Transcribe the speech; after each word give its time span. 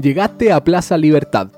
Llegaste 0.00 0.52
a 0.52 0.62
Plaza 0.62 0.96
Libertad. 0.96 1.48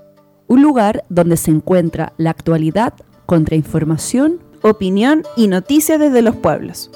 Un 0.47 0.63
lugar 0.63 1.05
donde 1.11 1.37
se 1.37 1.51
encuentra 1.51 2.15
la 2.17 2.31
actualidad, 2.31 2.95
contrainformación, 3.27 4.41
opinión 4.63 5.25
y 5.37 5.47
noticias 5.47 6.01
desde 6.01 6.23
los 6.23 6.37
pueblos. 6.37 6.91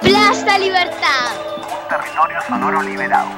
Plaza 0.00 0.58
Libertad. 0.60 1.32
Territorio 1.88 2.38
sonoro 2.46 2.80
liberado. 2.80 3.28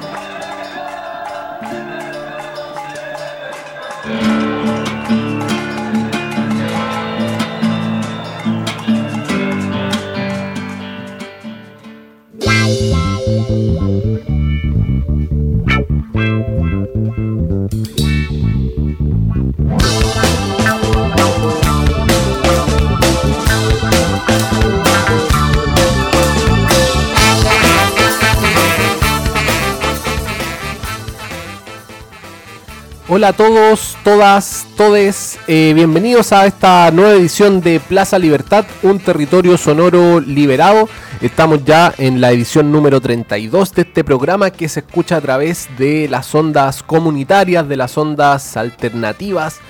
Hola 33.21 33.29
a 33.29 33.33
todos, 33.35 33.99
todas, 34.03 34.67
todes, 34.79 35.39
eh, 35.47 35.73
bienvenidos 35.75 36.33
a 36.33 36.47
esta 36.47 36.91
nueva 36.91 37.13
edición 37.13 37.61
de 37.61 37.79
Plaza 37.79 38.19
Libertad, 38.19 38.65
un 38.83 38.99
territorio 38.99 39.59
sonoro 39.59 40.21
liberado. 40.21 40.89
Estamos 41.21 41.63
ya 41.63 41.93
en 41.99 42.23
la 42.23 42.33
edición 42.33 42.73
número 42.73 42.99
32 42.99 43.75
de 43.75 43.83
este 43.83 44.05
programa 44.05 44.51
que 44.51 44.71
se 44.71 44.81
escucha 44.81 45.17
a 45.17 45.21
través 45.21 45.69
de 45.77 46.09
las 46.09 46.35
ondas 46.35 46.83
comunitarias, 46.83 47.69
de 47.69 47.77
las 47.77 47.99
ondas 47.99 48.57
alternativas 48.57 49.61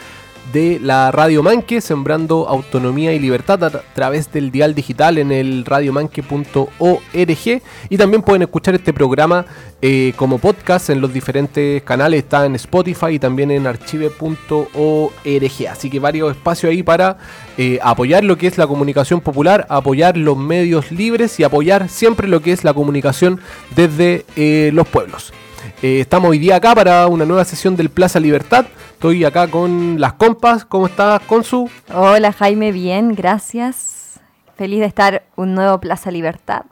de 0.53 0.81
la 0.83 1.13
Radio 1.13 1.43
Manque, 1.43 1.81
sembrando 1.81 2.49
autonomía 2.49 3.13
y 3.13 3.19
libertad 3.19 3.63
a 3.63 3.71
través 3.95 4.33
del 4.33 4.51
dial 4.51 4.75
digital 4.75 5.19
en 5.19 5.31
el 5.31 5.65
radiomanque.org 5.65 7.63
y 7.89 7.97
también 7.97 8.23
pueden 8.23 8.43
escuchar 8.43 8.75
este 8.75 8.93
programa 8.93 9.47
eh, 9.83 10.13
como 10.17 10.39
podcast 10.39 10.91
en 10.91 11.01
los 11.01 11.13
diferentes 11.13 11.83
canales, 11.85 12.25
está 12.25 12.45
en 12.45 12.55
Spotify 12.57 13.13
y 13.13 13.19
también 13.19 13.51
en 13.51 13.67
archive.org, 13.67 15.69
así 15.71 15.89
que 15.89 16.01
varios 16.01 16.33
espacios 16.33 16.71
ahí 16.71 16.83
para 16.83 17.17
eh, 17.57 17.79
apoyar 17.83 18.25
lo 18.25 18.37
que 18.37 18.47
es 18.47 18.59
la 18.59 18.67
comunicación 18.67 19.21
popular, 19.21 19.67
apoyar 19.71 20.17
los 20.17 20.37
medios 20.37 20.91
libres 20.91 21.39
y 21.41 21.45
apoyar 21.45 21.89
siempre 21.89 22.29
lo 22.29 22.43
que 22.43 22.53
es 22.53 22.65
la 22.65 22.75
comunicación 22.75 23.41
desde 23.75 24.27
eh, 24.37 24.71
los 24.75 24.87
pueblos. 24.89 25.33
estamos 25.81 26.31
hoy 26.31 26.39
día 26.39 26.57
acá 26.57 26.75
para 26.75 27.07
una 27.07 27.25
nueva 27.25 27.45
sesión 27.45 27.77
del 27.77 27.89
Plaza 27.89 28.21
Libertad. 28.21 28.67
Estoy 29.01 29.25
acá 29.25 29.49
con 29.49 29.99
las 29.99 30.13
compas. 30.13 30.67
¿Cómo 30.67 30.87
estás, 30.87 31.23
Consu? 31.23 31.71
Hola, 31.91 32.35
Jaime, 32.35 32.71
bien, 32.71 33.15
gracias. 33.15 34.21
Feliz 34.59 34.81
de 34.81 34.85
estar 34.85 35.23
un 35.37 35.55
nuevo 35.55 35.81
Plaza 35.81 36.11
Libertad. 36.11 36.67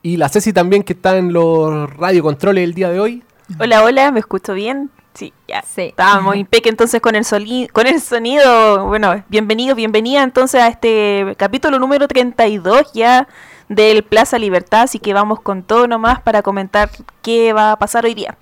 Y 0.00 0.16
la 0.16 0.30
Ceci 0.30 0.54
también, 0.54 0.82
que 0.82 0.94
está 0.94 1.18
en 1.18 1.34
los 1.34 1.94
radiocontroles 1.94 2.64
el 2.64 2.72
día 2.72 2.88
de 2.88 2.98
hoy. 3.00 3.22
Hola, 3.58 3.84
hola, 3.84 4.10
¿me 4.12 4.20
escucho 4.20 4.54
bien? 4.54 4.90
Sí, 5.12 5.34
ya. 5.46 5.60
Sí. 5.60 5.82
Estábamos 5.82 6.34
impeque 6.36 6.70
entonces 6.70 7.02
con 7.02 7.16
el, 7.16 7.26
soli- 7.26 7.68
con 7.70 7.86
el 7.86 8.00
sonido. 8.00 8.86
Bueno, 8.86 9.22
bienvenido, 9.28 9.74
bienvenida 9.74 10.22
entonces 10.22 10.62
a 10.62 10.68
este 10.68 11.34
capítulo 11.36 11.78
número 11.78 12.08
32 12.08 12.94
ya 12.94 13.28
del 13.68 14.04
Plaza 14.04 14.38
Libertad. 14.38 14.84
Así 14.84 15.00
que 15.00 15.12
vamos 15.12 15.42
con 15.42 15.64
todo 15.64 15.86
nomás 15.86 16.22
para 16.22 16.40
comentar 16.40 16.88
qué 17.20 17.52
va 17.52 17.72
a 17.72 17.78
pasar 17.78 18.06
hoy 18.06 18.14
día. 18.14 18.38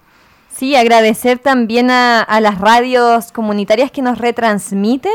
Sí, 0.59 0.75
agradecer 0.75 1.39
también 1.39 1.89
a, 1.89 2.27
las 2.41 2.59
radios 2.59 3.31
comunitarias 3.31 3.93
que 3.93 4.03
nos 4.03 4.19
retransmiten. 4.19 5.13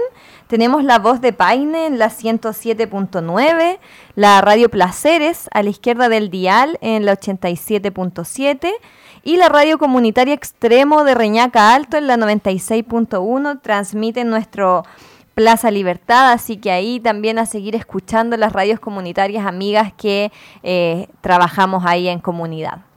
Tenemos 0.47 0.85
la 0.85 0.99
voz 0.99 1.19
de 1.19 1.33
Paine 1.33 1.85
en 1.85 1.99
la 1.99 2.09
107.9, 2.09 3.77
la 4.15 4.39
radio 4.39 4.69
Placeres 4.69 5.49
a 5.51 5.61
la 5.61 5.69
izquierda 5.69 6.07
del 6.07 6.29
dial 6.29 6.77
en 6.79 7.05
la 7.05 7.17
87.7 7.17 8.71
y 9.23 9.35
la 9.35 9.49
radio 9.49 9.77
comunitaria 9.77 10.33
Extremo 10.33 11.03
de 11.03 11.13
Reñaca 11.13 11.75
Alto 11.75 11.97
en 11.97 12.07
la 12.07 12.15
96.1. 12.15 13.61
Transmiten 13.61 14.29
nuestro 14.29 14.85
Plaza 15.35 15.71
Libertad, 15.71 16.31
así 16.31 16.55
que 16.55 16.71
ahí 16.71 17.01
también 17.01 17.37
a 17.37 17.45
seguir 17.45 17.75
escuchando 17.75 18.37
las 18.37 18.53
radios 18.53 18.79
comunitarias 18.79 19.45
amigas 19.45 19.91
que 19.91 20.31
eh, 20.63 21.09
trabajamos 21.19 21.83
ahí 21.85 22.07
en 22.07 22.19
comunidad. 22.19 22.92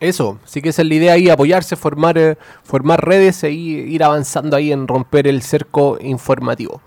Eso, 0.00 0.38
sí 0.46 0.62
que 0.62 0.70
esa 0.70 0.80
es 0.80 0.88
la 0.88 0.94
idea 0.94 1.12
ahí, 1.12 1.28
apoyarse, 1.28 1.76
formar, 1.76 2.16
eh, 2.16 2.38
formar 2.64 3.04
redes 3.04 3.44
e 3.44 3.50
ir 3.52 4.02
avanzando 4.02 4.56
ahí 4.56 4.72
en 4.72 4.88
romper 4.88 5.26
el 5.28 5.42
cerco 5.42 5.98
informativo. 6.00 6.80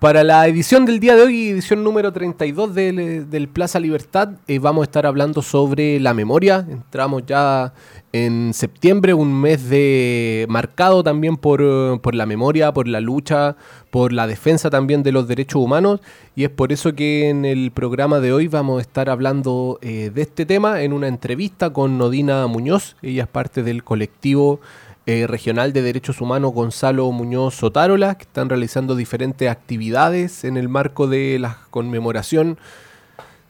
Para 0.00 0.22
la 0.22 0.46
edición 0.46 0.84
del 0.84 1.00
día 1.00 1.16
de 1.16 1.22
hoy, 1.22 1.48
edición 1.48 1.82
número 1.82 2.12
32 2.12 2.74
del, 2.74 3.30
del 3.30 3.48
Plaza 3.48 3.80
Libertad, 3.80 4.30
eh, 4.46 4.58
vamos 4.58 4.82
a 4.82 4.84
estar 4.84 5.06
hablando 5.06 5.40
sobre 5.40 5.98
la 5.98 6.12
memoria. 6.12 6.66
Entramos 6.68 7.22
ya 7.26 7.72
en 8.12 8.52
septiembre, 8.52 9.14
un 9.14 9.32
mes 9.40 9.70
de 9.70 10.46
marcado 10.50 11.02
también 11.02 11.38
por, 11.38 12.00
por 12.02 12.14
la 12.14 12.26
memoria, 12.26 12.72
por 12.72 12.86
la 12.86 13.00
lucha, 13.00 13.56
por 13.90 14.12
la 14.12 14.26
defensa 14.26 14.68
también 14.68 15.02
de 15.02 15.12
los 15.12 15.26
derechos 15.26 15.62
humanos. 15.62 16.00
Y 16.36 16.44
es 16.44 16.50
por 16.50 16.70
eso 16.70 16.94
que 16.94 17.30
en 17.30 17.46
el 17.46 17.70
programa 17.70 18.20
de 18.20 18.32
hoy 18.32 18.46
vamos 18.46 18.78
a 18.78 18.82
estar 18.82 19.08
hablando 19.08 19.78
eh, 19.80 20.10
de 20.14 20.22
este 20.22 20.44
tema 20.44 20.82
en 20.82 20.92
una 20.92 21.08
entrevista 21.08 21.70
con 21.70 21.96
Nodina 21.96 22.46
Muñoz. 22.46 22.96
Ella 23.00 23.22
es 23.22 23.28
parte 23.28 23.62
del 23.62 23.82
colectivo 23.84 24.60
eh, 25.06 25.26
regional 25.26 25.74
de 25.74 25.82
derechos 25.82 26.20
humanos 26.22 26.54
Gonzalo 26.54 27.10
Muñoz 27.12 27.56
Sotárola, 27.56 28.14
que 28.14 28.22
están 28.22 28.48
realizando 28.48 28.96
diferentes 28.96 29.50
actividades 29.50 30.44
en 30.44 30.56
el 30.56 30.70
marco 30.70 31.06
de 31.06 31.38
la 31.38 31.58
conmemoración 31.70 32.58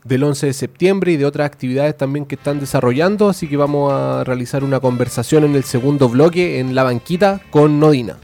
del 0.02 0.24
11 0.24 0.46
de 0.46 0.52
septiembre 0.52 1.12
y 1.12 1.16
de 1.16 1.26
otras 1.26 1.46
actividades 1.46 1.96
también 1.96 2.26
que 2.26 2.34
están 2.34 2.60
desarrollando. 2.60 3.28
Así 3.28 3.48
que 3.48 3.56
vamos 3.56 3.92
a 3.92 4.24
realizar 4.24 4.64
una 4.64 4.80
conversación 4.80 5.44
en 5.44 5.54
el 5.54 5.64
segundo 5.64 6.08
bloque 6.08 6.58
en 6.60 6.74
la 6.74 6.82
banquita 6.82 7.40
con 7.50 7.78
Nodina. 7.78 8.16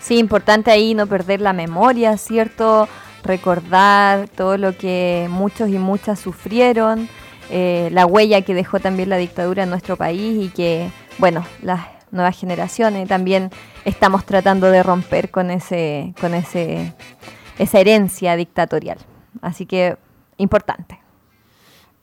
Sí, 0.00 0.18
importante 0.18 0.70
ahí 0.70 0.94
no 0.94 1.06
perder 1.06 1.40
la 1.40 1.52
memoria, 1.52 2.16
¿cierto? 2.16 2.88
Recordar 3.24 4.28
todo 4.28 4.56
lo 4.56 4.76
que 4.76 5.28
muchos 5.30 5.68
y 5.68 5.78
muchas 5.78 6.18
sufrieron, 6.18 7.08
eh, 7.50 7.90
la 7.92 8.06
huella 8.06 8.42
que 8.42 8.54
dejó 8.54 8.80
también 8.80 9.08
la 9.08 9.16
dictadura 9.16 9.64
en 9.64 9.70
nuestro 9.70 9.96
país 9.96 10.46
y 10.46 10.48
que, 10.48 10.90
bueno, 11.18 11.44
las 11.62 11.97
nuevas 12.10 12.38
generaciones 12.38 13.08
también 13.08 13.50
estamos 13.84 14.24
tratando 14.24 14.70
de 14.70 14.82
romper 14.82 15.30
con 15.30 15.50
ese, 15.50 16.14
con 16.20 16.34
ese, 16.34 16.92
esa 17.58 17.80
herencia 17.80 18.36
dictatorial. 18.36 18.98
Así 19.40 19.66
que, 19.66 19.96
importante. 20.36 20.98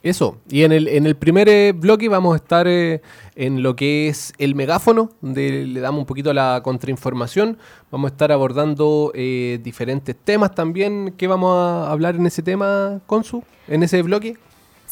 Eso, 0.05 0.38
y 0.47 0.61
en 0.61 0.71
el, 0.71 0.88
en 0.88 1.07
el 1.07 1.16
primer 1.16 1.49
eh, 1.49 1.71
bloque 1.71 2.09
vamos 2.09 2.33
a 2.33 2.35
estar 2.35 2.67
eh, 2.67 3.01
en 3.35 3.63
lo 3.63 3.75
que 3.75 4.07
es 4.07 4.33
el 4.38 4.53
megáfono, 4.53 5.09
donde 5.19 5.66
le 5.66 5.79
damos 5.79 6.01
un 6.01 6.05
poquito 6.05 6.31
la 6.31 6.61
contrainformación. 6.63 7.57
Vamos 7.89 8.11
a 8.11 8.13
estar 8.13 8.31
abordando 8.31 9.11
eh, 9.16 9.59
diferentes 9.63 10.16
temas 10.16 10.53
también. 10.53 11.16
¿Qué 11.17 11.25
vamos 11.25 11.55
a 11.57 11.91
hablar 11.91 12.17
en 12.17 12.28
ese 12.28 12.43
tema, 12.43 13.02
Consu? 13.07 13.43
En 13.67 13.81
ese 13.81 14.03
bloque. 14.03 14.37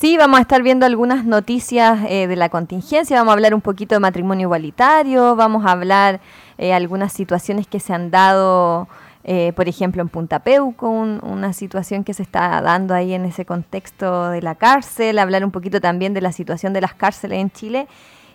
Sí, 0.03 0.17
vamos 0.17 0.37
a 0.37 0.41
estar 0.41 0.61
viendo 0.61 0.85
algunas 0.85 1.23
noticias 1.23 1.97
eh, 2.09 2.27
de 2.27 2.35
la 2.35 2.49
contingencia, 2.49 3.15
vamos 3.15 3.31
a 3.31 3.35
hablar 3.35 3.53
un 3.53 3.61
poquito 3.61 3.95
de 3.95 3.99
matrimonio 3.99 4.47
igualitario, 4.47 5.37
vamos 5.37 5.65
a 5.65 5.71
hablar 5.71 6.19
eh, 6.57 6.73
algunas 6.73 7.13
situaciones 7.13 7.67
que 7.67 7.79
se 7.79 7.93
han 7.93 8.11
dado, 8.11 8.89
eh, 9.23 9.53
por 9.55 9.69
ejemplo, 9.69 10.01
en 10.01 10.09
Punta 10.09 10.39
Peuco, 10.39 10.89
un- 10.89 11.21
una 11.23 11.53
situación 11.53 12.03
que 12.03 12.13
se 12.13 12.21
está 12.21 12.61
dando 12.61 12.93
ahí 12.93 13.13
en 13.13 13.23
ese 13.23 13.45
contexto 13.45 14.29
de 14.29 14.41
la 14.41 14.55
cárcel, 14.55 15.19
hablar 15.19 15.45
un 15.45 15.51
poquito 15.51 15.79
también 15.79 16.13
de 16.13 16.19
la 16.19 16.33
situación 16.33 16.73
de 16.73 16.81
las 16.81 16.93
cárceles 16.93 17.39
en 17.39 17.49
Chile. 17.51 17.87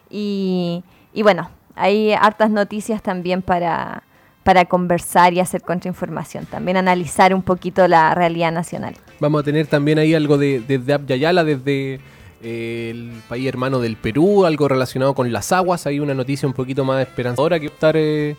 Y, 0.08 0.82
bueno, 1.22 1.50
hay 1.76 2.14
hartas 2.14 2.48
noticias 2.48 3.02
también 3.02 3.42
para, 3.42 4.04
para 4.42 4.64
conversar 4.64 5.34
y 5.34 5.40
hacer 5.40 5.60
contrainformación, 5.60 6.46
también 6.46 6.78
analizar 6.78 7.34
un 7.34 7.42
poquito 7.42 7.86
la 7.88 8.14
realidad 8.14 8.52
nacional. 8.52 8.94
Vamos 9.20 9.40
a 9.40 9.44
tener 9.44 9.66
también 9.66 9.98
ahí 9.98 10.14
algo 10.14 10.38
de, 10.38 10.60
desde 10.60 10.92
Abya 10.92 11.44
desde 11.44 12.00
eh, 12.42 12.90
el 12.90 13.10
país 13.28 13.48
hermano 13.48 13.80
del 13.80 13.96
Perú, 13.96 14.46
algo 14.46 14.68
relacionado 14.68 15.14
con 15.14 15.32
las 15.32 15.50
aguas. 15.50 15.86
Hay 15.86 15.98
una 15.98 16.14
noticia 16.14 16.46
un 16.46 16.54
poquito 16.54 16.84
más 16.84 17.02
esperanzadora 17.02 17.58
que 17.58 17.66
estar 17.66 17.96
eh, 17.96 18.36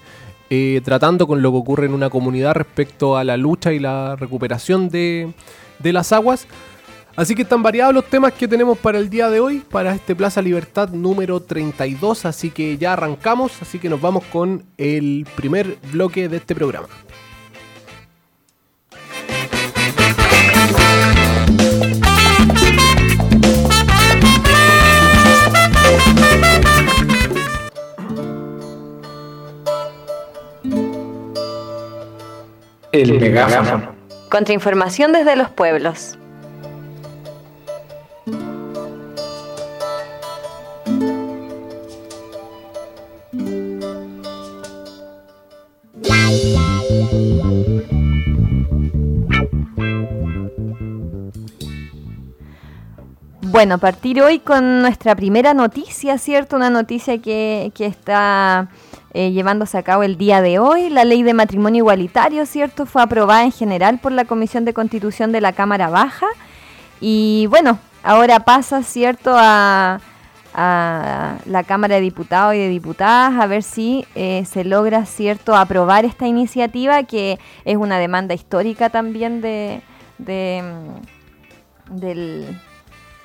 eh, 0.49 0.81
tratando 0.83 1.27
con 1.27 1.41
lo 1.41 1.51
que 1.51 1.57
ocurre 1.57 1.85
en 1.87 1.93
una 1.93 2.09
comunidad 2.09 2.53
respecto 2.53 3.17
a 3.17 3.23
la 3.25 3.35
lucha 3.35 3.73
y 3.73 3.79
la 3.79 4.15
recuperación 4.15 4.89
de, 4.89 5.33
de 5.79 5.93
las 5.93 6.13
aguas. 6.13 6.47
Así 7.17 7.35
que 7.35 7.41
están 7.41 7.61
variados 7.61 7.93
los 7.93 8.05
temas 8.05 8.31
que 8.31 8.47
tenemos 8.47 8.77
para 8.77 8.97
el 8.97 9.09
día 9.09 9.29
de 9.29 9.41
hoy, 9.41 9.59
para 9.59 9.93
este 9.93 10.15
Plaza 10.15 10.41
Libertad 10.41 10.89
número 10.91 11.41
32. 11.41 12.23
Así 12.23 12.51
que 12.51 12.77
ya 12.77 12.93
arrancamos, 12.93 13.61
así 13.61 13.79
que 13.79 13.89
nos 13.89 13.99
vamos 13.99 14.23
con 14.31 14.63
el 14.77 15.27
primer 15.35 15.77
bloque 15.91 16.29
de 16.29 16.37
este 16.37 16.55
programa. 16.55 16.87
El 33.01 33.17
megáfono. 33.17 33.95
Contrainformación 34.29 35.13
desde 35.13 35.37
los 35.37 35.49
pueblos. 35.49 36.17
Bueno, 53.41 53.77
partir 53.77 54.21
hoy 54.21 54.39
con 54.39 54.81
nuestra 54.81 55.15
primera 55.15 55.53
noticia, 55.53 56.17
¿cierto? 56.17 56.57
Una 56.57 56.69
noticia 56.69 57.21
que, 57.21 57.71
que 57.73 57.85
está 57.85 58.69
eh, 59.13 59.31
llevándose 59.31 59.77
a 59.77 59.83
cabo 59.83 60.03
el 60.03 60.17
día 60.17 60.41
de 60.41 60.59
hoy. 60.59 60.89
La 60.89 61.05
ley 61.05 61.23
de 61.23 61.33
matrimonio 61.33 61.79
igualitario, 61.79 62.45
¿cierto? 62.45 62.85
Fue 62.85 63.01
aprobada 63.01 63.43
en 63.43 63.51
general 63.51 63.99
por 63.99 64.11
la 64.11 64.25
Comisión 64.25 64.65
de 64.65 64.73
Constitución 64.73 65.31
de 65.31 65.41
la 65.41 65.53
Cámara 65.53 65.89
Baja. 65.89 66.27
Y 67.01 67.47
bueno, 67.47 67.79
ahora 68.03 68.41
pasa, 68.41 68.83
¿cierto?, 68.83 69.33
a, 69.35 69.99
la 70.51 71.63
Cámara 71.65 71.95
de 71.95 72.01
Diputados 72.01 72.55
y 72.55 72.57
de 72.57 72.67
Diputadas 72.67 73.39
a 73.39 73.47
ver 73.47 73.63
si 73.63 74.05
eh, 74.15 74.43
se 74.45 74.65
logra, 74.65 75.05
¿cierto?, 75.05 75.55
aprobar 75.55 76.03
esta 76.03 76.27
iniciativa 76.27 77.03
que 77.03 77.39
es 77.63 77.77
una 77.77 77.97
demanda 77.97 78.33
histórica 78.33 78.89
también 78.89 79.39
de, 79.39 79.81
de 80.17 80.61
mm, 80.63 81.97
del 81.97 82.59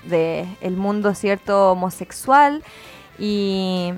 de 0.04 0.46
el 0.60 0.76
mundo 0.76 1.14
cierto 1.14 1.72
homosexual 1.72 2.62
y, 3.19 3.92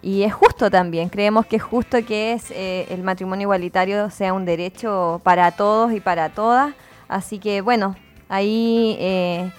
y 0.00 0.22
es 0.22 0.32
justo 0.32 0.70
también 0.70 1.08
creemos 1.08 1.46
que 1.46 1.56
es 1.56 1.62
justo 1.62 1.98
que 2.06 2.32
es 2.32 2.50
eh, 2.52 2.86
el 2.90 3.02
matrimonio 3.02 3.44
igualitario 3.44 4.10
sea 4.10 4.32
un 4.32 4.44
derecho 4.44 5.20
para 5.24 5.50
todos 5.52 5.92
y 5.92 6.00
para 6.00 6.28
todas. 6.28 6.74
Así 7.08 7.38
que 7.38 7.60
bueno 7.62 7.96
ahí 8.28 8.96
eh, 9.00 9.50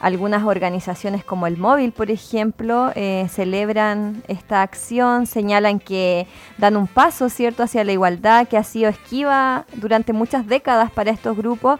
algunas 0.00 0.44
organizaciones 0.44 1.24
como 1.24 1.46
el 1.46 1.56
móvil 1.56 1.92
por 1.92 2.10
ejemplo 2.10 2.90
eh, 2.96 3.28
celebran 3.30 4.22
esta 4.28 4.62
acción 4.62 5.26
señalan 5.26 5.78
que 5.78 6.26
dan 6.58 6.76
un 6.76 6.86
paso 6.86 7.28
cierto 7.28 7.62
hacia 7.62 7.84
la 7.84 7.92
igualdad 7.92 8.48
que 8.48 8.56
ha 8.56 8.64
sido 8.64 8.90
esquiva 8.90 9.66
durante 9.74 10.12
muchas 10.12 10.46
décadas 10.46 10.90
para 10.90 11.10
estos 11.12 11.36
grupos 11.36 11.78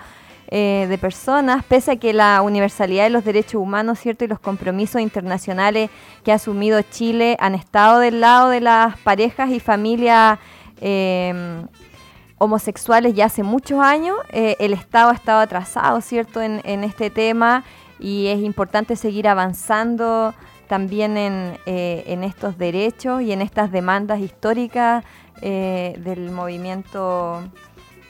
eh, 0.48 0.87
de 0.88 0.96
personas, 0.96 1.64
pese 1.64 1.93
a 1.93 1.96
que 1.96 2.12
la 2.12 2.40
universalidad 2.40 3.02
de 3.04 3.10
los 3.10 3.25
derechos 3.25 3.60
humanos, 3.60 3.98
¿cierto? 3.98 4.25
Y 4.25 4.28
los 4.28 4.38
compromisos 4.38 5.00
internacionales 5.00 5.90
que 6.22 6.31
ha 6.31 6.37
asumido 6.37 6.81
Chile 6.82 7.37
han 7.40 7.56
estado 7.56 7.98
del 7.98 8.20
lado 8.20 8.50
de 8.50 8.60
las 8.60 8.96
parejas 8.98 9.50
y 9.50 9.58
familias 9.58 10.38
eh, 10.81 11.64
homosexuales 12.38 13.14
ya 13.14 13.25
hace 13.25 13.43
muchos 13.43 13.81
años. 13.81 14.16
Eh, 14.31 14.54
el 14.60 14.72
Estado 14.72 15.10
ha 15.10 15.14
estado 15.14 15.40
atrasado, 15.40 16.00
¿cierto? 16.00 16.40
En, 16.40 16.84
este 16.84 17.10
tema 17.10 17.64
y 17.99 18.28
es 18.28 18.38
importante 18.38 18.94
seguir 18.94 19.26
avanzando 19.26 20.32
también 20.69 21.16
en, 21.16 21.58
en 21.66 22.22
estos 22.22 22.56
derechos 22.56 23.22
y 23.22 23.32
en 23.32 23.42
estas 23.42 23.72
demandas 23.72 24.20
históricas 24.20 25.04
del 25.40 26.31
movimiento 26.31 27.42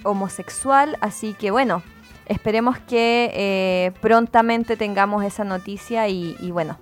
homosexual. 0.03 0.99
Así 1.01 1.35
que 1.35 1.51
bueno, 1.51 1.83
esperemos 2.27 2.79
que 2.79 3.31
eh, 3.35 3.93
prontamente 4.01 4.77
tengamos 4.77 5.25
esa 5.25 5.45
noticia 5.45 6.09
y, 6.09 6.51
bueno, 6.51 6.79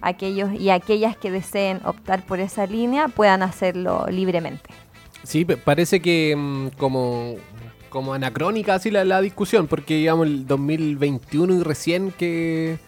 aquellos 0.00 0.52
y 0.52 0.70
aquellas 0.70 1.16
que 1.16 1.30
deseen 1.30 1.80
optar 1.84 2.24
por 2.24 2.40
esa 2.40 2.66
línea 2.66 3.08
puedan 3.08 3.42
hacerlo 3.42 4.06
libremente. 4.10 4.70
Sí, 5.22 5.44
parece 5.44 6.00
que 6.00 6.34
mm, 6.36 6.68
como, 6.78 7.34
como 7.88 8.14
anacrónica 8.14 8.74
así 8.74 8.90
la, 8.90 9.04
la, 9.04 9.20
discusión, 9.20 9.66
porque 9.66 9.94
digamos 9.94 10.26
el 10.26 10.46
2021 10.46 11.54
y 11.54 11.62
recién 11.62 12.12
que, 12.12 12.78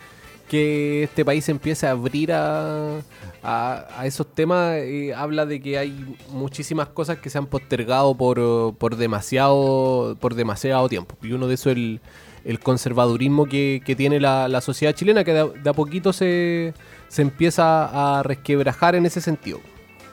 que 0.48 1.04
este 1.04 1.24
país 1.24 1.48
empieza 1.48 1.88
a 1.88 1.90
abrir 1.92 2.32
a, 2.32 2.98
a, 3.42 3.86
a 3.96 4.06
esos 4.06 4.26
temas, 4.34 4.76
eh, 4.76 5.14
habla 5.14 5.46
de 5.46 5.60
que 5.60 5.78
hay 5.78 6.16
muchísimas 6.30 6.88
cosas 6.88 7.18
que 7.18 7.30
se 7.30 7.38
han 7.38 7.46
postergado 7.46 8.14
por, 8.16 8.74
por, 8.76 8.96
demasiado, 8.96 10.16
por 10.20 10.34
demasiado 10.34 10.88
tiempo. 10.88 11.16
Y 11.22 11.32
uno 11.32 11.46
de 11.46 11.54
esos 11.54 11.72
es 11.72 11.76
el, 11.76 12.00
el 12.44 12.60
conservadurismo 12.60 13.46
que, 13.46 13.82
que 13.84 13.94
tiene 13.94 14.18
la, 14.20 14.48
la, 14.48 14.60
sociedad 14.60 14.94
chilena, 14.94 15.22
que 15.22 15.32
de, 15.32 15.50
de 15.50 15.70
a 15.70 15.72
poquito 15.72 16.12
se, 16.12 16.74
se 17.08 17.22
empieza 17.22 18.18
a 18.18 18.22
resquebrajar 18.22 18.94
en 18.94 19.06
ese 19.06 19.20
sentido. 19.20 19.60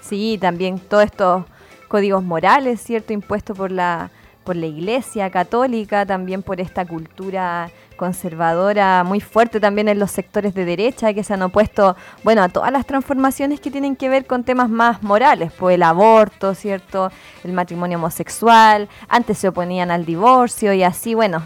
Sí, 0.01 0.37
también 0.39 0.79
todos 0.79 1.05
estos 1.05 1.45
códigos 1.87 2.23
morales, 2.23 2.81
¿cierto? 2.81 3.13
Impuestos 3.13 3.57
por 3.57 3.71
la, 3.71 4.11
por 4.43 4.55
la 4.55 4.67
Iglesia 4.67 5.29
Católica, 5.29 6.05
también 6.05 6.43
por 6.43 6.61
esta 6.61 6.85
cultura 6.85 7.71
conservadora 7.95 9.03
muy 9.03 9.21
fuerte 9.21 9.59
también 9.59 9.87
en 9.87 9.99
los 9.99 10.11
sectores 10.11 10.53
de 10.53 10.65
derecha 10.65 11.13
que 11.13 11.23
se 11.23 11.33
han 11.33 11.41
opuesto, 11.41 11.95
bueno, 12.23 12.43
a 12.43 12.49
todas 12.49 12.71
las 12.71 12.85
transformaciones 12.85 13.59
que 13.59 13.71
tienen 13.71 13.95
que 13.95 14.09
ver 14.09 14.25
con 14.25 14.43
temas 14.43 14.69
más 14.69 15.03
morales, 15.03 15.51
pues 15.57 15.75
el 15.75 15.83
aborto, 15.83 16.53
¿cierto? 16.55 17.11
El 17.43 17.53
matrimonio 17.53 17.97
homosexual, 17.97 18.89
antes 19.07 19.37
se 19.37 19.47
oponían 19.47 19.91
al 19.91 20.05
divorcio 20.05 20.73
y 20.73 20.83
así, 20.83 21.13
bueno, 21.13 21.43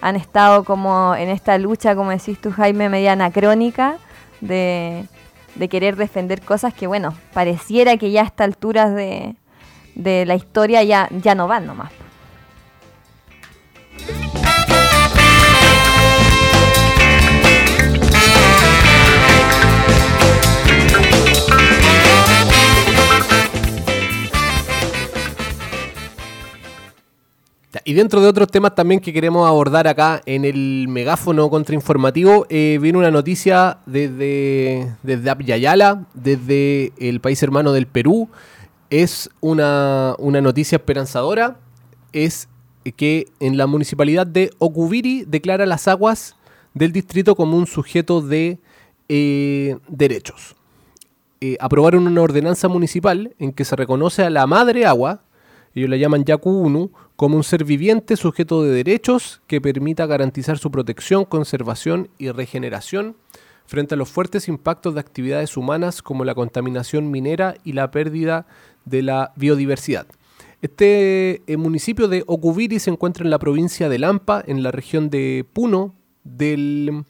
han 0.00 0.16
estado 0.16 0.64
como 0.64 1.14
en 1.14 1.28
esta 1.28 1.58
lucha, 1.58 1.94
como 1.96 2.10
decís 2.10 2.40
tú, 2.40 2.50
Jaime, 2.52 2.88
media 2.88 3.12
anacrónica 3.12 3.96
de, 4.40 5.06
de 5.54 5.68
querer 5.68 5.96
defender 5.96 6.42
cosas 6.42 6.74
que, 6.74 6.86
bueno, 6.86 7.14
pareciera 7.32 7.96
que 7.96 8.10
ya 8.10 8.22
a 8.22 8.26
estas 8.26 8.46
alturas 8.46 8.94
de, 8.94 9.36
de 9.94 10.26
la 10.26 10.34
historia 10.34 10.82
ya, 10.82 11.08
ya 11.10 11.34
no 11.34 11.48
van 11.48 11.66
nomás. 11.66 11.90
Y 27.84 27.94
dentro 27.94 28.20
de 28.20 28.28
otros 28.28 28.48
temas 28.48 28.74
también 28.74 29.00
que 29.00 29.12
queremos 29.12 29.46
abordar 29.46 29.88
acá 29.88 30.20
en 30.26 30.44
el 30.44 30.86
megáfono 30.88 31.50
contrainformativo, 31.50 32.46
eh, 32.48 32.78
viene 32.80 32.98
una 32.98 33.10
noticia 33.10 33.78
desde, 33.86 34.94
desde 35.02 35.30
Abyayala, 35.30 36.06
desde 36.14 36.92
el 36.98 37.20
país 37.20 37.42
hermano 37.42 37.72
del 37.72 37.86
Perú. 37.86 38.28
Es 38.90 39.30
una, 39.40 40.14
una 40.18 40.40
noticia 40.40 40.76
esperanzadora. 40.76 41.58
Es 42.12 42.48
que 42.92 43.26
en 43.40 43.56
la 43.56 43.66
municipalidad 43.66 44.26
de 44.26 44.50
Ocubiri 44.58 45.24
declara 45.26 45.66
las 45.66 45.88
aguas 45.88 46.36
del 46.74 46.92
distrito 46.92 47.34
como 47.34 47.56
un 47.56 47.66
sujeto 47.66 48.20
de 48.20 48.58
eh, 49.08 49.76
derechos. 49.88 50.56
Eh, 51.40 51.56
aprobaron 51.60 52.06
una 52.06 52.22
ordenanza 52.22 52.68
municipal 52.68 53.34
en 53.38 53.52
que 53.52 53.64
se 53.64 53.76
reconoce 53.76 54.22
a 54.22 54.30
la 54.30 54.46
madre 54.46 54.86
agua, 54.86 55.22
ellos 55.80 55.90
la 55.90 55.96
llaman 55.96 56.24
Yaku 56.24 56.50
1, 56.50 56.90
como 57.16 57.36
un 57.36 57.44
ser 57.44 57.64
viviente 57.64 58.16
sujeto 58.16 58.62
de 58.62 58.70
derechos 58.70 59.42
que 59.46 59.60
permita 59.60 60.06
garantizar 60.06 60.58
su 60.58 60.70
protección, 60.70 61.26
conservación 61.26 62.08
y 62.18 62.30
regeneración 62.30 63.16
frente 63.66 63.94
a 63.94 63.98
los 63.98 64.08
fuertes 64.08 64.48
impactos 64.48 64.94
de 64.94 65.00
actividades 65.00 65.56
humanas 65.56 66.00
como 66.00 66.24
la 66.24 66.34
contaminación 66.34 67.10
minera 67.10 67.56
y 67.62 67.72
la 67.72 67.90
pérdida 67.90 68.46
de 68.86 69.02
la 69.02 69.32
biodiversidad. 69.36 70.06
Este 70.62 71.42
eh, 71.46 71.56
municipio 71.58 72.08
de 72.08 72.24
Ocubiri 72.26 72.78
se 72.78 72.90
encuentra 72.90 73.24
en 73.24 73.30
la 73.30 73.38
provincia 73.38 73.88
de 73.88 73.98
Lampa, 73.98 74.42
en 74.46 74.62
la 74.62 74.70
región 74.70 75.10
de 75.10 75.44
Puno 75.52 75.94
del, 76.24 77.04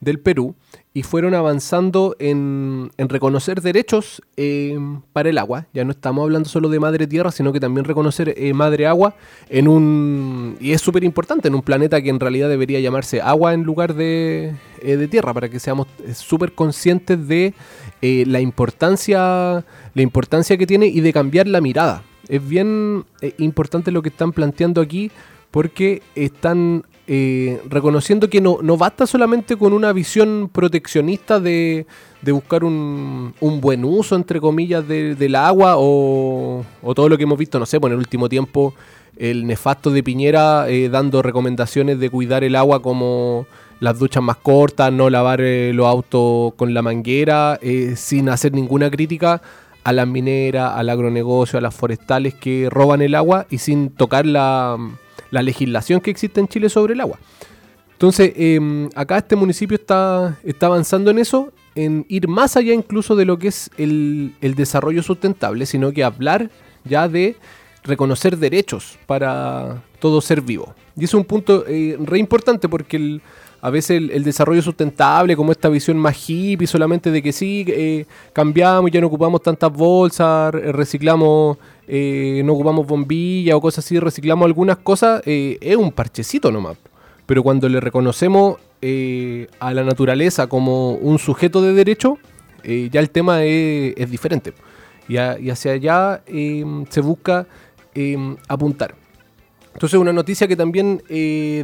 del 0.00 0.20
Perú, 0.20 0.54
y 0.94 1.04
fueron 1.04 1.34
avanzando 1.34 2.16
en, 2.18 2.90
en 2.98 3.08
reconocer 3.08 3.62
derechos 3.62 4.22
eh, 4.36 4.78
para 5.12 5.30
el 5.30 5.38
agua. 5.38 5.66
Ya 5.72 5.84
no 5.84 5.92
estamos 5.92 6.22
hablando 6.22 6.48
solo 6.48 6.68
de 6.68 6.80
madre 6.80 7.06
tierra, 7.06 7.30
sino 7.30 7.52
que 7.52 7.60
también 7.60 7.84
reconocer 7.84 8.34
eh, 8.36 8.52
madre 8.52 8.86
agua 8.86 9.14
en 9.48 9.68
un... 9.68 10.56
Y 10.60 10.72
es 10.72 10.82
súper 10.82 11.02
importante, 11.04 11.48
en 11.48 11.54
un 11.54 11.62
planeta 11.62 12.02
que 12.02 12.10
en 12.10 12.20
realidad 12.20 12.50
debería 12.50 12.78
llamarse 12.80 13.22
agua 13.22 13.54
en 13.54 13.62
lugar 13.62 13.94
de, 13.94 14.54
eh, 14.82 14.96
de 14.96 15.08
tierra, 15.08 15.32
para 15.32 15.48
que 15.48 15.60
seamos 15.60 15.86
súper 16.14 16.52
conscientes 16.52 17.26
de 17.26 17.54
la, 18.02 18.40
importancia, 18.40 19.64
la 19.94 20.02
importancia 20.02 20.58
que 20.58 20.66
tiene 20.66 20.86
y 20.86 21.00
de 21.00 21.12
cambiar 21.12 21.46
la 21.46 21.62
mirada. 21.62 22.02
Es 22.28 22.46
bien 22.46 23.04
importante 23.38 23.90
lo 23.92 24.02
que 24.02 24.10
están 24.10 24.32
planteando 24.32 24.80
aquí 24.80 25.10
porque 25.50 26.02
están 26.14 26.84
eh, 27.14 27.60
reconociendo 27.68 28.30
que 28.30 28.40
no, 28.40 28.56
basta 28.78 29.06
solamente 29.06 29.58
con 29.58 29.74
una 29.74 29.92
visión 29.92 30.48
proteccionista 30.50 31.40
de, 31.40 31.84
de 32.22 32.32
buscar 32.32 32.64
un, 32.64 33.34
un, 33.38 33.60
buen 33.60 33.84
uso, 33.84 34.16
entre 34.16 34.40
comillas, 34.40 34.88
de, 34.88 35.14
del 35.14 35.34
agua 35.34 35.74
o, 35.76 36.64
o, 36.82 36.94
todo 36.94 37.10
lo 37.10 37.18
que 37.18 37.24
hemos 37.24 37.36
visto, 37.36 37.58
no 37.58 37.66
sé, 37.66 37.76
por 37.76 37.82
pues 37.82 37.90
en 37.90 37.92
el 37.92 37.98
último 37.98 38.30
tiempo 38.30 38.72
el 39.18 39.46
nefasto 39.46 39.90
de 39.90 40.02
Piñera 40.02 40.70
eh, 40.70 40.88
dando 40.88 41.20
recomendaciones 41.20 42.00
de 42.00 42.08
cuidar 42.08 42.44
el 42.44 42.56
agua 42.56 42.80
como 42.80 43.46
las 43.78 43.98
duchas 43.98 44.22
más 44.22 44.38
cortas, 44.38 44.90
no 44.90 45.10
lavar 45.10 45.42
eh, 45.42 45.72
los 45.74 45.86
autos 45.86 46.54
con 46.54 46.72
la 46.72 46.80
manguera, 46.80 47.58
eh, 47.60 47.92
sin 47.94 48.30
hacer 48.30 48.54
ninguna 48.54 48.90
crítica 48.90 49.42
a 49.84 49.92
las 49.92 50.08
mineras, 50.08 50.72
al 50.76 50.88
agronegocio, 50.88 51.58
a 51.58 51.62
las 51.62 51.74
forestales 51.74 52.32
que 52.32 52.68
roban 52.70 53.02
el 53.02 53.14
agua 53.14 53.46
y 53.50 53.58
sin 53.58 53.90
tocar 53.90 54.24
la, 54.24 54.78
la 55.32 55.42
legislación 55.42 56.00
que 56.00 56.12
existe 56.12 56.38
en 56.38 56.46
Chile 56.46 56.68
sobre 56.68 56.94
el 56.94 57.00
agua. 57.00 57.18
Entonces, 57.94 58.32
em, 58.36 58.88
acá 58.94 59.18
este 59.18 59.34
municipio 59.34 59.76
está, 59.76 60.38
está 60.44 60.66
avanzando 60.66 61.10
en 61.10 61.18
eso, 61.18 61.52
en 61.74 62.04
ir 62.08 62.28
más 62.28 62.56
allá 62.56 62.72
incluso 62.74 63.16
de 63.16 63.24
lo 63.24 63.38
que 63.38 63.48
es 63.48 63.70
el, 63.78 64.34
el 64.40 64.54
desarrollo 64.54 65.02
sustentable, 65.02 65.66
sino 65.66 65.90
que 65.92 66.04
hablar 66.04 66.50
ya 66.84 67.08
de 67.08 67.36
reconocer 67.84 68.36
derechos 68.36 68.98
para 69.06 69.82
todo 69.98 70.20
ser 70.20 70.40
vivo. 70.40 70.74
Y 70.96 71.04
es 71.04 71.14
un 71.14 71.24
punto 71.24 71.64
eh, 71.66 71.96
re 72.04 72.18
importante 72.18 72.68
porque 72.68 72.96
el, 72.96 73.22
a 73.60 73.70
veces 73.70 74.02
el, 74.10 74.24
desarrollo 74.24 74.60
sustentable, 74.62 75.36
como 75.36 75.52
esta 75.52 75.68
visión 75.68 75.96
más 75.96 76.28
hippie, 76.28 76.66
solamente 76.66 77.10
de 77.10 77.22
que 77.22 77.32
sí, 77.32 77.64
eh, 77.68 78.04
cambiamos, 78.32 78.90
ya 78.90 79.00
no 79.00 79.06
ocupamos 79.06 79.40
tantas 79.42 79.72
bolsas, 79.72 80.52
re- 80.52 80.72
reciclamos, 80.72 81.56
eh, 81.88 82.42
no 82.44 82.54
ocupamos 82.54 82.86
bombillas 82.86 83.54
o 83.54 83.60
cosas 83.60 83.84
así, 83.84 83.98
reciclamos 83.98 84.46
algunas 84.46 84.78
cosas, 84.78 85.22
eh, 85.26 85.58
es 85.60 85.76
un 85.76 85.92
parchecito 85.92 86.50
nomás. 86.50 86.76
Pero 87.26 87.42
cuando 87.42 87.68
le 87.68 87.80
reconocemos 87.80 88.58
eh, 88.84 89.46
a 89.60 89.72
la 89.72 89.84
naturaleza 89.84 90.48
como 90.48 90.94
un 90.94 91.20
sujeto 91.20 91.62
de 91.62 91.72
derecho, 91.72 92.18
ya 92.64 93.00
el 93.00 93.10
tema 93.10 93.44
es, 93.44 94.10
diferente. 94.10 94.52
Y, 95.08 95.14
y 95.14 95.50
hacia 95.50 95.72
allá 95.72 96.22
eh, 96.26 96.64
se 96.90 97.00
busca 97.00 97.46
eh, 97.94 98.36
apuntar. 98.48 98.94
Entonces 99.72 99.98
una 99.98 100.12
noticia 100.12 100.46
que 100.46 100.56
también 100.56 101.02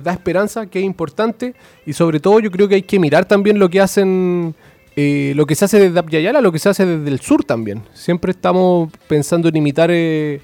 da 0.02 0.12
esperanza, 0.12 0.66
que 0.66 0.78
es 0.78 0.84
importante 0.84 1.54
y 1.84 1.92
sobre 1.92 2.20
todo 2.20 2.40
yo 2.40 2.50
creo 2.50 2.68
que 2.68 2.76
hay 2.76 2.82
que 2.82 2.98
mirar 2.98 3.26
también 3.26 3.58
lo 3.58 3.68
que 3.68 3.80
hacen, 3.80 4.54
eh, 5.00 5.32
lo 5.36 5.46
que 5.46 5.54
se 5.54 5.64
hace 5.64 5.78
desde 5.78 5.96
Abya 5.96 6.40
lo 6.40 6.50
que 6.50 6.58
se 6.58 6.68
hace 6.68 6.84
desde 6.84 7.08
el 7.08 7.20
sur 7.20 7.44
también. 7.44 7.84
Siempre 7.94 8.32
estamos 8.32 8.90
pensando 9.06 9.48
en 9.48 9.54
imitar, 9.54 9.90
eh, 9.92 10.40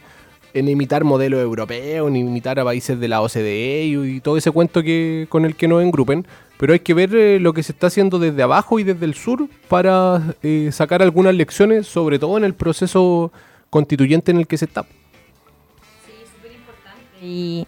en 0.53 0.69
imitar 0.69 1.03
modelos 1.03 1.41
europeos, 1.41 2.09
en 2.09 2.15
imitar 2.15 2.61
a 2.61 2.65
países 2.65 3.01
de 3.01 3.09
la 3.09 3.21
OCDE 3.21 3.87
y, 3.87 3.97
y 3.97 4.21
todo 4.21 4.37
ese 4.37 4.53
cuento 4.53 4.81
que 4.85 5.27
con 5.29 5.45
el 5.45 5.57
que 5.57 5.67
nos 5.67 5.83
engrupen. 5.83 6.25
Pero 6.57 6.73
hay 6.73 6.79
que 6.79 6.95
ver 6.95 7.13
eh, 7.17 7.41
lo 7.41 7.53
que 7.53 7.65
se 7.65 7.73
está 7.73 7.89
haciendo 7.89 8.21
desde 8.21 8.45
abajo 8.45 8.79
y 8.79 8.85
desde 8.85 9.05
el 9.07 9.15
sur 9.15 9.49
para 9.69 10.37
eh, 10.45 10.71
sacar 10.71 11.03
algunas 11.03 11.35
lecciones, 11.35 11.89
sobre 11.89 12.21
todo 12.21 12.39
en 12.39 12.45
el 12.45 12.55
proceso 12.55 13.33
constituyente 13.71 14.31
en 14.31 14.39
el 14.39 14.47
que 14.47 14.57
se 14.57 14.67
está. 14.67 14.87
y, 17.21 17.67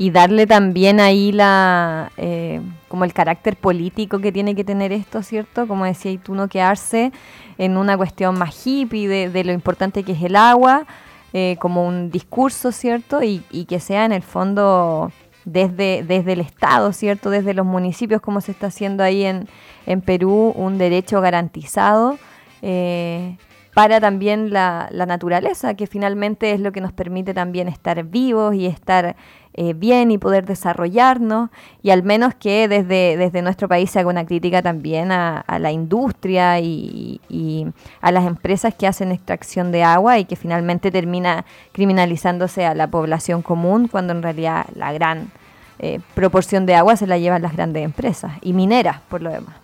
y 0.00 0.10
darle 0.10 0.46
también 0.46 0.98
ahí 0.98 1.30
la 1.30 2.10
eh, 2.16 2.62
como 2.88 3.04
el 3.04 3.12
carácter 3.12 3.54
político 3.54 4.18
que 4.18 4.32
tiene 4.32 4.54
que 4.54 4.64
tener 4.64 4.92
esto, 4.92 5.22
¿cierto? 5.22 5.68
Como 5.68 5.84
decía, 5.84 6.10
y 6.10 6.16
tú 6.16 6.34
no 6.34 6.48
quedarse 6.48 7.12
en 7.58 7.76
una 7.76 7.98
cuestión 7.98 8.38
más 8.38 8.66
hippie 8.66 9.28
de, 9.28 9.44
lo 9.44 9.52
importante 9.52 10.02
que 10.02 10.12
es 10.12 10.22
el 10.22 10.36
agua, 10.36 10.86
eh, 11.34 11.58
como 11.60 11.86
un 11.86 12.10
discurso, 12.10 12.72
¿cierto? 12.72 13.22
Y, 13.22 13.42
y 13.50 13.66
que 13.66 13.78
sea 13.78 14.06
en 14.06 14.12
el 14.12 14.22
fondo 14.22 15.12
desde, 15.44 16.02
desde 16.02 16.32
el 16.32 16.40
Estado, 16.40 16.94
¿cierto? 16.94 17.28
Desde 17.28 17.52
los 17.52 17.66
municipios, 17.66 18.22
como 18.22 18.40
se 18.40 18.52
está 18.52 18.68
haciendo 18.68 19.04
ahí 19.04 19.24
en, 19.24 19.48
en 19.84 20.00
Perú, 20.00 20.54
un 20.56 20.78
derecho 20.78 21.20
garantizado. 21.20 22.18
eh, 22.62 23.36
para 23.80 23.98
también 23.98 24.52
la, 24.52 24.88
la 24.90 25.06
naturaleza, 25.06 25.72
que 25.72 25.86
finalmente 25.86 26.52
es 26.52 26.60
lo 26.60 26.70
que 26.70 26.82
nos 26.82 26.92
permite 26.92 27.32
también 27.32 27.66
estar 27.66 28.04
vivos 28.04 28.54
y 28.54 28.66
estar 28.66 29.16
eh, 29.54 29.72
bien 29.72 30.10
y 30.10 30.18
poder 30.18 30.44
desarrollarnos, 30.44 31.48
y 31.82 31.88
al 31.88 32.02
menos 32.02 32.34
que 32.34 32.68
desde, 32.68 33.16
desde 33.16 33.40
nuestro 33.40 33.68
país 33.68 33.90
se 33.90 33.98
haga 33.98 34.10
una 34.10 34.26
crítica 34.26 34.60
también 34.60 35.10
a, 35.12 35.40
a 35.40 35.58
la 35.58 35.72
industria 35.72 36.60
y, 36.60 37.72
a 38.02 38.12
las 38.12 38.26
empresas 38.26 38.74
que 38.74 38.86
hacen 38.86 39.12
extracción 39.12 39.72
de 39.72 39.82
agua 39.82 40.18
y 40.18 40.26
que 40.26 40.36
finalmente 40.36 40.90
termina 40.90 41.46
criminalizándose 41.72 42.66
a 42.66 42.74
la 42.74 42.88
población 42.88 43.40
común, 43.40 43.88
cuando 43.88 44.12
en 44.12 44.22
realidad 44.22 44.66
la 44.74 44.92
gran 44.92 45.30
eh, 45.78 46.00
proporción 46.12 46.66
de 46.66 46.74
agua 46.74 46.96
se 46.96 47.06
la 47.06 47.16
llevan 47.16 47.40
las 47.40 47.54
grandes 47.54 47.82
empresas 47.82 48.32
y 48.42 48.52
mineras 48.52 49.00
por 49.08 49.22
lo 49.22 49.30
demás. 49.30 49.59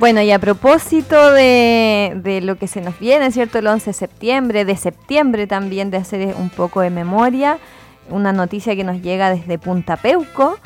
Bueno, 0.00 0.22
y 0.22 0.30
a 0.30 0.38
propósito 0.38 1.30
de, 1.30 2.40
lo 2.42 2.56
que 2.56 2.66
se 2.68 2.80
nos 2.80 2.98
viene, 2.98 3.30
¿cierto? 3.32 3.58
El 3.58 3.66
11 3.66 3.90
de 3.90 3.92
septiembre, 3.92 4.64
de 4.64 4.74
septiembre 4.74 5.46
también, 5.46 5.90
de 5.90 5.98
hacer 5.98 6.34
un 6.38 6.48
poco 6.48 6.80
de 6.80 6.88
memoria, 6.88 7.58
una 8.08 8.32
noticia 8.32 8.74
que 8.74 8.82
nos 8.82 9.02
llega 9.02 9.28
desde 9.28 9.58
Punta 9.58 9.98
Peuco. 9.98 10.58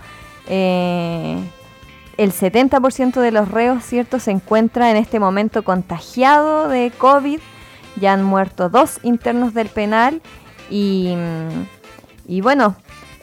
eh, 0.46 1.36
el 2.16 2.30
70% 2.30 3.20
de 3.20 3.32
los 3.32 3.50
reos, 3.50 3.82
¿cierto?, 3.82 4.20
se 4.20 4.30
encuentra 4.30 4.92
en 4.92 4.96
este 4.96 5.18
momento 5.18 5.64
contagiado 5.64 6.68
de 6.68 6.92
COVID. 6.96 7.40
Ya 7.96 8.12
han 8.12 8.22
muerto 8.22 8.68
dos 8.68 9.00
internos 9.02 9.52
del 9.52 9.66
penal 9.68 10.22
y 10.70 11.16
bueno, 12.40 12.76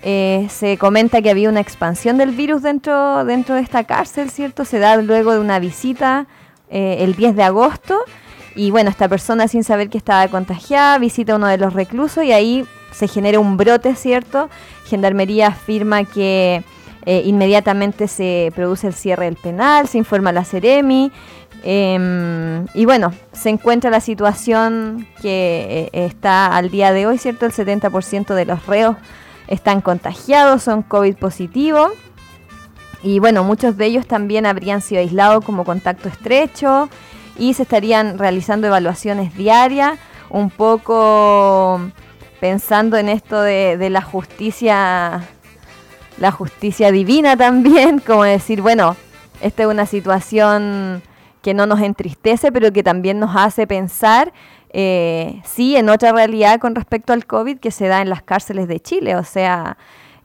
eh, 0.03 0.47
se 0.49 0.77
comenta 0.77 1.21
que 1.21 1.29
había 1.29 1.49
una 1.49 1.59
expansión 1.59 2.17
del 2.17 2.31
virus 2.31 2.61
dentro, 2.61 3.23
dentro 3.25 3.55
de 3.55 3.61
esta 3.61 3.83
cárcel, 3.83 4.29
¿cierto? 4.29 4.65
Se 4.65 4.79
da 4.79 4.97
luego 4.97 5.33
de 5.33 5.39
una 5.39 5.59
visita 5.59 6.27
eh, 6.69 6.97
el 6.99 7.15
10 7.15 7.35
de 7.35 7.43
agosto 7.43 7.99
y 8.55 8.71
bueno, 8.71 8.89
esta 8.89 9.07
persona 9.07 9.47
sin 9.47 9.63
saber 9.63 9.89
que 9.89 9.97
estaba 9.97 10.27
contagiada 10.27 10.97
visita 10.97 11.33
a 11.33 11.35
uno 11.35 11.47
de 11.47 11.57
los 11.57 11.73
reclusos 11.73 12.23
y 12.23 12.31
ahí 12.31 12.65
se 12.91 13.07
genera 13.07 13.39
un 13.39 13.57
brote, 13.57 13.95
¿cierto? 13.95 14.49
Gendarmería 14.85 15.47
afirma 15.47 16.03
que 16.03 16.63
eh, 17.05 17.23
inmediatamente 17.25 18.07
se 18.07 18.51
produce 18.55 18.87
el 18.87 18.93
cierre 18.93 19.25
del 19.25 19.35
penal, 19.35 19.87
se 19.87 19.97
informa 19.97 20.31
a 20.31 20.33
la 20.33 20.43
Ceremi. 20.43 21.11
em, 21.63 22.65
y 22.73 22.85
bueno, 22.85 23.13
se 23.33 23.49
encuentra 23.49 23.91
la 23.91 23.99
situación 23.99 25.07
que 25.21 25.89
eh, 25.93 26.05
está 26.05 26.47
al 26.55 26.71
día 26.71 26.91
de 26.91 27.05
hoy, 27.05 27.17
¿cierto? 27.19 27.45
El 27.45 27.51
70% 27.51 28.33
de 28.33 28.45
los 28.45 28.65
reos 28.65 28.95
están 29.51 29.81
contagiados, 29.81 30.63
son 30.63 30.81
COVID 30.81 31.15
positivo. 31.17 31.89
Y 33.03 33.19
bueno, 33.19 33.43
muchos 33.43 33.77
de 33.77 33.85
ellos 33.85 34.07
también 34.07 34.45
habrían 34.45 34.81
sido 34.81 35.01
aislados 35.01 35.43
como 35.43 35.65
contacto 35.65 36.07
estrecho 36.07 36.89
y 37.37 37.53
se 37.53 37.63
estarían 37.63 38.17
realizando 38.17 38.67
evaluaciones 38.67 39.35
diarias, 39.35 39.99
un 40.29 40.49
poco 40.49 41.81
pensando 42.39 42.97
en 42.97 43.09
esto 43.09 43.41
de, 43.41 43.77
de 43.77 43.89
la 43.89 44.01
justicia, 44.01 45.27
la 46.17 46.31
justicia 46.31 46.91
divina 46.91 47.35
también, 47.35 47.99
como 48.05 48.23
decir, 48.23 48.61
bueno, 48.61 48.95
esta 49.41 49.63
es 49.63 49.69
una 49.69 49.85
situación 49.85 51.03
que 51.41 51.53
no 51.53 51.65
nos 51.65 51.81
entristece, 51.81 52.51
pero 52.51 52.71
que 52.71 52.83
también 52.83 53.19
nos 53.19 53.35
hace 53.35 53.67
pensar, 53.67 54.31
eh, 54.73 55.41
sí, 55.43 55.75
en 55.75 55.89
otra 55.89 56.13
realidad 56.13 56.59
con 56.59 56.75
respecto 56.75 57.11
al 57.13 57.25
COVID 57.25 57.59
que 57.59 57.71
se 57.71 57.87
da 57.87 58.01
en 58.01 58.09
las 58.09 58.23
cárceles 58.23 58.67
de 58.67 58.79
Chile. 58.79 59.15
O 59.17 59.23
sea, 59.23 59.77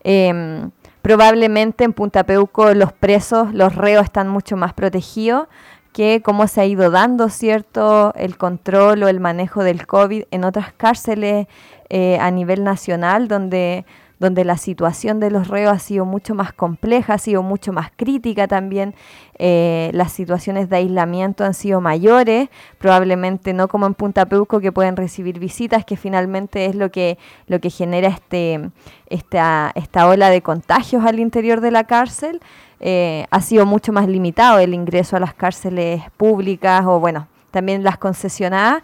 em, 0.04 0.70
probablemente 1.02 1.84
en 1.84 1.92
Punta 1.92 2.24
Peuco 2.24 2.72
los 2.74 2.92
presos, 2.92 3.52
los 3.52 3.74
reos 3.74 4.04
están 4.04 4.28
mucho 4.28 4.56
más 4.56 4.72
protegidos 4.72 5.48
que 5.92 6.20
cómo 6.22 6.46
se 6.46 6.60
ha 6.60 6.66
ido 6.66 6.90
dando, 6.90 7.28
¿cierto?, 7.30 8.12
el 8.16 8.36
control 8.36 9.02
o 9.02 9.08
el 9.08 9.18
manejo 9.18 9.64
del 9.64 9.86
COVID 9.86 10.24
en 10.30 10.44
otras 10.44 10.72
cárceles 10.74 11.46
eh, 11.88 12.18
a 12.20 12.30
nivel 12.30 12.64
nacional, 12.64 13.28
donde, 13.28 13.86
donde 14.18 14.44
la 14.44 14.56
situación 14.56 15.20
de 15.20 15.30
los 15.30 15.48
reos 15.48 15.72
ha 15.74 15.78
sido 15.78 16.04
mucho 16.04 16.34
más 16.34 16.52
compleja, 16.52 17.14
ha 17.14 17.18
sido 17.18 17.42
mucho 17.42 17.72
más 17.72 17.90
crítica 17.96 18.48
también. 18.48 18.94
eh, 19.38 19.90
las 19.92 20.12
situaciones 20.12 20.70
de 20.70 20.76
aislamiento 20.76 21.44
han 21.44 21.54
sido 21.54 21.80
mayores, 21.80 22.48
probablemente 22.78 23.52
no 23.52 23.68
como 23.68 23.86
en 23.86 23.94
Punta 23.94 24.26
Peuco, 24.26 24.60
que 24.60 24.72
pueden 24.72 24.96
recibir 24.96 25.38
visitas, 25.38 25.84
que 25.84 25.96
finalmente 25.96 26.66
es 26.66 26.74
lo 26.74 26.90
que, 26.90 27.18
lo 27.46 27.60
que 27.60 27.70
genera 27.70 28.08
este, 28.08 28.70
esta, 29.08 29.72
esta 29.74 30.08
ola 30.08 30.30
de 30.30 30.40
contagios 30.40 31.04
al 31.04 31.18
interior 31.20 31.60
de 31.60 31.70
la 31.70 31.84
cárcel. 31.84 32.40
Eh, 32.80 33.26
ha 33.30 33.40
sido 33.40 33.66
mucho 33.66 33.92
más 33.92 34.06
limitado 34.08 34.58
el 34.58 34.74
ingreso 34.74 35.16
a 35.16 35.20
las 35.20 35.34
cárceles 35.34 36.02
públicas 36.16 36.84
o, 36.86 37.00
bueno, 37.00 37.28
también 37.50 37.82
las 37.82 37.98
concesionadas. 37.98 38.82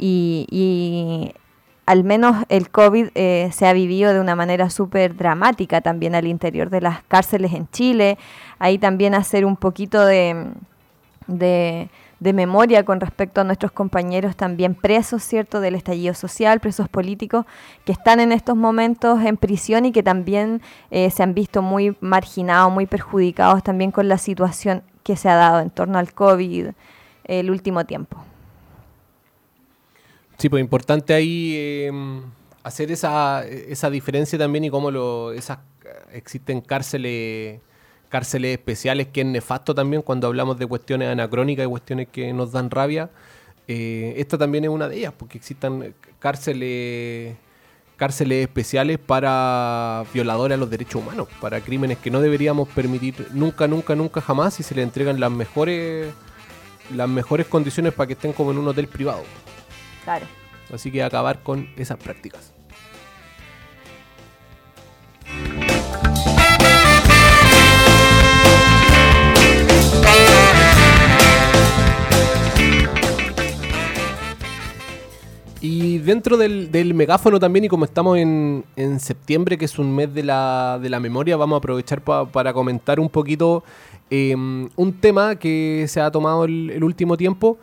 Y, 0.00 0.46
y 0.48 1.34
al 1.88 2.04
menos 2.04 2.44
el 2.50 2.68
COVID 2.68 3.08
eh, 3.14 3.48
se 3.50 3.66
ha 3.66 3.72
vivido 3.72 4.12
de 4.12 4.20
una 4.20 4.36
manera 4.36 4.68
súper 4.68 5.16
dramática 5.16 5.80
también 5.80 6.14
al 6.14 6.26
interior 6.26 6.68
de 6.68 6.82
las 6.82 7.02
cárceles 7.04 7.54
en 7.54 7.66
Chile. 7.70 8.18
Ahí 8.58 8.76
también 8.76 9.14
hacer 9.14 9.46
un 9.46 9.56
poquito 9.56 10.04
de, 10.04 10.48
de, 11.28 11.88
de 12.20 12.32
memoria 12.34 12.84
con 12.84 13.00
respecto 13.00 13.40
a 13.40 13.44
nuestros 13.44 13.72
compañeros 13.72 14.36
también 14.36 14.74
presos, 14.74 15.22
¿cierto?, 15.22 15.62
del 15.62 15.76
estallido 15.76 16.12
social, 16.12 16.60
presos 16.60 16.90
políticos 16.90 17.46
que 17.86 17.92
están 17.92 18.20
en 18.20 18.32
estos 18.32 18.54
momentos 18.54 19.24
en 19.24 19.38
prisión 19.38 19.86
y 19.86 19.92
que 19.92 20.02
también 20.02 20.60
eh, 20.90 21.08
se 21.10 21.22
han 21.22 21.32
visto 21.32 21.62
muy 21.62 21.96
marginados, 22.02 22.70
muy 22.70 22.84
perjudicados 22.84 23.62
también 23.62 23.92
con 23.92 24.08
la 24.08 24.18
situación 24.18 24.82
que 25.04 25.16
se 25.16 25.30
ha 25.30 25.36
dado 25.36 25.60
en 25.60 25.70
torno 25.70 25.98
al 25.98 26.12
COVID 26.12 26.66
el 27.24 27.50
último 27.50 27.86
tiempo. 27.86 28.27
Sí, 30.38 30.48
pues 30.48 30.60
importante 30.60 31.14
ahí 31.14 31.54
eh, 31.56 31.90
hacer 32.62 32.92
esa, 32.92 33.44
esa 33.44 33.90
diferencia 33.90 34.38
también 34.38 34.64
y 34.64 34.70
cómo 34.70 34.90
lo, 34.92 35.32
esas, 35.32 35.58
existen 36.12 36.60
cárceles 36.60 37.60
cárceles 38.08 38.52
especiales 38.52 39.08
que 39.08 39.20
es 39.22 39.26
nefasto 39.26 39.74
también 39.74 40.00
cuando 40.00 40.28
hablamos 40.28 40.58
de 40.58 40.66
cuestiones 40.66 41.08
anacrónicas 41.08 41.66
y 41.66 41.68
cuestiones 41.68 42.08
que 42.10 42.32
nos 42.32 42.52
dan 42.52 42.70
rabia. 42.70 43.10
Eh, 43.66 44.14
esta 44.16 44.38
también 44.38 44.64
es 44.64 44.70
una 44.70 44.88
de 44.88 44.98
ellas, 44.98 45.12
porque 45.16 45.38
existan 45.38 45.94
cárceles 46.20 47.36
cárceles 47.96 48.44
especiales 48.44 48.98
para 48.98 50.04
violadores 50.14 50.54
a 50.54 50.58
los 50.58 50.70
derechos 50.70 51.02
humanos, 51.02 51.26
para 51.40 51.60
crímenes 51.60 51.98
que 51.98 52.12
no 52.12 52.20
deberíamos 52.20 52.68
permitir 52.68 53.26
nunca, 53.32 53.66
nunca, 53.66 53.96
nunca 53.96 54.20
jamás 54.20 54.60
y 54.60 54.62
se 54.62 54.76
le 54.76 54.82
entregan 54.82 55.18
las 55.18 55.32
mejores 55.32 56.14
las 56.94 57.08
mejores 57.08 57.48
condiciones 57.48 57.92
para 57.92 58.06
que 58.06 58.12
estén 58.12 58.32
como 58.32 58.52
en 58.52 58.58
un 58.58 58.68
hotel 58.68 58.86
privado. 58.86 59.24
Claro. 60.08 60.24
Así 60.72 60.90
que 60.90 61.02
acabar 61.02 61.42
con 61.42 61.68
esas 61.76 61.98
prácticas. 61.98 62.54
Y 75.60 75.98
dentro 75.98 76.38
del, 76.38 76.94
megáfono 76.94 77.38
también, 77.38 77.66
y 77.66 77.68
como 77.68 77.84
estamos 77.84 78.16
en, 78.16 78.64
septiembre, 79.00 79.58
que 79.58 79.66
es 79.66 79.78
un 79.78 79.94
mes 79.94 80.14
de 80.14 80.22
la, 80.22 80.78
de 80.80 80.88
la 80.88 81.00
memoria, 81.00 81.36
vamos 81.36 81.56
a 81.56 81.58
aprovechar 81.58 82.00
pa- 82.00 82.24
para 82.24 82.54
comentar 82.54 82.98
un 82.98 83.10
poquito 83.10 83.62
eh, 84.08 84.34
un 84.34 84.92
tema 85.02 85.36
que 85.36 85.84
se 85.86 86.00
ha 86.00 86.10
tomado 86.10 86.46
el 86.46 86.82
último 86.82 87.18
tiempo, 87.18 87.58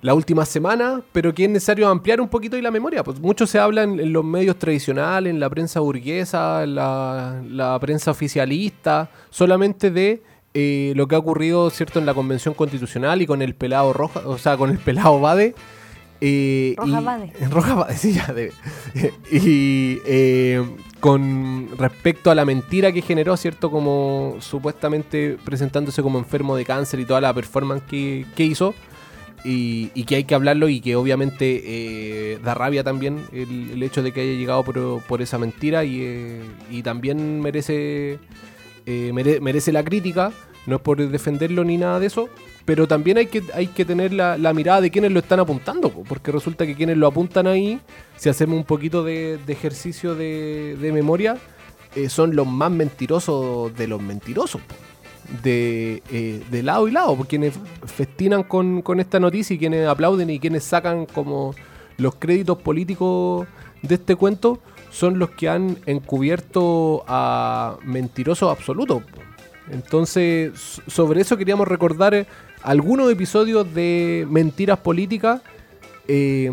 la 0.00 0.14
última 0.14 0.44
semana, 0.44 1.02
pero 1.12 1.34
que 1.34 1.44
es 1.44 1.50
necesario 1.50 1.88
ampliar 1.88 2.20
un 2.20 2.28
poquito 2.28 2.56
y 2.56 2.62
la 2.62 2.70
memoria. 2.70 3.02
Pues 3.02 3.18
mucho 3.20 3.46
se 3.46 3.58
habla 3.58 3.82
en, 3.82 3.98
en 3.98 4.12
los 4.12 4.24
medios 4.24 4.56
tradicionales, 4.58 5.30
en 5.32 5.40
la 5.40 5.50
prensa 5.50 5.80
burguesa, 5.80 6.62
en 6.62 6.74
la, 6.76 7.42
la 7.48 7.78
prensa 7.80 8.10
oficialista, 8.12 9.10
solamente 9.30 9.90
de 9.90 10.22
eh, 10.54 10.92
lo 10.96 11.08
que 11.08 11.14
ha 11.14 11.18
ocurrido, 11.18 11.68
¿cierto?, 11.70 11.98
en 11.98 12.06
la 12.06 12.14
Convención 12.14 12.54
Constitucional 12.54 13.20
y 13.22 13.26
con 13.26 13.42
el 13.42 13.54
pelado 13.54 13.92
roja, 13.92 14.20
o 14.24 14.38
sea, 14.38 14.56
con 14.56 14.70
el 14.70 14.78
pelado 14.78 15.20
Bade. 15.20 15.54
eh, 16.20 16.74
Roja 16.78 17.00
y- 17.00 17.04
Bade. 17.04 17.32
Roja 17.50 17.74
Bade, 17.74 17.96
sí, 17.96 18.12
ya 18.12 18.26
debe. 18.32 18.52
y 19.30 19.98
eh, 20.06 20.64
con 21.00 21.68
respecto 21.76 22.30
a 22.30 22.34
la 22.34 22.44
mentira 22.44 22.92
que 22.92 23.02
generó, 23.02 23.36
¿cierto? 23.36 23.70
Como 23.70 24.36
supuestamente 24.40 25.36
presentándose 25.44 26.02
como 26.02 26.18
enfermo 26.18 26.56
de 26.56 26.64
cáncer 26.64 27.00
y 27.00 27.04
toda 27.04 27.20
la 27.20 27.32
performance 27.34 27.82
que, 27.88 28.26
que 28.36 28.44
hizo. 28.44 28.74
Y, 29.44 30.04
que 30.04 30.16
hay 30.16 30.24
que 30.24 30.34
hablarlo 30.34 30.68
y 30.68 30.80
que 30.80 30.96
obviamente 30.96 31.62
eh, 31.64 32.38
da 32.42 32.54
rabia 32.54 32.82
también 32.82 33.24
el, 33.32 33.82
hecho 33.82 34.02
de 34.02 34.12
que 34.12 34.20
haya 34.20 34.32
llegado 34.32 34.64
por, 34.64 35.22
esa 35.22 35.38
mentira 35.38 35.84
y, 35.84 36.00
eh, 36.02 36.82
también 36.82 37.40
merece, 37.40 38.18
eh, 38.86 39.10
mere- 39.12 39.40
merece 39.40 39.72
la 39.72 39.84
crítica, 39.84 40.32
no 40.66 40.76
es 40.76 40.82
por 40.82 41.06
defenderlo 41.08 41.64
ni 41.64 41.78
nada 41.78 42.00
de 42.00 42.06
eso, 42.06 42.28
pero 42.64 42.86
también 42.86 43.16
hay 43.16 43.26
que, 43.26 43.42
hay 43.54 43.68
que 43.68 43.84
tener 43.84 44.12
la, 44.12 44.36
mirada 44.52 44.80
de 44.80 44.90
quienes 44.90 45.12
lo 45.12 45.20
están 45.20 45.40
apuntando, 45.40 45.88
po, 45.90 46.04
porque 46.04 46.32
resulta 46.32 46.66
que 46.66 46.74
quienes 46.74 46.96
lo 46.96 47.06
apuntan 47.06 47.46
ahí, 47.46 47.80
si 48.16 48.28
hacemos 48.28 48.56
un 48.58 48.64
poquito 48.64 49.04
de, 49.04 49.38
ejercicio 49.46 50.14
de, 50.14 50.90
memoria, 50.92 51.38
son 52.08 52.36
los 52.36 52.46
más 52.46 52.70
mentirosos 52.70 53.74
de 53.76 53.86
los 53.86 54.02
mentirosos. 54.02 54.60
De, 55.42 56.02
eh, 56.10 56.42
de 56.50 56.62
lado 56.62 56.88
y 56.88 56.90
lado, 56.90 57.14
porque 57.14 57.36
quienes 57.36 57.52
festinan 57.84 58.42
con, 58.44 58.80
con 58.80 58.98
esta 58.98 59.20
noticia 59.20 59.54
y 59.54 59.58
quienes 59.58 59.86
aplauden 59.86 60.30
y 60.30 60.40
quienes 60.40 60.64
sacan 60.64 61.04
como 61.04 61.54
los 61.98 62.14
créditos 62.14 62.56
políticos 62.58 63.46
de 63.82 63.96
este 63.96 64.16
cuento 64.16 64.58
son 64.90 65.18
los 65.18 65.28
que 65.30 65.50
han 65.50 65.76
encubierto 65.84 67.04
a 67.06 67.76
mentirosos 67.84 68.50
absolutos. 68.50 69.02
Entonces, 69.70 70.80
sobre 70.86 71.20
eso 71.20 71.36
queríamos 71.36 71.68
recordar 71.68 72.14
eh, 72.14 72.26
algunos 72.62 73.12
episodios 73.12 73.74
de 73.74 74.26
mentiras 74.30 74.78
políticas 74.78 75.42
eh, 76.08 76.50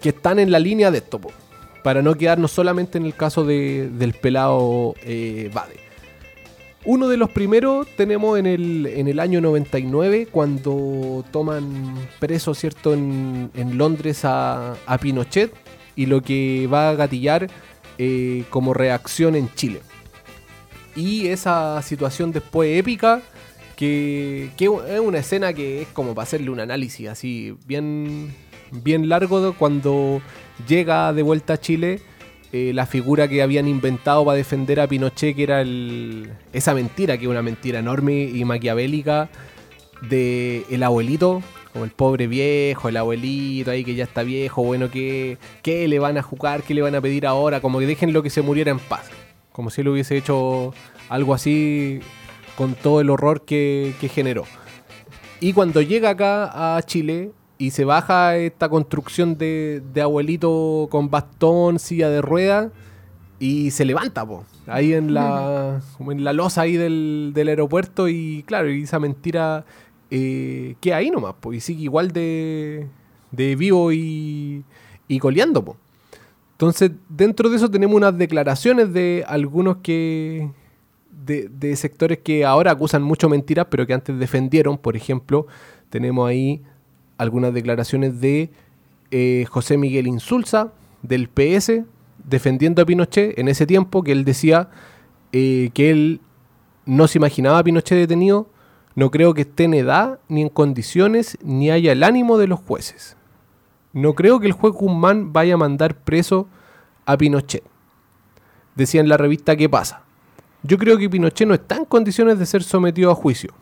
que 0.00 0.08
están 0.08 0.40
en 0.40 0.50
la 0.50 0.58
línea 0.58 0.90
de 0.90 0.98
esto, 0.98 1.20
para 1.84 2.02
no 2.02 2.16
quedarnos 2.16 2.50
solamente 2.50 2.98
en 2.98 3.06
el 3.06 3.14
caso 3.14 3.44
de- 3.44 3.88
del 3.88 4.14
pelado 4.14 4.94
eh, 5.04 5.48
Bade. 5.54 5.81
Uno 6.84 7.08
de 7.08 7.16
los 7.16 7.30
primeros 7.30 7.86
tenemos 7.96 8.38
en 8.38 8.46
el, 8.46 8.86
en 8.86 9.06
el 9.06 9.20
año 9.20 9.40
99, 9.40 10.26
cuando 10.30 11.24
toman 11.30 11.94
preso, 12.18 12.54
¿cierto?, 12.54 12.92
en, 12.92 13.50
en 13.54 13.78
Londres 13.78 14.24
a, 14.24 14.74
a 14.86 14.98
Pinochet 14.98 15.52
y 15.94 16.06
lo 16.06 16.22
que 16.22 16.68
va 16.72 16.90
a 16.90 16.94
gatillar 16.94 17.48
eh, 17.98 18.44
como 18.50 18.74
reacción 18.74 19.36
en 19.36 19.48
Chile. 19.54 19.80
Y 20.96 21.28
esa 21.28 21.80
situación 21.82 22.32
después 22.32 22.76
épica, 22.76 23.22
que, 23.76 24.50
que 24.56 24.64
es 24.64 25.00
una 25.00 25.18
escena 25.18 25.52
que 25.52 25.82
es 25.82 25.88
como 25.88 26.16
para 26.16 26.24
hacerle 26.24 26.50
un 26.50 26.58
análisis 26.58 27.08
así 27.08 27.54
bien, 27.64 28.34
bien 28.70 29.08
largo 29.08 29.54
cuando 29.54 30.20
llega 30.66 31.12
de 31.12 31.22
vuelta 31.22 31.54
a 31.54 31.60
Chile 31.60 32.00
eh, 32.52 32.72
la 32.74 32.84
figura 32.84 33.28
que 33.28 33.42
habían 33.42 33.66
inventado 33.66 34.24
para 34.26 34.36
defender 34.36 34.78
a 34.78 34.86
Pinochet, 34.86 35.34
que 35.34 35.42
era 35.42 35.62
el, 35.62 36.30
esa 36.52 36.74
mentira, 36.74 37.16
que 37.16 37.24
es 37.24 37.30
una 37.30 37.40
mentira 37.40 37.78
enorme 37.78 38.24
y 38.24 38.44
maquiavélica 38.44 39.30
de 40.02 40.64
el 40.68 40.82
abuelito, 40.82 41.42
como 41.72 41.86
el 41.86 41.90
pobre 41.92 42.26
viejo, 42.26 42.90
el 42.90 42.98
abuelito 42.98 43.70
ahí 43.70 43.84
que 43.84 43.94
ya 43.94 44.04
está 44.04 44.22
viejo, 44.22 44.62
bueno, 44.62 44.90
¿qué, 44.90 45.38
qué 45.62 45.88
le 45.88 45.98
van 45.98 46.18
a 46.18 46.22
jugar? 46.22 46.62
¿Qué 46.62 46.74
le 46.74 46.82
van 46.82 46.94
a 46.94 47.00
pedir 47.00 47.26
ahora? 47.26 47.60
Como 47.60 47.78
que 47.78 47.86
déjenlo 47.86 48.22
que 48.22 48.28
se 48.28 48.42
muriera 48.42 48.70
en 48.70 48.78
paz. 48.78 49.08
Como 49.52 49.70
si 49.70 49.80
él 49.80 49.88
hubiese 49.88 50.16
hecho 50.18 50.74
algo 51.08 51.32
así 51.32 52.00
con 52.56 52.74
todo 52.74 53.00
el 53.00 53.08
horror 53.08 53.46
que, 53.46 53.94
que 53.98 54.08
generó. 54.08 54.44
Y 55.40 55.54
cuando 55.54 55.80
llega 55.80 56.10
acá 56.10 56.76
a 56.76 56.82
Chile 56.82 57.30
y 57.62 57.70
se 57.70 57.84
baja 57.84 58.36
esta 58.36 58.68
construcción 58.68 59.38
de, 59.38 59.80
de 59.94 60.02
abuelito 60.02 60.88
con 60.90 61.10
bastón, 61.10 61.78
silla 61.78 62.10
de 62.10 62.20
rueda, 62.20 62.72
y 63.38 63.70
se 63.70 63.84
levanta, 63.84 64.26
po, 64.26 64.44
ahí 64.66 64.94
en 64.94 65.14
la, 65.14 65.80
como 65.96 66.10
en 66.10 66.24
la 66.24 66.32
losa 66.32 66.62
ahí 66.62 66.76
del, 66.76 67.30
del 67.32 67.46
aeropuerto, 67.46 68.08
y 68.08 68.42
claro, 68.48 68.68
y 68.68 68.82
esa 68.82 68.98
mentira 68.98 69.64
eh, 70.10 70.74
queda 70.80 70.96
ahí 70.96 71.12
nomás, 71.12 71.34
po, 71.34 71.52
y 71.52 71.60
sigue 71.60 71.84
igual 71.84 72.10
de, 72.10 72.88
de 73.30 73.54
vivo 73.54 73.92
y, 73.92 74.64
y 75.06 75.18
coleando, 75.20 75.64
po. 75.64 75.76
Entonces, 76.54 76.90
dentro 77.08 77.48
de 77.48 77.58
eso 77.58 77.70
tenemos 77.70 77.94
unas 77.94 78.18
declaraciones 78.18 78.92
de 78.92 79.24
algunos 79.28 79.76
que. 79.78 80.50
De, 81.12 81.48
de 81.48 81.76
sectores 81.76 82.18
que 82.18 82.44
ahora 82.44 82.72
acusan 82.72 83.02
mucho 83.02 83.28
mentiras, 83.28 83.68
pero 83.70 83.86
que 83.86 83.94
antes 83.94 84.18
defendieron. 84.18 84.76
Por 84.76 84.96
ejemplo, 84.96 85.46
tenemos 85.88 86.28
ahí 86.28 86.62
algunas 87.18 87.54
declaraciones 87.54 88.20
de 88.20 88.50
eh, 89.10 89.46
José 89.48 89.76
Miguel 89.76 90.06
Insulza, 90.06 90.72
del 91.02 91.28
PS, 91.28 91.82
defendiendo 92.24 92.82
a 92.82 92.86
Pinochet 92.86 93.38
en 93.38 93.48
ese 93.48 93.66
tiempo, 93.66 94.02
que 94.02 94.12
él 94.12 94.24
decía 94.24 94.68
eh, 95.32 95.70
que 95.74 95.90
él 95.90 96.20
no 96.86 97.08
se 97.08 97.18
imaginaba 97.18 97.58
a 97.58 97.64
Pinochet 97.64 97.98
detenido. 97.98 98.48
No 98.94 99.10
creo 99.10 99.34
que 99.34 99.42
esté 99.42 99.64
en 99.64 99.74
edad, 99.74 100.18
ni 100.28 100.42
en 100.42 100.48
condiciones, 100.48 101.38
ni 101.42 101.70
haya 101.70 101.92
el 101.92 102.02
ánimo 102.02 102.38
de 102.38 102.46
los 102.46 102.60
jueces. 102.60 103.16
No 103.92 104.14
creo 104.14 104.40
que 104.40 104.46
el 104.46 104.52
juez 104.52 104.74
Guzmán 104.74 105.32
vaya 105.32 105.54
a 105.54 105.58
mandar 105.58 105.96
preso 105.96 106.48
a 107.06 107.16
Pinochet. 107.16 107.62
Decía 108.74 109.00
en 109.00 109.08
la 109.08 109.16
revista 109.16 109.56
¿Qué 109.56 109.68
pasa? 109.68 110.02
Yo 110.62 110.78
creo 110.78 110.96
que 110.96 111.10
Pinochet 111.10 111.46
no 111.46 111.54
está 111.54 111.76
en 111.76 111.84
condiciones 111.84 112.38
de 112.38 112.46
ser 112.46 112.62
sometido 112.62 113.10
a 113.10 113.14
juicio. 113.14 113.52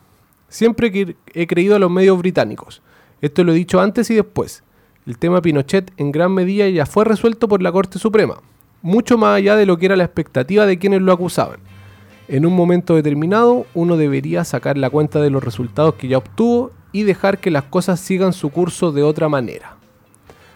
Siempre 0.47 0.91
que 0.91 1.15
he 1.33 1.47
creído 1.47 1.75
a 1.75 1.79
los 1.79 1.89
medios 1.89 2.17
británicos. 2.17 2.81
Esto 3.21 3.43
lo 3.43 3.51
he 3.51 3.55
dicho 3.55 3.79
antes 3.79 4.09
y 4.09 4.15
después. 4.15 4.63
El 5.05 5.17
tema 5.17 5.41
Pinochet 5.41 5.91
en 5.97 6.11
gran 6.11 6.31
medida 6.33 6.67
ya 6.69 6.85
fue 6.85 7.05
resuelto 7.05 7.47
por 7.47 7.61
la 7.61 7.71
Corte 7.71 7.99
Suprema, 7.99 8.35
mucho 8.81 9.17
más 9.17 9.37
allá 9.37 9.55
de 9.55 9.65
lo 9.65 9.77
que 9.77 9.85
era 9.85 9.95
la 9.95 10.03
expectativa 10.03 10.65
de 10.65 10.79
quienes 10.79 11.01
lo 11.01 11.11
acusaban. 11.11 11.59
En 12.27 12.45
un 12.45 12.55
momento 12.55 12.95
determinado, 12.95 13.65
uno 13.73 13.97
debería 13.97 14.43
sacar 14.43 14.77
la 14.77 14.89
cuenta 14.89 15.21
de 15.21 15.29
los 15.29 15.43
resultados 15.43 15.95
que 15.95 16.07
ya 16.07 16.17
obtuvo 16.17 16.71
y 16.91 17.03
dejar 17.03 17.39
que 17.39 17.51
las 17.51 17.63
cosas 17.63 17.99
sigan 17.99 18.33
su 18.33 18.49
curso 18.49 18.91
de 18.91 19.03
otra 19.03 19.29
manera. 19.29 19.75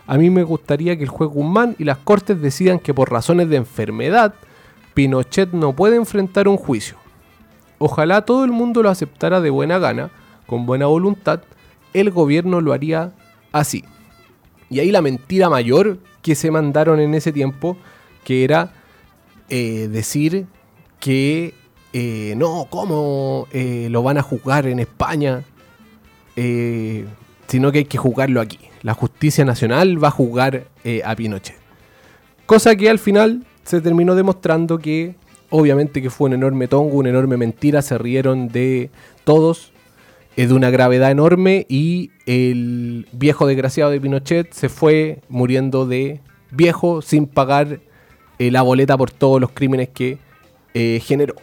A 0.08 0.18
mí 0.18 0.30
me 0.30 0.44
gustaría 0.44 0.96
que 0.96 1.04
el 1.04 1.10
juez 1.10 1.30
Guzmán 1.30 1.76
y 1.80 1.84
las 1.84 1.98
cortes 1.98 2.42
decidan 2.42 2.80
que 2.80 2.94
por 2.94 3.12
razones 3.12 3.50
de 3.50 3.58
enfermedad, 3.58 4.36
Pinochet 4.94 5.52
no 5.52 5.74
puede 5.74 5.98
enfrentar 5.98 6.48
un 6.48 6.58
juicio. 6.58 6.98
Ojalá 7.78 8.24
todo 8.24 8.46
el 8.46 8.52
mundo 8.52 8.82
lo 8.82 8.90
aceptara 8.90 9.42
de 9.42 9.50
buena 9.50 9.80
gana, 9.80 10.12
con 10.46 10.66
buena 10.66 10.86
voluntad, 10.86 11.42
el 11.96 12.12
gobierno 12.12 12.62
lo 12.62 12.74
haría 12.74 13.14
así. 13.52 13.84
Y 14.70 14.80
ahí 14.80 14.92
la 14.92 15.02
mentira 15.02 15.50
mayor 15.50 16.00
que 16.22 16.36
se 16.36 16.52
mandaron 16.52 17.00
en 17.00 17.14
ese 17.14 17.32
tiempo, 17.32 17.78
que 18.24 18.44
era 18.44 18.74
eh, 19.50 19.88
decir 19.92 20.48
que 21.00 21.54
eh, 21.94 22.34
no, 22.36 22.68
¿cómo 22.70 23.48
eh, 23.52 23.88
lo 23.90 24.04
van 24.04 24.18
a 24.18 24.22
juzgar 24.22 24.68
en 24.68 24.80
España? 24.80 25.44
sino 27.48 27.72
que 27.72 27.78
hay 27.78 27.86
que 27.86 27.98
juzgarlo 27.98 28.42
aquí. 28.42 28.60
La 28.82 28.94
justicia 28.94 29.46
nacional 29.46 30.04
va 30.04 30.10
a 30.10 30.12
juzgar 30.12 30.68
a 31.06 31.16
Pinochet. 31.16 31.56
Cosa 32.46 32.76
que 32.76 32.90
al 32.90 33.00
final 33.00 33.46
se 33.64 33.80
terminó 33.80 34.16
demostrando 34.16 34.78
que 34.78 35.16
obviamente 35.50 36.02
que 36.02 36.10
fue 36.10 36.28
un 36.28 36.34
enorme 36.34 36.68
tongo, 36.68 36.98
una 36.98 37.10
enorme 37.10 37.38
mentira, 37.38 37.82
se 37.82 37.98
rieron 37.98 38.50
de 38.50 38.90
todos, 39.24 39.72
es 40.36 40.50
de 40.50 40.56
una 40.56 40.70
gravedad 40.70 41.12
enorme 41.12 41.66
y 41.70 42.12
el 42.26 43.08
viejo 43.12 43.48
desgraciado 43.48 43.92
de 43.92 44.02
Pinochet 44.02 44.52
se 44.54 44.70
fue 44.70 45.22
muriendo 45.30 45.86
de 45.86 46.20
viejo 46.52 47.02
sin 47.02 47.28
pagar 47.28 47.80
eh, 48.38 48.52
la 48.52 48.62
boleta 48.62 48.98
por 48.98 49.12
todos 49.12 49.40
los 49.40 49.52
crímenes 49.52 49.90
que 49.90 50.18
eh, 50.74 51.02
generó. 51.04 51.36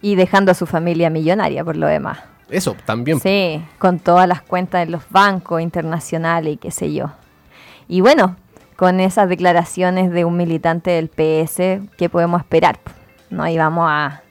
Y 0.00 0.14
dejando 0.14 0.52
a 0.52 0.54
su 0.54 0.66
familia 0.66 1.10
millonaria 1.10 1.64
por 1.64 1.76
lo 1.76 1.86
demás. 1.86 2.20
Eso 2.48 2.74
también. 2.84 3.20
Sí, 3.20 3.62
con 3.78 3.98
todas 3.98 4.26
las 4.26 4.42
cuentas 4.42 4.86
de 4.86 4.90
los 4.90 5.02
bancos 5.10 5.60
internacionales 5.60 6.54
y 6.54 6.56
qué 6.56 6.70
sé 6.70 6.92
yo. 6.92 7.12
Y 7.88 8.00
bueno, 8.00 8.36
con 8.76 9.00
esas 9.00 9.28
declaraciones 9.28 10.10
de 10.10 10.24
un 10.24 10.36
militante 10.36 10.90
del 10.90 11.08
PS, 11.08 11.86
¿qué 11.98 12.08
podemos 12.10 12.40
esperar? 12.40 12.78
No 13.28 13.46
íbamos 13.46 13.86
a, 13.88 14.22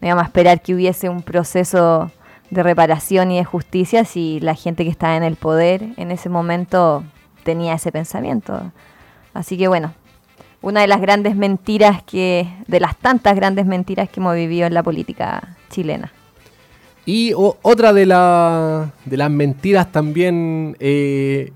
no 0.00 0.08
íbamos 0.08 0.24
a 0.24 0.26
esperar 0.26 0.60
que 0.60 0.74
hubiese 0.74 1.08
un 1.08 1.22
proceso 1.22 2.10
de 2.52 2.62
reparación 2.62 3.30
y 3.30 3.38
de 3.38 3.44
justicia 3.44 4.04
si 4.04 4.38
la 4.40 4.54
gente 4.54 4.84
que 4.84 4.90
estaba 4.90 5.16
en 5.16 5.22
el 5.22 5.36
poder 5.36 5.94
en 5.96 6.10
ese 6.10 6.28
momento 6.28 7.02
tenía 7.44 7.72
ese 7.74 7.90
pensamiento. 7.90 8.72
Así 9.32 9.56
que 9.56 9.68
bueno, 9.68 9.94
una 10.60 10.82
de 10.82 10.86
las 10.86 11.00
grandes 11.00 11.34
mentiras 11.34 12.02
que, 12.02 12.46
de 12.66 12.78
las 12.78 12.94
tantas 12.98 13.36
grandes 13.36 13.64
mentiras 13.64 14.10
que 14.10 14.20
hemos 14.20 14.34
vivido 14.34 14.66
en 14.66 14.74
la 14.74 14.82
política 14.82 15.56
chilena. 15.70 16.12
Y 17.06 17.32
otra 17.34 17.94
de, 17.94 18.04
la- 18.04 18.92
de 19.06 19.16
las 19.16 19.30
mentiras 19.30 19.90
también 19.90 20.76
eh, 20.78 21.52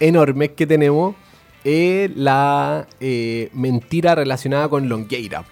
enormes 0.00 0.52
que 0.56 0.66
tenemos 0.66 1.14
es 1.62 2.10
la 2.16 2.86
eh, 3.00 3.50
mentira 3.52 4.14
relacionada 4.14 4.68
con 4.70 4.88
Longueira. 4.88 5.44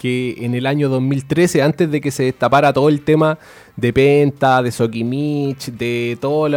Que 0.00 0.34
en 0.40 0.54
el 0.54 0.64
año 0.64 0.88
2013, 0.88 1.62
antes 1.62 1.90
de 1.90 2.00
que 2.00 2.10
se 2.10 2.22
destapara 2.22 2.72
todo 2.72 2.88
el 2.88 3.02
tema 3.02 3.38
de 3.76 3.92
Penta, 3.92 4.62
de 4.62 4.72
Sokimich, 4.72 5.66
de 5.66 6.16
todos 6.18 6.50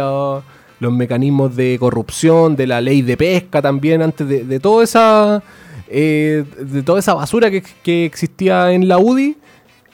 los, 0.80 0.92
mecanismos 0.92 1.54
de 1.54 1.76
corrupción, 1.78 2.56
de 2.56 2.66
la 2.66 2.80
ley 2.80 3.02
de 3.02 3.18
pesca 3.18 3.60
también, 3.60 4.00
antes 4.00 4.26
de, 4.26 4.60
toda 4.60 4.82
esa 4.82 5.42
eh, 5.88 6.44
de 6.58 6.82
toda 6.82 6.98
esa 6.98 7.14
basura 7.14 7.50
que, 7.50 8.04
existía 8.06 8.72
en 8.72 8.88
la 8.88 8.98
UDI, 8.98 9.36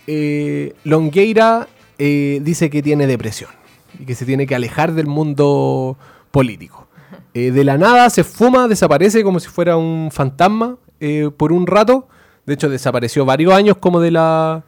eh, 0.06 0.74
Longueira 0.84 1.68
eh, 1.98 2.40
dice 2.42 2.70
que 2.70 2.82
tiene 2.82 3.06
depresión 3.06 3.50
y 3.98 4.04
que 4.06 4.14
se 4.14 4.24
tiene 4.24 4.46
que 4.46 4.54
alejar 4.54 4.92
del 4.92 5.06
mundo 5.06 5.96
político. 6.30 6.88
Eh, 7.34 7.50
de 7.50 7.64
la 7.64 7.76
nada 7.78 8.08
se 8.10 8.24
fuma, 8.24 8.66
desaparece 8.66 9.22
como 9.22 9.40
si 9.40 9.48
fuera 9.48 9.76
un 9.76 10.10
fantasma 10.10 10.76
por 11.36 11.52
un 11.52 11.66
rato. 11.66 12.08
De 12.50 12.54
hecho, 12.54 12.68
desapareció 12.68 13.24
varios 13.24 13.54
años 13.54 13.76
como 13.76 14.00
de 14.00 14.10
la 14.10 14.64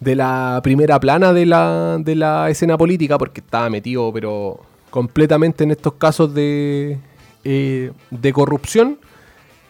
de 0.00 0.14
la 0.14 0.60
primera 0.62 1.00
plana 1.00 1.32
de 1.32 1.46
la, 1.46 1.96
de 1.98 2.14
la 2.14 2.50
escena 2.50 2.76
política 2.76 3.16
porque 3.16 3.40
estaba 3.40 3.70
metido 3.70 4.12
pero 4.12 4.60
completamente 4.90 5.64
en 5.64 5.70
estos 5.70 5.94
casos 5.94 6.34
de, 6.34 6.98
eh, 7.42 7.92
de 8.10 8.32
corrupción 8.34 8.98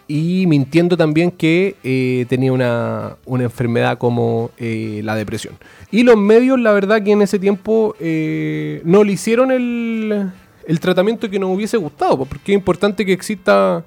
y 0.09 0.45
mintiendo 0.49 0.97
también 0.97 1.31
que 1.31 1.77
eh, 1.85 2.27
tenía 2.29 2.53
una, 2.53 3.17
una 3.27 3.45
enfermedad 3.45 3.97
como 3.97 4.51
eh, 4.59 5.01
la 5.05 5.15
depresión. 5.15 5.55
Y 5.93 6.03
los 6.03 6.17
medios, 6.17 6.59
la 6.59 6.73
verdad 6.73 7.01
que 7.01 7.13
en 7.13 7.23
ese 7.23 7.39
tiempo 7.39 7.95
no 8.01 9.05
le 9.05 9.13
hicieron 9.13 9.53
el, 9.53 10.33
el 10.67 10.81
tratamiento 10.81 11.31
que 11.31 11.39
nos 11.39 11.55
hubiese 11.55 11.77
gustado, 11.77 12.19
po, 12.19 12.27
porque 12.27 12.51
es 12.51 12.59
importante 12.59 13.07
que 13.07 13.13
exista... 13.13 13.85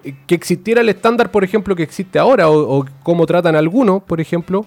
Que, 0.00 0.34
existiera 0.34 0.80
el 0.80 0.88
estándar, 0.88 1.30
por 1.30 1.44
ejemplo, 1.44 1.76
que 1.76 1.82
existe 1.82 2.18
ahora, 2.18 2.48
o, 2.48 2.86
cómo 3.02 3.26
tratan 3.26 3.56
algunos, 3.56 4.02
por 4.02 4.22
ejemplo, 4.22 4.64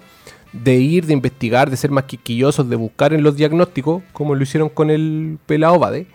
de 0.52 0.76
ir, 0.76 1.04
de 1.06 1.14
investigar, 1.14 1.68
de 1.68 1.76
ser 1.76 1.90
más 1.90 2.04
quisquillosos, 2.04 2.68
de 2.68 2.76
buscar 2.76 3.12
en 3.12 3.24
los 3.24 3.36
diagnósticos, 3.36 4.04
como 4.12 4.36
lo 4.36 4.42
hicieron 4.44 4.68
con 4.68 4.88
el 4.88 5.38
pelado 5.46 5.80
Bade, 5.80 6.06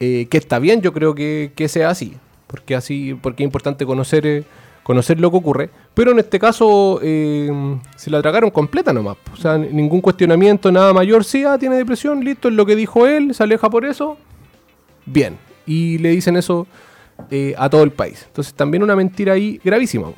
eh, 0.00 0.26
que 0.28 0.38
está 0.38 0.58
bien, 0.58 0.82
yo 0.82 0.92
creo 0.92 1.14
que, 1.14 1.52
que 1.54 1.68
sea 1.68 1.90
así, 1.90 2.14
porque 2.48 2.74
así, 2.74 3.16
porque 3.22 3.44
es 3.44 3.46
importante 3.46 3.86
conocer, 3.86 4.26
eh, 4.26 4.44
conocer 4.82 5.20
lo 5.20 5.30
que 5.30 5.36
ocurre, 5.36 5.70
pero 5.94 6.10
en 6.10 6.18
este 6.18 6.40
caso 6.40 6.98
eh, 7.02 7.78
se 7.94 8.10
la 8.10 8.20
tragaron 8.20 8.50
completa 8.50 8.92
nomás, 8.92 9.16
o 9.32 9.36
sea, 9.36 9.56
ningún 9.56 10.00
cuestionamiento, 10.00 10.72
nada 10.72 10.92
mayor, 10.92 11.24
sí, 11.24 11.44
ah, 11.44 11.56
tiene 11.56 11.76
depresión, 11.76 12.24
listo, 12.24 12.48
es 12.48 12.54
lo 12.54 12.66
que 12.66 12.74
dijo 12.74 13.06
él, 13.06 13.32
se 13.32 13.44
aleja 13.44 13.70
por 13.70 13.84
eso, 13.84 14.18
bien, 15.06 15.38
y 15.66 15.98
le 15.98 16.10
dicen 16.10 16.36
eso 16.36 16.66
eh, 17.30 17.54
a 17.56 17.68
todo 17.68 17.82
el 17.82 17.92
país, 17.92 18.24
entonces 18.26 18.54
también 18.54 18.82
una 18.82 18.96
mentira 18.96 19.34
ahí 19.34 19.60
gravísima. 19.64 20.12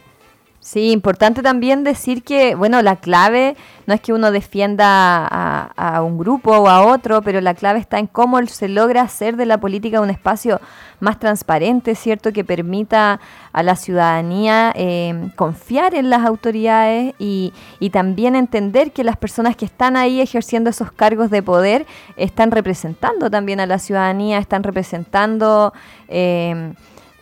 Sí, 0.71 0.93
importante 0.93 1.41
también 1.41 1.83
decir 1.83 2.23
que, 2.23 2.55
bueno, 2.55 2.83
la 2.83 2.97
clave 2.97 3.57
no 3.87 3.95
es 3.95 4.03
que 4.03 4.13
uno 4.13 4.31
defienda 4.31 5.27
a, 5.27 5.63
a 5.75 6.03
un 6.03 6.19
grupo 6.19 6.51
o 6.51 6.69
a 6.69 6.85
otro, 6.85 7.23
pero 7.23 7.41
la 7.41 7.55
clave 7.55 7.79
está 7.79 7.99
en 7.99 8.07
cómo 8.07 8.39
se 8.47 8.69
logra 8.69 9.01
hacer 9.01 9.37
de 9.37 9.47
la 9.47 9.57
política 9.57 10.03
un 10.03 10.11
espacio 10.11 10.61
más 11.01 11.19
transparente, 11.19 11.95
¿cierto? 11.95 12.35
Que 12.35 12.45
permita 12.45 13.19
a 13.55 13.63
la 13.63 13.77
ciudadanía 13.77 14.75
eh, 14.77 15.31
confiar 15.37 15.95
en 15.95 16.11
las 16.11 16.27
autoridades 16.27 17.15
y, 17.19 17.55
y 17.81 17.89
también 17.89 18.37
entender 18.37 18.93
que 18.93 19.05
las 19.05 19.17
personas 19.17 19.57
que 19.57 19.65
están 19.65 19.97
ahí 19.97 20.21
ejerciendo 20.21 20.69
esos 20.69 20.93
cargos 20.93 21.31
de 21.31 21.43
poder 21.43 21.87
están 22.19 22.51
representando 22.51 23.31
también 23.31 23.61
a 23.61 23.65
la 23.65 23.79
ciudadanía, 23.79 24.37
están 24.37 24.63
representando... 24.63 25.73
eh, 26.09 26.75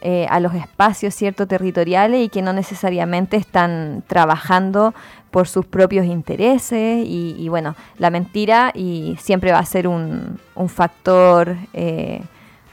eh, 0.02 0.26
a 0.28 0.40
los 0.40 0.54
espacios 0.54 1.14
cierto 1.14 1.46
territoriales 1.46 2.24
y 2.24 2.28
que 2.28 2.42
no 2.42 2.52
necesariamente 2.52 3.36
están 3.36 4.04
trabajando 4.06 4.94
por 5.30 5.48
sus 5.48 5.66
propios 5.66 6.06
intereses 6.06 7.04
y, 7.06 7.46
bueno 7.48 7.74
la 7.98 8.10
mentira 8.10 8.72
y 8.74 9.16
siempre 9.20 9.52
va 9.52 9.58
a 9.58 9.66
ser 9.66 9.88
un, 9.88 10.38
factor 10.68 11.56
eh, 11.72 12.20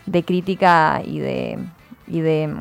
de 0.05 0.23
crítica 0.23 1.01
y 1.05 1.19
de 1.19 2.53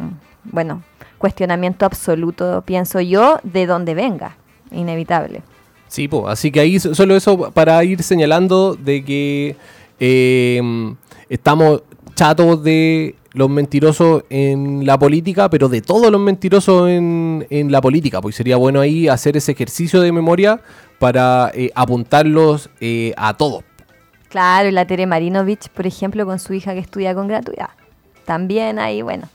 bueno 0.45 0.83
cuestionamiento 1.19 1.87
absoluto 1.87 2.63
pienso 2.67 3.01
yo 3.01 3.39
de 3.45 3.67
donde 3.67 3.95
venga 3.95 4.37
inevitable. 4.73 5.43
Sí, 5.87 6.09
po, 6.09 6.29
así 6.29 6.51
que 6.51 6.61
ahí 6.61 6.81
so- 6.81 6.95
solo 6.95 7.15
eso 7.15 7.51
para 7.53 7.85
ir 7.85 8.03
señalando 8.03 8.75
de 8.75 9.05
que 9.05 9.57
eh, 10.01 10.95
estamos 11.29 11.83
chatos 12.15 12.65
de 12.65 13.15
los 13.35 13.49
mentirosos 13.49 14.25
en 14.31 14.85
la 14.85 14.99
política, 14.99 15.49
pero 15.49 15.69
de 15.69 15.81
todos 15.81 16.11
los 16.11 16.21
mentirosos 16.21 16.89
en, 16.89 17.47
en 17.51 17.73
la 17.73 17.81
política, 17.81 18.21
pues 18.21 18.37
sería 18.37 18.57
bueno 18.57 18.81
ahí 18.81 19.09
hacer 19.09 19.37
ese 19.37 19.53
ejercicio 19.53 20.01
de 20.01 20.13
memoria 20.13 20.61
para 20.99 21.51
eh, 21.55 21.71
apuntarlos 21.75 22.71
eh, 22.81 23.13
a 23.17 23.37
todos. 23.37 23.65
Claro, 24.29 24.69
y 24.69 24.73
la 24.73 24.87
Tere 24.87 25.07
Marinovich, 25.07 25.69
por 25.69 25.87
ejemplo, 25.87 26.25
con 26.25 26.39
su 26.39 26.55
hija 26.55 26.75
que 26.75 26.79
estudia 26.81 27.15
con 27.15 27.29
gratuidad. 27.29 27.71
También 28.25 28.79
ahí, 28.79 29.03
bueno, 29.03 29.29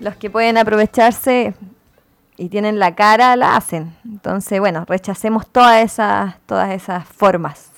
los 0.00 0.16
que 0.16 0.30
pueden 0.30 0.58
aprovecharse 0.58 1.54
y 2.36 2.48
tienen 2.48 2.78
la 2.78 2.94
cara, 2.94 3.34
la 3.36 3.56
hacen. 3.56 3.96
Entonces, 4.04 4.60
bueno, 4.60 4.84
rechacemos 4.86 5.46
todas 5.46 5.84
esas, 5.84 6.36
todas 6.46 6.70
esas 6.72 7.04
formas. 7.06 7.70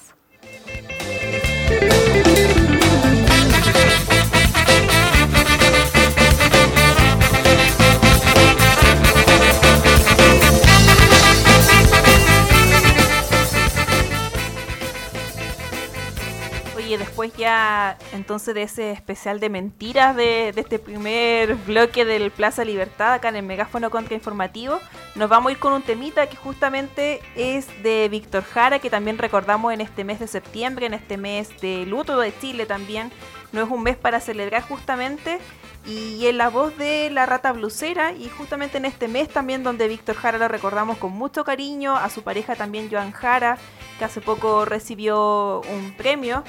Después 17.23 17.41
ya, 17.41 17.99
entonces 18.13 18.55
de 18.55 18.63
ese 18.63 18.91
especial 18.91 19.39
de 19.39 19.49
mentiras 19.49 20.17
de, 20.17 20.53
de 20.53 20.61
este 20.61 20.79
primer 20.79 21.55
bloque 21.55 22.05
del 22.05 22.31
Plaza 22.31 22.65
Libertad, 22.65 23.13
acá 23.13 23.29
en 23.29 23.37
el 23.37 23.45
megáfono 23.45 23.91
contrainformativo, 23.91 24.81
nos 25.15 25.29
vamos 25.29 25.51
a 25.51 25.53
ir 25.53 25.59
con 25.59 25.73
un 25.73 25.83
temita 25.83 26.27
que 26.27 26.37
justamente 26.37 27.21
es 27.37 27.69
de 27.83 28.09
Víctor 28.09 28.43
Jara, 28.45 28.81
que 28.81 28.91
también 28.91 29.19
recordamos 29.19 29.73
en 29.73 29.81
este 29.81 30.05
mes 30.05 30.19
de 30.19 30.27
septiembre, 30.27 30.87
en 30.87 30.95
este 30.95 31.17
mes 31.17 31.49
de 31.61 31.87
luto 31.87 32.19
de 32.19 32.37
Chile 32.41 32.67
también. 32.67 33.13
No 33.53 33.63
es 33.63 33.69
un 33.69 33.83
mes 33.83 33.97
para 33.97 34.19
celebrar 34.19 34.63
justamente, 34.63 35.39
y 35.85 36.27
en 36.27 36.39
la 36.39 36.49
voz 36.49 36.77
de 36.79 37.11
la 37.11 37.27
rata 37.27 37.53
blusera, 37.53 38.13
y 38.13 38.31
justamente 38.31 38.79
en 38.79 38.87
este 38.87 39.09
mes 39.09 39.29
también 39.29 39.63
donde 39.63 39.89
Víctor 39.89 40.17
Jara 40.17 40.39
lo 40.39 40.49
recordamos 40.49 40.97
con 40.97 41.13
mucho 41.13 41.45
cariño, 41.45 41.95
a 41.95 42.09
su 42.09 42.23
pareja 42.23 42.57
también 42.57 42.89
Joan 42.91 43.13
Jara, 43.13 43.59
que 43.99 44.07
hace 44.07 44.23
poco 44.23 44.65
recibió 44.65 45.61
un 45.61 45.93
premio, 45.99 46.45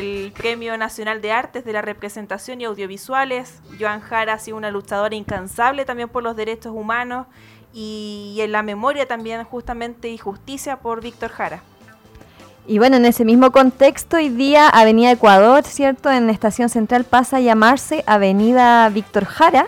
el 0.00 0.32
Premio 0.32 0.76
Nacional 0.78 1.20
de 1.20 1.32
Artes 1.32 1.64
de 1.64 1.72
la 1.72 1.82
Representación 1.82 2.60
y 2.60 2.64
Audiovisuales. 2.64 3.60
Joan 3.78 4.00
Jara 4.00 4.34
ha 4.34 4.38
sido 4.38 4.56
una 4.56 4.70
luchadora 4.70 5.14
incansable 5.14 5.84
también 5.84 6.08
por 6.08 6.22
los 6.22 6.36
derechos 6.36 6.72
humanos 6.74 7.26
y 7.72 8.38
en 8.40 8.52
la 8.52 8.62
memoria 8.62 9.06
también 9.06 9.44
justamente 9.44 10.08
y 10.08 10.18
justicia 10.18 10.78
por 10.78 11.02
Víctor 11.02 11.30
Jara. 11.30 11.62
Y 12.66 12.78
bueno, 12.78 12.96
en 12.96 13.04
ese 13.04 13.24
mismo 13.24 13.50
contexto, 13.50 14.16
hoy 14.16 14.28
día 14.28 14.68
Avenida 14.68 15.10
Ecuador, 15.10 15.64
¿cierto? 15.64 16.10
En 16.10 16.30
Estación 16.30 16.68
Central 16.68 17.04
pasa 17.04 17.38
a 17.38 17.40
llamarse 17.40 18.04
Avenida 18.06 18.88
Víctor 18.90 19.24
Jara. 19.24 19.66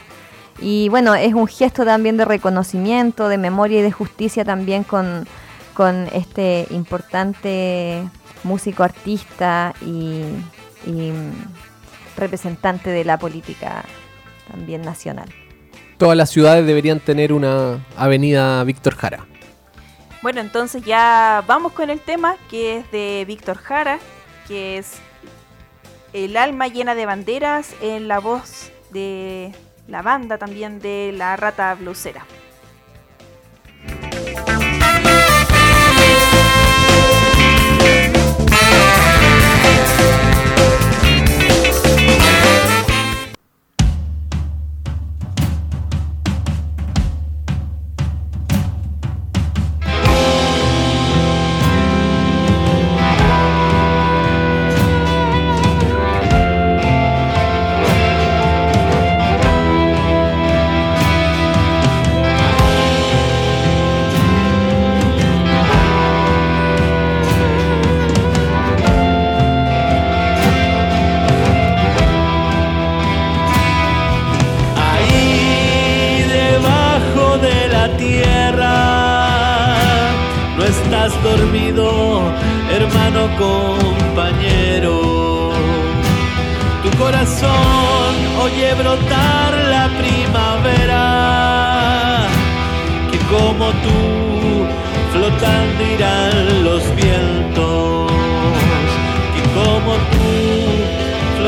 Y 0.61 0.89
bueno, 0.89 1.15
es 1.15 1.35
un 1.35 1.47
gesto 1.47 1.85
también 1.85 2.17
de 2.17 2.25
reconocimiento, 2.25 3.29
de 3.29 3.39
memoria 3.39 3.81
y 3.81 3.83
de 3.83 3.93
justicia 3.93 4.45
también 4.45 4.85
con, 4.85 5.27
con 5.75 6.09
este 6.13 6.67
importante 6.71 8.05
músico, 8.45 8.83
artista 8.83 9.75
y, 9.81 10.23
y, 10.87 11.11
mm, 11.11 11.33
representante 12.17 12.91
de 12.91 13.05
la 13.05 13.19
política 13.19 13.85
también 14.51 14.83
nacional. 14.83 15.29
Todas 15.99 16.17
las 16.17 16.31
ciudades 16.31 16.67
deberían 16.67 17.01
tener 17.01 17.33
una 17.33 17.85
avenida 17.97 18.63
Víctor 18.65 18.97
Jara. 18.97 19.27
Bueno, 20.23 20.41
entonces 20.41 20.85
ya 20.85 21.43
vamos 21.47 21.73
con 21.73 21.91
el 21.91 22.01
tema 22.01 22.37
que 22.49 22.79
es 22.79 22.91
de 22.93 23.25
Víctor 23.27 23.59
Jara, 23.59 23.99
que 24.47 24.79
es 24.79 24.95
El 26.13 26.37
alma 26.37 26.69
llena 26.69 26.95
de 26.95 27.07
banderas 27.07 27.75
en 27.81 28.07
la 28.07 28.21
voz 28.21 28.71
de 28.91 29.53
la 29.89 30.03
banda 30.03 30.39
también 30.39 30.79
de 30.79 31.13
La 31.17 31.37
Rata 31.37 31.75
Blusera. 31.75 32.25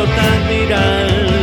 tan 0.07 0.41
viral. 0.49 1.34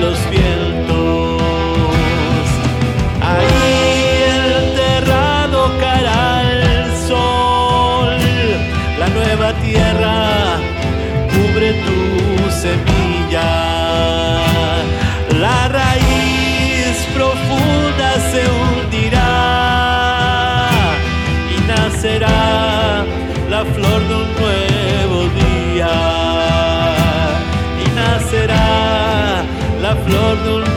Flor 30.12 30.44
de 30.44 30.71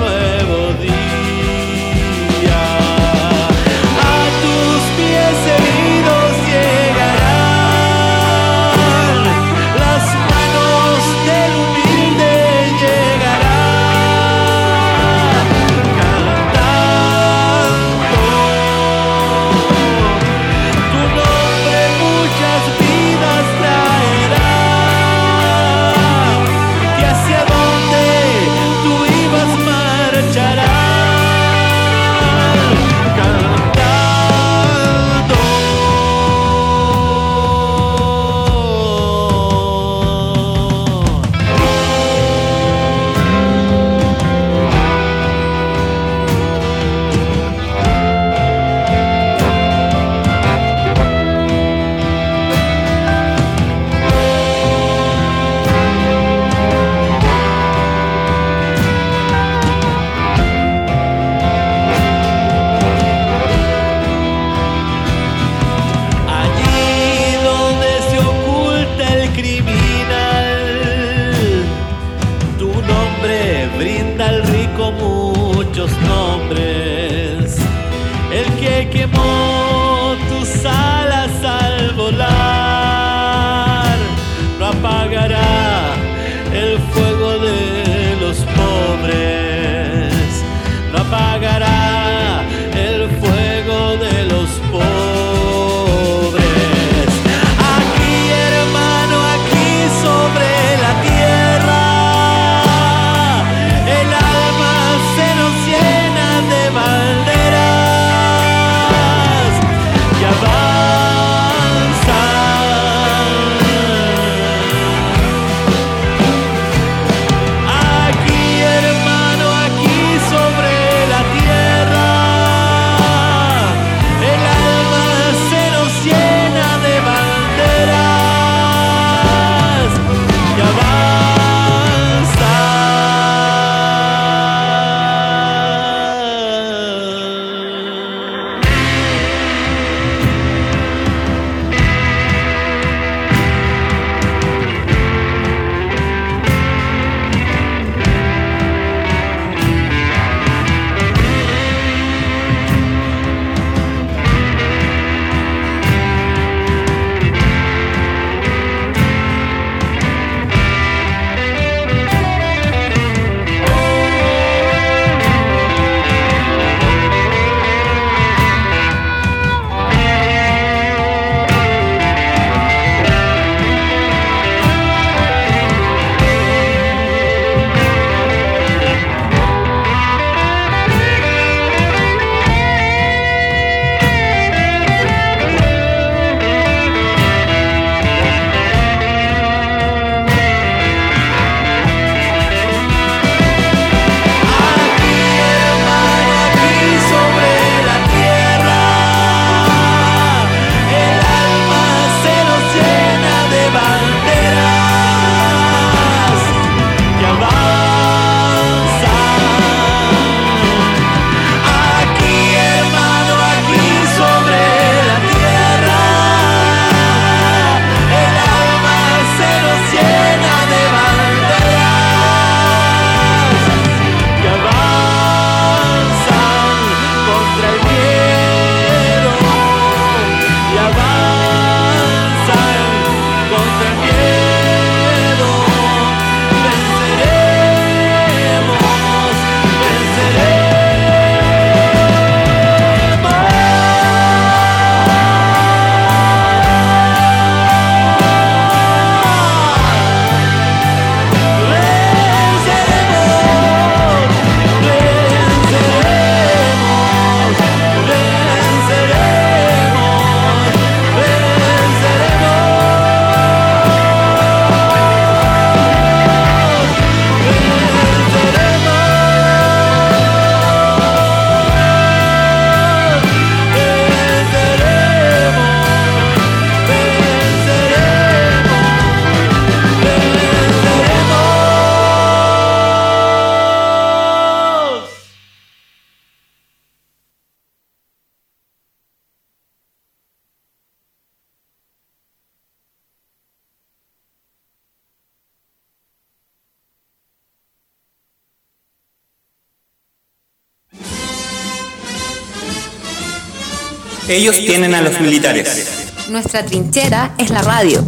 Ellos 304.34 304.56
tienen 304.56 304.92
a 304.96 305.00
los 305.00 305.20
militares. 305.20 306.08
Nuestra 306.28 306.66
trinchera 306.66 307.36
es 307.38 307.50
la 307.50 307.62
radio. 307.62 308.04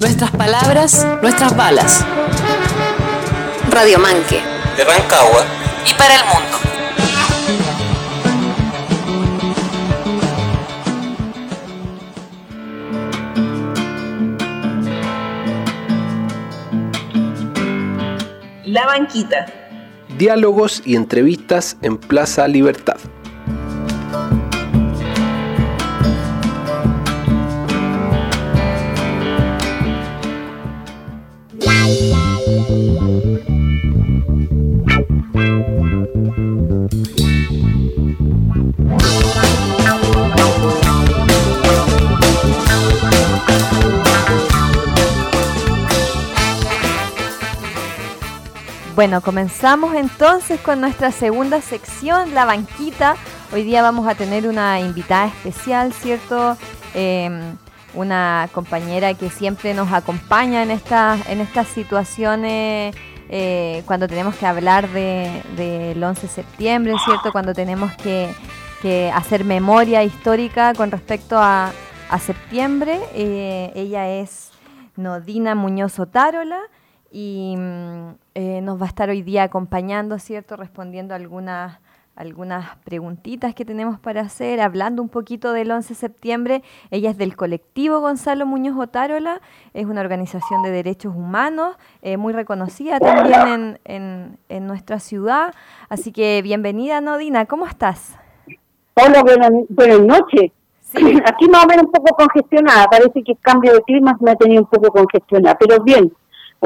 Nuestras 0.00 0.30
palabras, 0.32 1.06
nuestras 1.22 1.56
balas. 1.56 2.04
Radio 3.70 3.98
Manque. 3.98 4.42
De 4.76 4.84
Rancagua. 4.84 5.46
Y 5.88 5.94
para 5.94 6.14
el 6.14 6.20
mundo. 6.26 6.58
La 18.66 18.84
banquita. 18.84 19.46
Diálogos 20.18 20.82
y 20.84 20.96
entrevistas 20.96 21.78
en 21.80 21.96
Plaza 21.96 22.46
Libertad. 22.46 22.98
Bueno, 49.06 49.20
comenzamos 49.20 49.94
entonces 49.94 50.60
con 50.60 50.80
nuestra 50.80 51.12
segunda 51.12 51.60
sección, 51.60 52.34
la 52.34 52.44
banquita. 52.44 53.14
Hoy 53.52 53.62
día 53.62 53.80
vamos 53.80 54.08
a 54.08 54.16
tener 54.16 54.48
una 54.48 54.80
invitada 54.80 55.28
especial, 55.28 55.92
¿cierto? 55.92 56.56
Em, 56.92 57.56
una 57.94 58.48
compañera 58.50 59.14
que 59.14 59.30
siempre 59.30 59.74
nos 59.74 59.92
acompaña 59.92 60.64
en, 60.64 60.72
esta, 60.72 61.18
en 61.28 61.40
estas 61.40 61.68
situaciones 61.68 62.96
eh, 63.28 63.84
cuando 63.86 64.08
tenemos 64.08 64.34
que 64.34 64.44
hablar 64.44 64.88
del 64.88 65.56
de, 65.56 65.96
11 66.04 66.22
de 66.22 66.28
septiembre, 66.28 66.94
¿cierto? 67.04 67.30
Cuando 67.30 67.54
tenemos 67.54 67.92
que, 67.92 68.34
hacer 69.14 69.44
memoria 69.44 70.02
histórica 70.02 70.74
con 70.74 70.90
respecto 70.90 71.38
a, 71.38 71.70
a 72.10 72.18
septiembre. 72.18 72.98
Eh, 73.14 73.70
ella 73.76 74.08
es 74.08 74.50
Nodina 74.96 75.54
Muñoz 75.54 75.96
Otárola 76.00 76.58
y 77.10 77.54
mm, 77.56 78.14
eh, 78.34 78.60
nos 78.62 78.80
va 78.80 78.86
a 78.86 78.88
estar 78.88 79.08
hoy 79.10 79.22
día 79.22 79.44
acompañando, 79.44 80.18
¿cierto? 80.18 80.56
Respondiendo 80.56 81.14
algunas, 81.14 81.78
algunas 82.14 82.76
preguntitas 82.84 83.54
que 83.54 83.64
tenemos 83.64 83.98
para 84.00 84.22
hacer, 84.22 84.60
hablando 84.60 85.02
un 85.02 85.08
poquito 85.08 85.52
del 85.52 85.70
11 85.70 85.88
de 85.88 85.94
septiembre. 85.94 86.62
Ella 86.90 87.10
es 87.10 87.18
del 87.18 87.36
colectivo 87.36 88.00
Gonzalo 88.00 88.46
Muñoz 88.46 88.76
Otárola, 88.78 89.40
es 89.74 89.86
una 89.86 90.00
organización 90.00 90.62
de 90.62 90.70
derechos 90.70 91.14
humanos 91.14 91.76
eh, 92.02 92.16
muy 92.16 92.32
reconocida 92.32 92.98
también 92.98 93.48
en, 93.48 93.80
en, 93.84 94.38
en, 94.48 94.66
nuestra 94.66 94.98
ciudad. 94.98 95.54
Así 95.88 96.12
que 96.12 96.42
bienvenida, 96.42 97.00
Nodina, 97.00 97.46
¿cómo 97.46 97.66
estás? 97.66 98.16
Hola, 98.94 99.22
buenas, 99.22 99.50
buenas 99.68 100.00
noches. 100.00 100.52
Sí. 100.80 101.20
Aquí 101.26 101.48
más 101.48 101.64
o 101.64 101.66
menos 101.66 101.84
un 101.86 101.92
poco 101.92 102.16
congestionada, 102.16 102.86
parece 102.86 103.22
que 103.22 103.32
el 103.32 103.38
cambio 103.40 103.72
de 103.74 103.82
clima 103.82 104.16
me 104.20 104.30
ha 104.30 104.36
tenido 104.36 104.62
un 104.62 104.68
poco 104.68 104.90
congestionada, 104.90 105.56
pero 105.58 105.82
bien. 105.82 106.12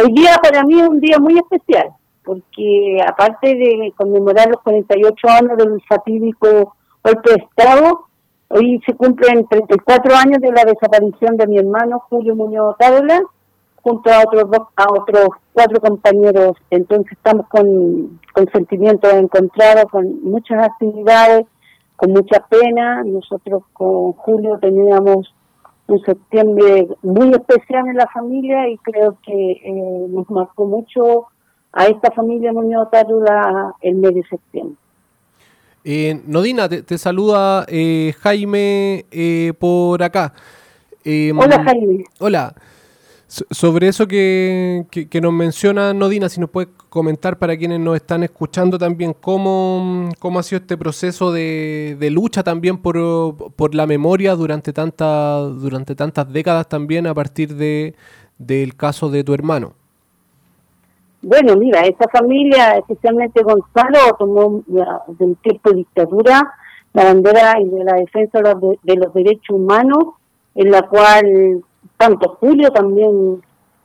Hoy 0.02 0.12
día 0.14 0.38
para 0.42 0.62
mí 0.64 0.80
es 0.80 0.88
un 0.88 0.98
día 0.98 1.18
muy 1.18 1.36
especial, 1.36 1.90
porque 2.24 3.04
aparte 3.06 3.54
de 3.54 3.92
conmemorar 3.96 4.48
los 4.48 4.62
48 4.62 5.28
años 5.28 5.58
del 5.58 5.82
fatídico 5.86 6.74
golpe 7.04 7.30
de 7.30 7.44
Estado, 7.44 8.06
hoy 8.48 8.80
se 8.86 8.94
cumplen 8.94 9.46
34 9.46 10.14
años 10.16 10.40
de 10.40 10.52
la 10.52 10.64
desaparición 10.64 11.36
de 11.36 11.46
mi 11.46 11.58
hermano 11.58 12.02
Julio 12.08 12.34
Muñoz 12.34 12.78
Tábula, 12.78 13.20
junto 13.82 14.10
a 14.10 14.20
otros 14.20 14.50
dos, 14.50 14.68
a 14.76 14.86
otros 14.90 15.28
cuatro 15.52 15.80
compañeros. 15.80 16.56
Entonces 16.70 17.12
estamos 17.12 17.46
con, 17.48 18.20
con 18.32 18.50
sentimientos 18.52 19.12
encontrados, 19.12 19.84
con 19.90 20.22
muchas 20.22 20.66
actividades, 20.66 21.46
con 21.96 22.12
mucha 22.12 22.46
pena. 22.48 23.04
Nosotros 23.04 23.64
con 23.74 24.12
Julio 24.12 24.58
teníamos 24.60 25.34
un 25.90 26.00
septiembre 26.04 26.88
muy 27.02 27.32
especial 27.32 27.88
en 27.88 27.96
la 27.96 28.06
familia 28.08 28.68
y 28.68 28.76
creo 28.78 29.18
que 29.24 29.52
eh, 29.52 30.06
nos 30.08 30.28
marcó 30.30 30.66
mucho 30.66 31.26
a 31.72 31.86
esta 31.86 32.10
familia 32.10 32.52
Muñoz 32.52 32.90
Tárula 32.90 33.74
el 33.80 33.96
mes 33.96 34.14
de 34.14 34.22
septiembre. 34.24 34.76
Eh, 35.84 36.20
Nodina, 36.26 36.68
te, 36.68 36.82
te 36.82 36.98
saluda 36.98 37.64
eh, 37.68 38.14
Jaime 38.20 39.06
eh, 39.10 39.52
por 39.58 40.02
acá. 40.02 40.34
Em, 41.04 41.38
hola 41.38 41.64
Jaime. 41.64 42.04
Hola. 42.18 42.54
So 43.30 43.44
sobre 43.52 43.86
eso 43.86 44.08
que, 44.08 44.86
que, 44.90 45.20
nos 45.20 45.32
menciona 45.32 45.94
Nodina, 45.94 46.28
si 46.28 46.40
nos 46.40 46.50
puedes 46.50 46.68
comentar 46.88 47.38
para 47.38 47.56
quienes 47.56 47.78
nos 47.78 47.94
están 47.94 48.24
escuchando 48.24 48.76
también 48.76 49.14
cómo, 49.14 50.08
cómo 50.18 50.40
ha 50.40 50.42
sido 50.42 50.62
este 50.62 50.76
proceso 50.76 51.30
de, 51.30 51.96
de 52.00 52.10
lucha 52.10 52.42
también 52.42 52.78
por, 52.78 52.96
por, 53.54 53.76
la 53.76 53.86
memoria 53.86 54.34
durante, 54.34 54.72
tanta, 54.72 55.42
durante 55.42 55.94
tantas 55.94 56.32
décadas 56.32 56.68
también 56.68 57.06
a 57.06 57.14
partir 57.14 57.54
de, 57.54 57.94
del 58.36 58.74
caso 58.74 59.08
de 59.08 59.22
tu 59.22 59.32
hermano. 59.32 59.74
Bueno, 61.22 61.54
mira, 61.54 61.82
esa 61.82 62.08
familia, 62.08 62.78
especialmente 62.78 63.44
Gonzalo, 63.44 64.16
tomó 64.18 64.64
del 65.06 65.36
tiempo 65.36 65.70
de 65.70 65.76
dictadura 65.76 66.52
la 66.94 67.04
bandera 67.04 67.54
de 67.60 67.84
la 67.84 67.94
defensa 67.94 68.40
de 68.42 68.96
los 68.96 69.14
derechos 69.14 69.50
humanos, 69.50 70.14
en 70.56 70.72
la 70.72 70.82
cual 70.82 71.62
tanto 71.96 72.36
Julio 72.40 72.70
también 72.70 73.42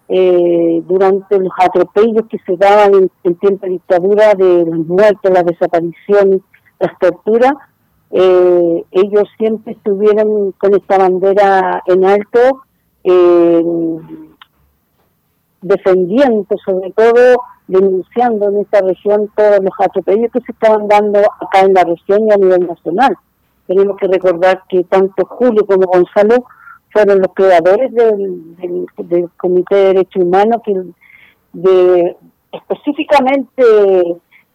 eh, 0.08 0.84
durante 0.88 1.40
los 1.40 1.52
atropellos 1.58 2.26
que 2.30 2.38
se 2.46 2.58
daban 2.58 2.94
en, 2.94 3.12
en 3.24 3.36
tiempo 3.36 3.66
de 3.66 3.74
dictadura 3.74 4.34
de 4.36 4.66
las 4.66 4.80
muertes, 4.80 5.32
las 5.32 5.46
desapariciones, 5.46 6.42
las 6.80 6.98
torturas, 7.00 7.54
eh, 8.12 8.86
ellos 8.92 9.24
siempre 9.38 9.74
estuvieron 9.74 10.54
con 10.54 10.74
esta 10.74 10.98
bandera 10.98 11.84
en 11.86 12.06
alto, 12.06 12.64
eh, 13.04 13.64
defendiendo 15.62 16.56
sobre 16.64 16.92
todo, 16.92 17.42
denunciando 17.68 18.50
en 18.50 18.60
esta 18.60 18.82
región 18.82 19.30
todos 19.36 19.60
los 19.60 19.74
atropellos 19.80 20.32
que 20.32 20.40
se 20.42 20.52
estaban 20.52 20.88
dando 20.88 21.20
acá 21.20 21.62
en 21.62 21.74
la 21.74 21.84
región 21.84 22.28
y 22.28 22.32
a 22.32 22.38
nivel 22.38 22.68
nacional. 22.68 23.18
Tenemos 23.68 23.98
que 23.98 24.08
recordar 24.08 24.64
que 24.70 24.84
tanto 24.84 25.26
Julio 25.26 25.66
como 25.66 25.88
Gonzalo 25.88 26.46
fueron 26.96 27.20
los 27.20 27.34
creadores 27.34 27.94
del, 27.94 28.86
Comité 29.36 29.76
de 29.76 29.84
Derechos 29.88 30.24
Humanos, 30.24 30.62
que 30.64 30.74
de, 31.52 32.16
específicamente 32.54 33.64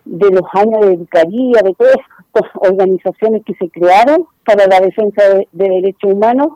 de 0.06 0.30
los 0.30 0.42
años 0.54 0.80
de 0.86 0.96
Vicaría, 0.96 1.60
de 1.62 1.74
todas 1.74 1.96
estas 2.32 2.50
organizaciones 2.54 3.42
que 3.44 3.54
se 3.56 3.68
crearon 3.68 4.26
para 4.46 4.66
la 4.66 4.80
defensa 4.80 5.22
de, 5.34 5.48
de 5.52 5.68
derechos 5.68 6.14
humanos, 6.14 6.52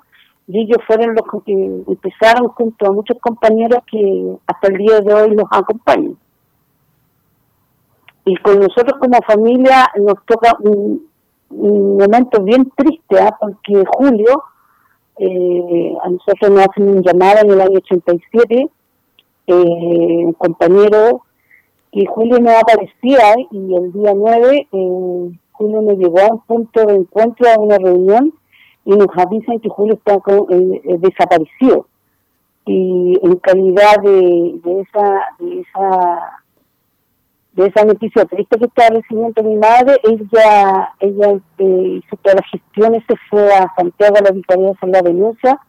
y 0.48 0.62
ellos 0.62 0.78
fueron 0.86 1.14
los 1.16 1.44
que 1.44 1.52
empezaron 1.52 2.48
junto 2.48 2.86
a 2.86 2.92
muchos 2.92 3.18
compañeros 3.20 3.80
que 3.90 4.36
hasta 4.46 4.68
el 4.68 4.78
día 4.78 5.00
de 5.00 5.12
hoy 5.12 5.36
nos 5.36 5.48
acompañan. 5.50 6.16
Y 8.24 8.36
con 8.36 8.58
nosotros 8.58 8.98
como 8.98 9.18
familia 9.26 9.86
nos 9.96 10.16
toca 10.24 10.56
un, 10.60 11.06
un 11.50 11.96
momento 11.98 12.42
bien 12.42 12.72
triste, 12.74 13.16
¿eh? 13.16 13.30
porque 13.38 13.84
Julio, 13.98 14.44
eh, 15.18 15.94
a 16.02 16.10
nosotros 16.10 16.50
nos 16.50 16.66
hacen 16.66 16.88
un 16.88 17.02
llamado 17.02 17.40
en 17.42 17.50
el 17.50 17.60
año 17.60 17.78
87, 17.78 18.68
eh, 19.46 19.52
un 19.54 20.32
compañero 20.32 21.22
que 21.92 22.04
Julio 22.06 22.38
no 22.40 22.50
aparecía 22.50 23.36
y 23.50 23.74
el 23.74 23.92
día 23.92 24.12
9 24.14 24.68
eh, 24.72 25.38
Julio 25.52 25.82
me 25.82 25.94
llegó 25.94 26.20
a 26.20 26.32
un 26.32 26.40
punto 26.40 26.84
de 26.84 26.96
encuentro, 26.96 27.48
a 27.48 27.60
una 27.60 27.78
reunión, 27.78 28.34
y 28.84 28.90
nos 28.90 29.06
avisan 29.16 29.60
que 29.60 29.68
Julio 29.68 29.94
está 29.94 30.18
con, 30.18 30.46
eh, 30.50 30.98
desaparecido. 30.98 31.86
Y 32.66 33.18
en 33.22 33.36
calidad 33.36 34.00
de, 34.02 34.58
de 34.64 34.80
esa 34.80 35.20
de 35.38 35.60
esa 35.60 36.43
de 37.54 37.66
esa 37.66 37.84
noticia 37.84 38.24
triste 38.24 38.58
que 38.58 38.64
estaba 38.64 38.96
recibiendo 38.96 39.42
mi 39.42 39.56
madre, 39.56 39.96
ella 40.02 40.92
ella 40.98 41.40
eh, 41.58 42.00
hizo 42.02 42.16
todas 42.22 42.40
las 42.40 42.50
gestiones, 42.50 43.04
se 43.06 43.14
fue 43.30 43.52
a 43.52 43.72
Santiago 43.76 44.16
a 44.18 44.22
la 44.22 44.30
Vicaría 44.32 44.72
de 44.80 44.88
la 44.88 45.02
denuncia 45.02 45.60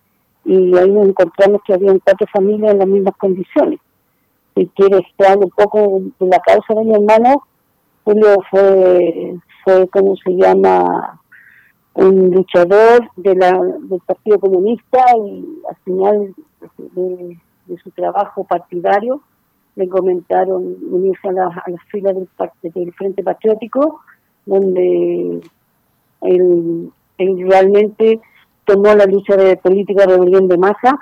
y 0.43 0.75
ahí 0.77 0.89
nos 0.89 1.07
encontramos 1.07 1.61
que 1.65 1.73
habían 1.73 1.99
cuatro 1.99 2.27
familias 2.33 2.73
en 2.73 2.79
las 2.79 2.87
mismas 2.87 3.15
condiciones. 3.17 3.79
Si 4.55 4.67
quiere 4.67 4.99
estar 4.99 5.37
un 5.37 5.49
poco 5.49 6.01
de 6.19 6.27
la 6.27 6.39
causa 6.39 6.73
de 6.73 6.85
mi 6.85 6.93
hermano, 6.93 7.43
Julio 8.03 8.35
fue, 8.49 9.35
fue 9.63 9.87
como 9.89 10.15
se 10.17 10.31
llama, 10.31 11.19
un 11.95 12.31
luchador 12.31 13.09
de 13.15 13.35
la, 13.35 13.51
del 13.51 14.01
Partido 14.05 14.39
Comunista 14.39 14.99
y 15.17 15.45
al 15.69 15.75
final 15.83 16.35
de 16.85 17.77
su 17.77 17.89
trabajo 17.91 18.43
partidario 18.43 19.21
le 19.75 19.89
comentaron 19.89 20.77
unirse 20.89 21.27
a, 21.27 21.31
la, 21.31 21.63
las 21.67 21.83
filas 21.89 22.15
del, 22.15 22.29
del 22.73 22.93
Frente 22.93 23.23
Patriótico, 23.23 24.01
donde 24.45 25.41
él 26.21 26.91
realmente 27.17 28.19
tomó 28.65 28.93
la 28.95 29.05
lucha 29.05 29.35
de 29.35 29.57
política 29.57 30.05
de 30.05 30.13
rebelión 30.15 30.47
de 30.47 30.57
masa 30.57 30.99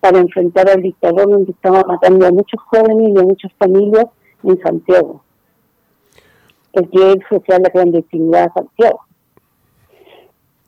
para 0.00 0.18
enfrentar 0.18 0.68
al 0.68 0.82
dictador 0.82 1.28
donde 1.28 1.52
estaba 1.52 1.82
matando 1.84 2.26
a 2.26 2.30
muchos 2.30 2.60
jóvenes 2.62 3.08
y 3.14 3.18
a 3.18 3.22
muchas 3.22 3.52
familias 3.54 4.06
en 4.42 4.60
Santiago. 4.60 5.22
Porque 6.72 7.12
él 7.12 7.24
fue 7.28 7.40
la 7.48 7.70
clandestinidad 7.70 8.44
a 8.44 8.52
Santiago. 8.52 9.00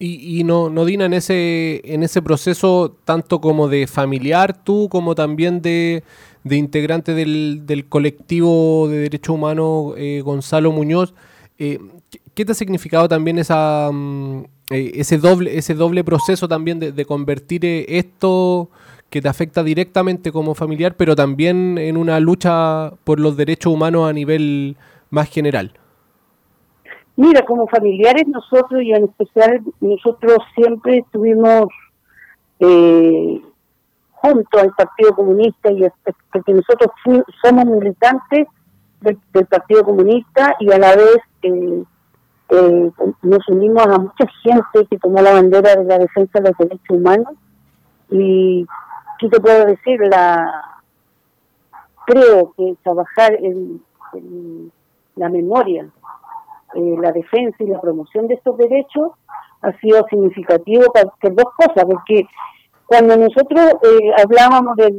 Y, 0.01 0.39
y 0.41 0.45
no, 0.45 0.71
no 0.71 0.85
Dina, 0.85 1.07
en 1.07 1.13
ese, 1.15 1.81
en 1.85 2.05
ese 2.05 2.23
proceso, 2.23 2.97
tanto 3.05 3.41
como 3.41 3.67
de 3.69 3.87
familiar 3.89 4.63
tú, 4.63 4.89
como 4.89 5.15
también 5.17 5.61
de, 5.61 6.05
de 6.45 6.57
integrante 6.57 7.15
del, 7.15 7.63
del 7.67 7.89
colectivo 7.89 8.87
de 8.89 8.99
derechos 8.99 9.35
humanos 9.35 9.95
eh, 9.97 10.21
Gonzalo 10.25 10.71
Muñoz, 10.71 11.15
eh, 11.59 11.81
¿qué- 12.11 12.21
¿qué 12.35 12.45
te 12.45 12.53
ha 12.53 12.55
significado 12.55 13.09
también 13.09 13.39
esa, 13.39 13.91
mm, 13.93 14.45
eh, 14.71 14.93
ese, 14.95 15.19
doble, 15.19 15.59
ese 15.59 15.75
doble 15.75 16.05
proceso 16.05 16.47
también 16.47 16.79
de, 16.79 16.93
de 16.93 17.05
convertir 17.05 17.65
eh, 17.65 17.85
esto 17.89 18.71
que 19.11 19.21
te 19.21 19.29
afecta 19.29 19.65
directamente 19.65 20.31
como 20.31 20.55
familiar, 20.55 20.97
pero 20.97 21.17
también 21.17 21.77
en 21.79 21.97
una 21.97 22.21
lucha 22.21 22.93
por 23.03 23.19
los 23.19 23.37
derechos 23.37 23.73
humanos 23.73 24.09
a 24.09 24.13
nivel 24.13 24.77
más 25.11 25.29
general? 25.29 25.73
Mira, 27.19 27.45
como 27.45 27.67
familiares 27.67 28.29
nosotros 28.29 28.81
y 28.81 28.93
en 28.93 29.07
especial 29.07 29.61
nosotros 29.81 30.39
siempre 30.55 30.99
estuvimos 30.99 31.65
eh, 32.61 33.43
junto 34.13 34.59
al 34.61 34.73
Partido 34.75 35.17
Comunista 35.17 35.73
y 35.73 35.83
es- 35.83 35.93
porque 36.33 36.53
nosotros 36.53 36.93
somos 37.43 37.65
militantes 37.65 38.47
del, 39.01 39.47
Partido 39.47 39.83
Comunista 39.83 40.55
y 40.61 40.71
a 40.73 40.79
la 40.79 40.95
vez 40.95 41.19
eh, 41.43 41.83
eh, 42.51 42.91
nos 43.23 43.49
unimos 43.49 43.85
a 43.89 43.99
mucha 43.99 44.27
gente 44.45 44.87
que 44.89 44.99
tomó 44.99 45.21
la 45.21 45.33
bandera 45.33 45.75
de 45.75 45.85
la 45.87 45.99
defensa 45.99 46.39
de 46.39 46.51
los 46.51 46.59
derechos 46.59 46.89
humanos 46.89 47.35
y 48.11 48.65
¿qué 49.19 49.29
te 49.29 49.41
puedo 49.41 49.65
decir? 49.67 49.99
La 50.09 50.81
creo 52.07 52.53
que 52.57 52.77
trabajar 52.85 53.35
en 53.35 53.83
la 55.17 55.29
memoria 55.29 55.89
eh, 56.75 56.97
la 57.01 57.13
defensa 57.13 57.57
y 57.61 57.67
la 57.67 57.81
promoción 57.81 58.27
de 58.29 58.35
estos 58.35 58.57
derechos 58.57 59.13
ha 59.63 59.73
sido 59.81 60.05
significativo 60.09 60.85
para, 60.93 61.11
dos 61.35 61.53
cosas, 61.57 61.85
porque 61.85 62.27
cuando 62.87 63.17
nosotros 63.17 63.75
eh, 63.83 64.11
hablábamos 64.23 64.77
de, 64.77 64.95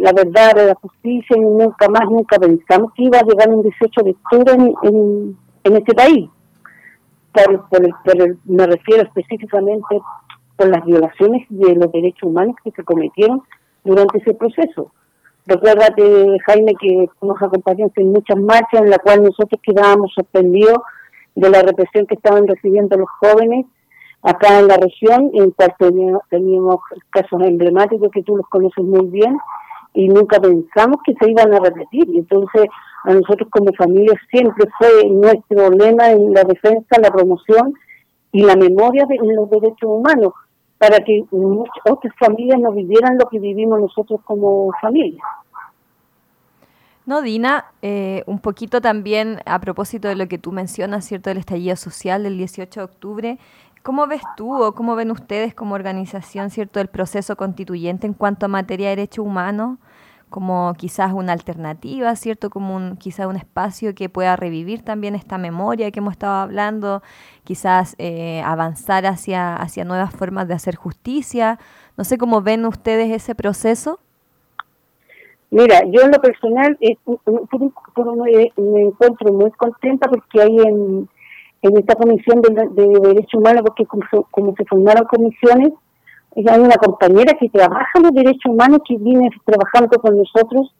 la 0.00 0.12
verdad, 0.12 0.54
de 0.54 0.66
la 0.66 0.74
justicia, 0.74 1.36
y 1.36 1.40
nunca 1.40 1.88
más, 1.88 2.08
nunca 2.10 2.38
pensamos 2.38 2.92
que 2.94 3.04
iba 3.04 3.18
a 3.18 3.22
llegar 3.24 3.48
un 3.50 3.62
18 3.62 4.02
de 4.02 4.10
octubre 4.10 4.52
en, 4.54 4.74
en, 4.82 5.36
en 5.64 5.76
este 5.76 5.94
país. 5.94 6.28
Por, 7.32 7.68
por 7.68 7.82
por 8.04 8.22
el- 8.22 8.38
me 8.44 8.66
refiero 8.66 9.02
específicamente 9.02 10.00
por 10.56 10.68
las 10.68 10.84
violaciones 10.84 11.46
de 11.50 11.74
los 11.74 11.90
derechos 11.92 12.22
humanos 12.28 12.56
que 12.62 12.70
se 12.70 12.84
cometieron 12.84 13.42
durante 13.84 14.18
ese 14.18 14.34
proceso. 14.34 14.92
Recuérdate, 15.46 16.38
Jaime, 16.46 16.72
que 16.80 17.06
nos 17.20 17.40
acompañaste 17.42 18.00
en 18.00 18.12
muchas 18.12 18.38
marchas 18.38 18.80
en 18.80 18.90
las 18.90 18.98
cuales 19.00 19.24
nosotros 19.24 19.60
quedábamos 19.62 20.12
sorprendidos 20.14 20.78
de 21.34 21.50
la 21.50 21.60
represión 21.60 22.06
que 22.06 22.14
estaban 22.14 22.46
recibiendo 22.46 22.96
los 22.96 23.08
jóvenes 23.20 23.66
acá 24.22 24.58
en 24.58 24.68
la 24.68 24.78
región, 24.78 25.30
en 25.34 25.50
cual 25.50 25.74
tenía- 25.78 26.18
teníamos 26.30 26.76
casos 27.10 27.42
emblemáticos 27.42 28.10
que 28.10 28.22
tú 28.22 28.36
los 28.38 28.48
conoces 28.48 28.82
muy 28.84 29.06
bien 29.08 29.36
y 29.92 30.08
nunca 30.08 30.40
pensamos 30.40 30.96
que 31.04 31.14
se 31.20 31.30
iban 31.30 31.52
a 31.52 31.58
repetir. 31.58 32.06
Entonces, 32.14 32.64
a 33.04 33.12
nosotros 33.12 33.48
como 33.50 33.70
familia 33.74 34.14
siempre 34.30 34.66
fue 34.78 35.10
nuestro 35.10 35.68
lema 35.70 36.10
en 36.10 36.32
la 36.32 36.44
defensa, 36.44 36.98
la 37.02 37.10
promoción 37.10 37.74
y 38.32 38.42
la 38.42 38.56
memoria 38.56 39.04
de 39.06 39.18
los 39.18 39.50
derechos 39.50 39.90
humanos, 39.90 40.32
para 40.88 41.02
que 41.02 41.24
muchas 41.30 41.82
otras 41.88 42.12
familias 42.18 42.60
no 42.60 42.70
vivieran 42.70 43.16
lo 43.16 43.26
que 43.30 43.38
vivimos 43.38 43.80
nosotros 43.80 44.20
como 44.24 44.70
familia. 44.82 45.22
No, 47.06 47.22
Dina, 47.22 47.66
eh, 47.80 48.22
un 48.26 48.38
poquito 48.38 48.82
también 48.82 49.38
a 49.46 49.58
propósito 49.60 50.08
de 50.08 50.14
lo 50.14 50.28
que 50.28 50.36
tú 50.36 50.52
mencionas, 50.52 51.06
¿cierto? 51.06 51.30
Del 51.30 51.38
estallido 51.38 51.76
social 51.76 52.22
del 52.22 52.36
18 52.36 52.80
de 52.80 52.84
octubre. 52.84 53.38
¿Cómo 53.82 54.06
ves 54.06 54.20
tú 54.36 54.62
o 54.62 54.74
cómo 54.74 54.94
ven 54.94 55.10
ustedes 55.10 55.54
como 55.54 55.74
organización, 55.74 56.50
¿cierto? 56.50 56.80
El 56.80 56.88
proceso 56.88 57.34
constituyente 57.36 58.06
en 58.06 58.12
cuanto 58.12 58.44
a 58.44 58.48
materia 58.50 58.90
de 58.90 58.96
derechos 58.96 59.24
humanos, 59.24 59.78
como 60.30 60.74
quizás 60.76 61.12
una 61.12 61.32
alternativa, 61.32 62.14
¿cierto? 62.16 62.50
Como 62.50 62.74
un, 62.74 62.96
quizás 62.96 63.26
un 63.26 63.36
espacio 63.36 63.94
que 63.94 64.08
pueda 64.08 64.36
revivir 64.36 64.82
también 64.82 65.14
esta 65.14 65.38
memoria 65.38 65.90
que 65.90 66.00
hemos 66.00 66.12
estado 66.12 66.34
hablando, 66.34 67.02
quizás 67.44 67.94
eh, 67.98 68.42
avanzar 68.44 69.06
hacia, 69.06 69.56
hacia 69.56 69.84
nuevas 69.84 70.14
formas 70.14 70.48
de 70.48 70.54
hacer 70.54 70.76
justicia. 70.76 71.58
No 71.96 72.04
sé 72.04 72.18
cómo 72.18 72.42
ven 72.42 72.66
ustedes 72.66 73.10
ese 73.10 73.34
proceso. 73.34 74.00
Mira, 75.50 75.82
yo 75.86 76.02
en 76.02 76.10
lo 76.10 76.20
personal 76.20 76.76
eh, 76.80 76.96
por- 77.04 77.20
me, 78.16 78.82
encuentro 78.82 79.32
muy 79.32 79.50
contenta 79.52 80.08
porque 80.08 80.42
hay 80.42 80.58
en, 80.58 81.08
en 81.62 81.76
esta 81.78 81.94
comisión 81.94 82.42
de, 82.42 82.68
de 82.70 83.00
derechos 83.00 83.34
humanos, 83.34 83.62
porque 83.64 83.86
como, 83.86 84.02
como 84.32 84.54
se 84.56 84.64
formaron 84.64 85.04
comisiones, 85.04 85.68
eh, 85.68 85.82
hay 86.36 86.60
una 86.60 86.76
compañera 86.76 87.36
que 87.38 87.48
trabaja 87.48 88.00
los 88.02 88.12
derechos 88.12 88.46
humanos 88.46 88.80
que 88.86 88.96
viene 88.96 89.28
trabajando 89.44 89.98
con 90.00 90.16
nosotros 90.18 90.74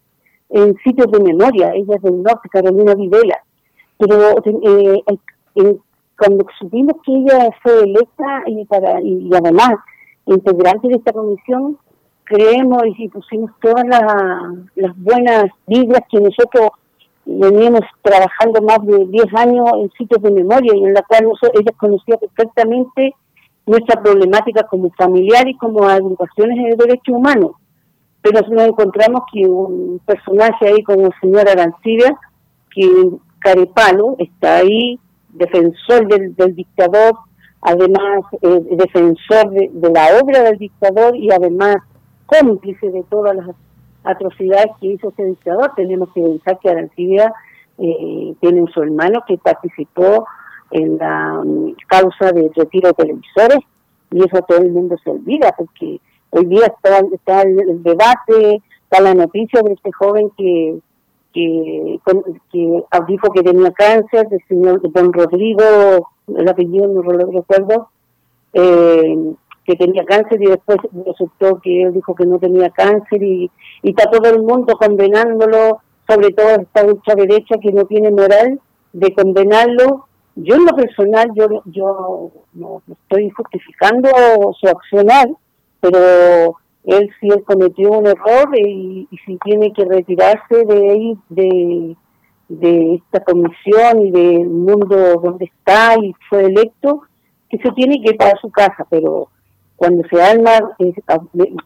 en 0.50 0.76
sitios 0.84 1.10
de 1.10 1.20
memoria, 1.20 1.72
ella 1.74 1.96
es 1.96 2.02
del 2.02 2.22
norte, 2.22 2.48
Carolina 2.48 2.94
Videla. 2.94 3.38
Pero 3.98 4.16
eh, 4.44 5.02
eh, 5.06 5.14
eh, 5.56 5.76
cuando 6.18 6.44
supimos 6.58 6.94
que 7.04 7.12
ella 7.12 7.48
fue 7.62 7.80
electa 7.84 8.42
y, 8.46 8.64
para, 8.66 9.00
y 9.00 9.30
además 9.34 9.70
integrante 10.26 10.88
de 10.88 10.94
esta 10.96 11.12
comisión, 11.12 11.78
creemos 12.24 12.82
y 12.98 13.08
pusimos 13.08 13.50
todas 13.60 13.84
la- 13.86 14.54
las 14.76 14.96
buenas 14.98 15.44
vidas 15.66 16.00
que 16.10 16.20
nosotros 16.20 16.70
veníamos 17.26 17.80
trabajando 18.02 18.60
más 18.62 18.84
de 18.86 19.06
10 19.06 19.26
años 19.34 19.66
en 19.76 19.90
sitios 19.92 20.22
de 20.22 20.30
memoria 20.30 20.72
y 20.74 20.84
en 20.84 20.94
la 20.94 21.02
cual 21.02 21.24
nosotros, 21.24 21.60
ellas 21.60 21.76
conocían 21.78 22.18
perfectamente 22.18 23.14
nuestra 23.66 24.02
problemática 24.02 24.64
como 24.64 24.90
familiar 24.90 25.48
y 25.48 25.56
como 25.56 25.84
agrupaciones 25.84 26.56
de 26.56 26.84
derechos 26.84 27.14
humanos. 27.14 27.52
Pero 28.22 28.40
nos 28.48 28.66
encontramos 28.66 29.22
que 29.32 29.46
un 29.46 30.00
personaje 30.04 30.68
ahí 30.68 30.82
como 30.82 31.06
el 31.06 31.12
señor 31.20 31.48
Arancibia, 31.48 32.16
que 32.74 32.86
Carepalo 33.40 34.16
está 34.18 34.56
ahí, 34.56 34.98
defensor 35.30 36.06
del, 36.08 36.34
del 36.34 36.54
dictador, 36.54 37.14
además 37.60 38.24
eh, 38.42 38.60
defensor 38.72 39.50
de, 39.50 39.70
de 39.72 39.90
la 39.90 40.18
obra 40.22 40.42
del 40.42 40.58
dictador 40.58 41.16
y 41.16 41.30
además 41.30 41.76
cómplice 42.26 42.90
de 42.90 43.02
todas 43.04 43.36
las 43.36 43.48
atrocidades 44.04 44.70
que 44.80 44.88
hizo 44.88 45.08
ese 45.10 45.24
dictador. 45.24 45.72
Tenemos 45.76 46.10
que 46.14 46.22
pensar 46.22 46.58
que 46.60 46.70
Arancibia 46.70 47.32
eh, 47.78 48.34
tiene 48.40 48.64
su 48.72 48.82
hermano 48.82 49.24
que 49.26 49.36
participó 49.38 50.26
en 50.74 50.98
la 50.98 51.40
mm, 51.44 51.76
causa 51.86 52.32
de 52.32 52.50
retiro 52.54 52.88
de 52.88 52.94
televisores 52.94 53.58
y 54.10 54.18
eso 54.18 54.44
todo 54.46 54.58
el 54.58 54.72
mundo 54.72 54.96
se 55.02 55.10
olvida 55.10 55.54
porque 55.56 56.00
hoy 56.30 56.46
día 56.46 56.66
está, 56.66 57.42
el, 57.42 57.82
debate, 57.82 58.62
está 58.82 59.00
la 59.00 59.14
noticia 59.14 59.62
de 59.62 59.72
este 59.72 59.90
joven 59.92 60.30
que 60.36 60.78
que, 61.32 61.98
que 62.52 62.84
dijo 63.08 63.32
que 63.32 63.42
tenía 63.42 63.72
cáncer, 63.72 64.28
del 64.28 64.40
señor 64.46 64.80
Don 64.92 65.12
Rodrigo, 65.12 66.12
el 66.28 66.48
apellido 66.48 66.86
no 66.86 67.02
lo 67.02 67.26
recuerdo, 67.32 67.88
eh, 68.52 69.34
que 69.64 69.74
tenía 69.74 70.04
cáncer 70.04 70.40
y 70.40 70.46
después 70.46 70.78
resultó 71.04 71.60
que 71.60 71.82
él 71.82 71.94
dijo 71.94 72.14
que 72.14 72.24
no 72.24 72.38
tenía 72.38 72.70
cáncer 72.70 73.20
y, 73.20 73.50
y 73.82 73.90
está 73.90 74.08
todo 74.10 74.30
el 74.30 74.42
mundo 74.42 74.76
condenándolo, 74.78 75.80
sobre 76.08 76.30
todo 76.30 76.50
esta 76.50 76.84
lucha 76.84 77.14
derecha 77.16 77.58
que 77.58 77.72
no 77.72 77.84
tiene 77.86 78.12
moral 78.12 78.60
de 78.92 79.12
condenarlo. 79.12 80.06
Yo 80.36 80.56
en 80.56 80.64
lo 80.64 80.74
personal, 80.74 81.30
yo, 81.34 81.62
yo 81.66 82.30
no, 82.54 82.82
estoy 82.90 83.30
justificando 83.30 84.10
su 84.60 84.68
accionar, 84.68 85.28
pero 85.80 86.56
él 86.84 87.10
sí 87.20 87.28
él 87.28 87.44
cometió 87.44 87.90
un 87.90 88.06
error 88.06 88.48
y, 88.56 89.06
y 89.10 89.16
si 89.18 89.38
tiene 89.38 89.72
que 89.72 89.84
retirarse 89.84 90.64
de 90.64 90.90
ahí, 90.90 91.18
de, 91.28 91.96
de 92.48 92.94
esta 92.94 93.20
comisión 93.24 94.06
y 94.06 94.10
del 94.10 94.48
mundo 94.48 95.20
donde 95.22 95.46
está 95.46 95.94
y 96.00 96.14
fue 96.28 96.46
electo, 96.46 97.02
que 97.48 97.58
se 97.58 97.70
tiene 97.72 98.00
que 98.02 98.10
ir 98.10 98.16
para 98.16 98.38
su 98.40 98.50
casa, 98.50 98.86
pero 98.90 99.28
cuando 99.76 100.06
se 100.08 100.22
arma, 100.22 100.52
eh, 100.78 100.94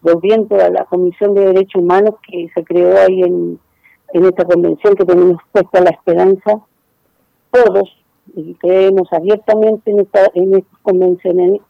volviendo 0.01 0.55
a 0.55 0.69
la 0.69 0.85
Comisión 0.85 1.33
de 1.35 1.45
Derechos 1.45 1.81
Humanos 1.81 2.15
que 2.27 2.47
se 2.53 2.63
creó 2.63 2.97
ahí 2.97 3.21
en, 3.21 3.59
en 4.13 4.25
esta 4.25 4.45
convención 4.45 4.95
que 4.95 5.05
tenemos 5.05 5.37
puesta 5.51 5.81
la 5.81 5.91
esperanza, 5.91 6.59
todos, 7.51 7.89
y 8.35 8.53
creemos 8.55 9.07
abiertamente 9.11 9.91
en, 9.91 9.99
esta, 9.99 10.29
en 10.33 10.55
estos 10.55 10.79
convencional- 10.83 11.61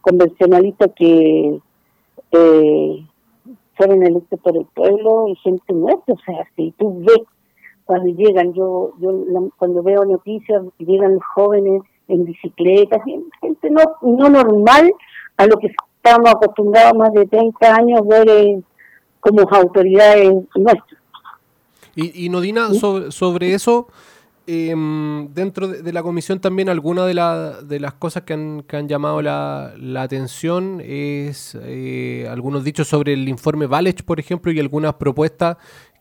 convencionalistas 0.00 0.90
que 0.96 1.60
eh, 2.32 3.06
fueron 3.74 4.02
electos 4.06 4.40
por 4.40 4.56
el 4.56 4.66
pueblo 4.66 5.28
y 5.28 5.34
gente 5.36 5.72
nuestra, 5.72 6.14
o 6.14 6.18
sea, 6.24 6.46
si 6.56 6.72
tú 6.78 7.00
ves 7.04 7.20
cuando 7.84 8.08
llegan, 8.10 8.52
yo 8.52 8.92
yo 9.00 9.12
la- 9.28 9.48
cuando 9.58 9.82
veo 9.82 10.04
noticias, 10.04 10.62
llegan 10.78 11.14
los 11.14 11.22
jóvenes 11.34 11.82
en 12.08 12.24
bicicletas, 12.24 13.00
gente 13.40 13.70
no, 13.70 13.82
no 14.02 14.28
normal 14.28 14.92
a 15.36 15.46
lo 15.46 15.56
que 15.58 15.68
estamos 15.96 16.30
acostumbrados 16.30 16.96
más 16.96 17.12
de 17.12 17.26
30 17.26 17.74
años 17.74 18.06
ver 18.06 18.28
eh, 18.28 18.60
como 19.20 19.40
autoridades 19.42 20.30
nuestras. 20.54 21.00
Y, 21.94 22.26
y 22.26 22.28
Nodina, 22.28 22.72
sobre, 22.74 23.10
sobre 23.10 23.54
eso, 23.54 23.88
em, 24.46 25.28
dentro 25.34 25.68
de, 25.68 25.82
de 25.82 25.92
la 25.92 26.02
comisión 26.02 26.40
también 26.40 26.68
alguna 26.68 27.04
de, 27.06 27.14
la- 27.14 27.60
de 27.62 27.80
las 27.80 27.94
cosas 27.94 28.22
que 28.22 28.34
han, 28.34 28.62
que 28.62 28.76
han 28.76 28.88
llamado 28.88 29.20
la, 29.22 29.72
la 29.78 30.02
atención 30.02 30.80
es 30.84 31.56
eh, 31.62 32.26
algunos 32.30 32.62
dichos 32.64 32.86
sobre 32.88 33.12
el 33.12 33.28
informe 33.28 33.66
Valech, 33.66 34.02
por 34.04 34.20
ejemplo, 34.20 34.52
y 34.52 34.60
algunas 34.60 34.94
propuestas 34.94 35.56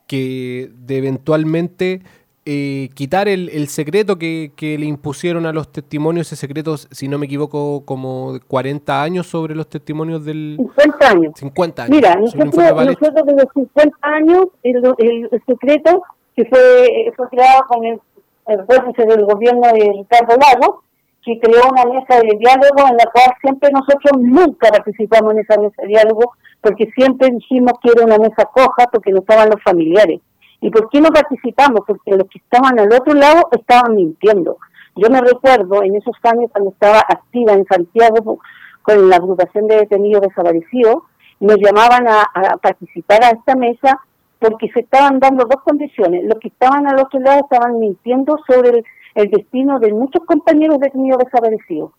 que 0.08 0.70
de 0.86 0.98
eventualmente 0.98 2.02
eh, 2.48 2.90
quitar 2.94 3.28
el, 3.28 3.50
el 3.50 3.68
secreto 3.70 4.20
que, 4.20 4.52
que 4.56 4.78
le 4.78 4.86
impusieron 4.86 5.48
a 5.48 5.52
los 5.52 5.72
testimonios, 5.72 6.28
ese 6.28 6.36
secreto, 6.36 6.78
si 6.78 7.08
no 7.08 7.18
me 7.18 7.26
equivoco, 7.26 7.84
como 7.86 8.34
de 8.34 8.40
40 8.42 9.02
años 9.02 9.26
sobre 9.26 9.56
los 9.56 9.68
testimonios 9.68 10.24
del... 10.24 10.56
50 10.60 11.10
años. 11.10 11.32
50 11.38 11.84
años. 11.86 11.96
Mira, 11.96 12.16
nosotros, 12.18 12.54
nosotros 12.56 13.14
desde 13.16 13.34
los 13.44 13.52
50 13.56 13.98
años, 14.04 14.46
el, 14.62 14.76
el- 15.00 15.30
el 15.32 15.42
secreto 15.48 16.04
que 16.36 16.46
fue, 16.46 17.12
fue 17.18 17.30
creado 17.30 17.64
con 17.68 17.84
el, 17.84 18.00
el 18.48 18.60
acuérdense 18.60 19.06
del 19.06 19.26
gobierno 19.26 19.68
de 19.74 19.92
Ricardo 19.98 20.36
Lagos, 20.38 20.82
que 21.24 21.40
creó 21.40 21.64
una 21.72 21.86
mesa 21.86 22.22
de 22.22 22.38
diálogo 22.38 22.88
en 22.88 22.98
la 22.98 23.06
cual 23.12 23.36
siempre 23.42 23.72
nosotros 23.72 24.20
nunca 24.20 24.70
participamos 24.70 25.34
en 25.34 25.40
esa 25.40 25.60
mesa 25.60 25.82
de 25.82 25.88
diálogo, 25.88 26.34
porque 26.62 26.92
siempre 26.96 27.30
dijimos 27.32 27.74
que 27.82 27.92
era 27.92 28.06
una 28.06 28.18
mesa 28.18 28.46
coja 28.54 28.88
porque 28.92 29.12
no 29.12 29.20
estaban 29.20 29.50
los 29.50 29.62
familiares. 29.64 30.22
¿Y 30.62 30.70
por 30.70 30.90
qué 30.90 31.02
no 31.02 31.10
participamos? 31.10 31.82
Porque 31.86 32.12
los 32.12 32.28
que 32.30 32.40
estaban 32.40 32.80
al 32.80 32.94
otro 32.94 33.14
lado 33.14 33.50
estaban 33.52 33.96
mintiendo. 33.96 34.58
Yo 34.96 35.10
me 35.10 35.20
recuerdo 35.20 35.84
en 35.84 35.96
esos 35.96 36.16
años 36.24 36.52
cuando 36.52 36.72
estaba 36.72 37.00
activa 37.00 37.54
en 37.54 37.66
Santiago 37.66 38.40
con 38.84 39.10
la 39.10 39.18
agrupación 39.18 39.68
de 39.68 39.78
detenidos 39.78 40.22
desaparecidos, 40.22 41.04
nos 41.40 41.58
llamaban 41.58 42.08
a 42.08 42.58
participar 42.62 43.24
a 43.24 43.30
esta 43.32 43.56
mesa 43.56 44.00
porque 44.48 44.70
se 44.72 44.82
estaban 44.82 45.20
dando 45.20 45.46
dos 45.46 45.62
condiciones. 45.64 46.24
Los 46.26 46.40
que 46.40 46.50
estaban 46.50 46.88
al 46.88 47.00
otro 47.00 47.20
lado 47.20 47.42
estaban 47.50 47.80
mintiendo 47.80 48.38
sobre 48.48 48.84
el, 49.16 49.32
destino 49.32 49.80
de 49.80 49.92
muchos 49.92 50.24
compañeros 50.26 50.80
detenidos 50.80 51.20
desaparecidos, 51.24 51.92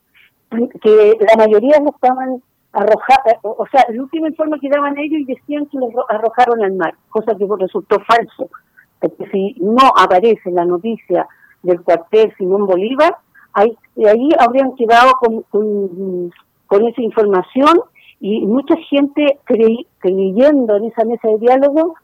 que 0.51 1.19
la 1.21 1.37
mayoría 1.37 1.81
lo 1.81 1.91
estaban 1.91 2.43
arrojando, 2.73 3.41
o 3.43 3.67
sea, 3.73 3.83
el 3.89 4.01
último 4.01 4.27
informe 4.27 4.61
que 4.61 4.69
daban 4.69 4.99
ellos 4.99 5.21
y 5.21 5.25
decían 5.25 5.67
que 5.67 5.79
los 5.79 5.89
arro- 5.89 6.05
arrojaron 6.09 6.63
al 6.63 6.75
mar, 6.75 6.95
cosa 7.09 7.35
que 7.35 7.47
resultó 7.59 7.99
falso, 8.01 8.51
porque 9.01 9.27
si 9.33 9.57
no 9.61 9.91
aparece 9.99 10.51
la 10.51 10.67
noticia 10.67 11.27
del 11.63 11.81
cuartel 11.83 12.33
Simón 12.37 12.67
Bolívar, 12.67 13.17
ahí, 13.55 13.77
ahí 14.07 14.29
habrían 14.39 14.75
quedado 14.77 15.13
con, 15.19 15.43
con, 16.69 16.87
esa 16.87 17.01
información 17.01 17.81
y 18.21 18.47
mucha 18.47 18.77
gente 18.91 19.39
creyendo 20.01 20.77
en 20.77 20.85
esa 20.85 21.05
mesa 21.05 21.29
de 21.29 21.39
diálogo 21.39 21.97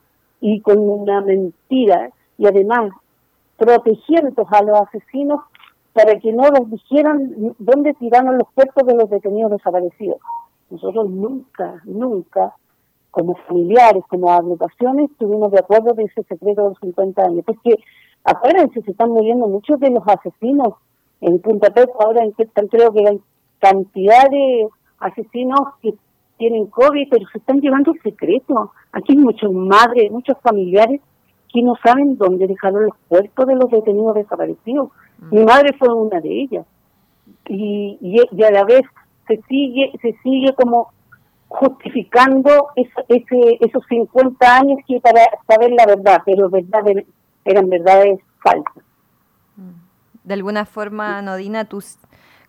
y 0.43 0.59
con 0.59 0.77
una 0.77 1.21
mentira 1.21 2.09
y 2.37 2.45
además 2.45 2.91
protegiendo 3.55 4.45
a 4.51 4.61
los 4.61 4.81
asesinos 4.81 5.39
para 5.93 6.19
que 6.19 6.33
no 6.33 6.49
les 6.49 6.69
dijeran 6.69 7.55
dónde 7.59 7.93
tiraron 7.93 8.37
los 8.37 8.49
cuerpos 8.53 8.85
de 8.85 8.93
los 8.93 9.09
detenidos 9.09 9.51
desaparecidos. 9.51 10.17
Nosotros 10.69 11.09
nunca, 11.09 11.81
nunca, 11.85 12.53
como 13.09 13.35
familiares, 13.47 14.03
como 14.09 14.33
agrupaciones, 14.33 15.11
estuvimos 15.11 15.49
de 15.53 15.59
acuerdo 15.59 15.93
de 15.93 16.03
ese 16.03 16.23
secreto 16.23 16.63
de 16.63 16.69
los 16.69 16.79
50 16.79 17.21
años. 17.23 17.45
Porque 17.45 17.75
acuérdense, 18.25 18.81
se 18.81 18.91
están 18.91 19.11
muriendo 19.11 19.47
muchos 19.47 19.79
de 19.79 19.91
los 19.91 20.03
asesinos 20.05 20.73
en 21.21 21.39
Punta 21.39 21.69
Peco, 21.69 22.03
ahora 22.03 22.21
en 22.21 22.33
que 22.33 22.43
están, 22.43 22.67
creo 22.67 22.91
que 22.91 23.07
hay 23.07 23.21
cantidad 23.59 24.29
de 24.29 24.67
asesinos 24.99 25.61
que 25.81 25.93
tienen 26.43 26.65
COVID, 26.67 27.07
pero 27.09 27.25
se 27.31 27.37
están 27.37 27.61
llevando 27.61 27.93
el 27.93 28.01
secreto. 28.01 28.73
Aquí 28.91 29.13
hay 29.13 29.17
muchas 29.17 29.49
madres, 29.49 30.11
muchos 30.11 30.37
familiares 30.41 30.99
que 31.53 31.61
no 31.61 31.75
saben 31.81 32.17
dónde 32.17 32.47
dejaron 32.47 32.83
los 32.83 32.95
cuerpos 33.07 33.47
de 33.47 33.55
los 33.55 33.71
detenidos 33.71 34.15
desaparecidos. 34.15 34.89
Mi 35.31 35.41
madre 35.45 35.73
fue 35.79 35.93
una 35.93 36.19
de 36.19 36.41
ellas. 36.41 36.65
Y, 37.47 37.97
y, 38.01 38.19
y 38.29 38.43
a 38.43 38.51
la 38.51 38.65
vez 38.65 38.81
se 39.25 39.41
sigue 39.47 39.93
se 40.01 40.17
sigue 40.21 40.53
como 40.53 40.91
justificando 41.47 42.67
ese, 42.75 42.91
ese, 43.07 43.57
esos 43.61 43.83
50 43.87 44.57
años 44.57 44.79
que 44.85 44.99
para 44.99 45.21
saber 45.47 45.71
la 45.71 45.85
verdad, 45.85 46.21
pero 46.25 46.49
verdad 46.49 46.83
eran 47.45 47.69
verdades 47.69 48.19
falsas. 48.43 48.83
De 50.25 50.33
alguna 50.33 50.65
forma, 50.65 51.21
Nodina, 51.21 51.63
tú, 51.65 51.81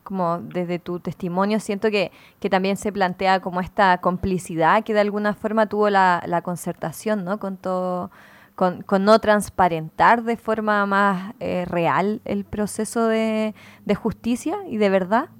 como 0.05 0.39
desde 0.39 0.79
tu 0.79 1.01
testimonio, 1.01 1.59
siento 1.59 1.91
que, 1.91 2.13
que 2.39 2.51
también 2.51 2.77
se 2.77 2.93
plantea 2.93 3.41
como 3.41 3.61
esta 3.61 3.99
complicidad 3.99 4.85
que 4.85 4.95
de 4.95 5.01
alguna 5.01 5.35
forma 5.35 5.67
tuvo 5.67 5.91
la, 5.91 6.23
la 6.27 6.43
concertación, 6.43 7.25
¿no? 7.25 7.39
Con 7.39 7.57
todo, 7.57 8.11
con, 8.55 8.85
no 9.01 9.19
transparentar 9.19 10.23
de 10.23 10.37
forma 10.37 10.87
más 10.87 11.35
eh, 11.41 11.65
real 11.65 12.21
el 12.25 12.45
proceso 12.45 13.09
de, 13.09 13.55
de 13.85 13.95
justicia 13.95 14.59
y 14.69 14.77
de 14.77 14.91
verdad. 14.91 15.31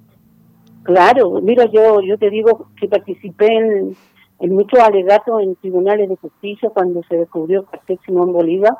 Claro, 0.83 1.39
mira, 1.41 1.65
yo 1.65 2.01
yo 2.01 2.17
te 2.17 2.29
digo 2.29 2.67
que 2.79 2.87
participé 2.87 3.47
en, 3.47 3.95
en 4.39 4.53
muchos 4.53 4.79
alegatos 4.79 5.41
en 5.41 5.55
tribunales 5.55 6.09
de 6.09 6.15
justicia 6.15 6.69
cuando 6.69 7.01
se 7.09 7.17
descubrió 7.17 7.61
el 7.61 7.67
cartel 7.67 7.99
Simón 8.05 8.33
Bolívar. 8.33 8.77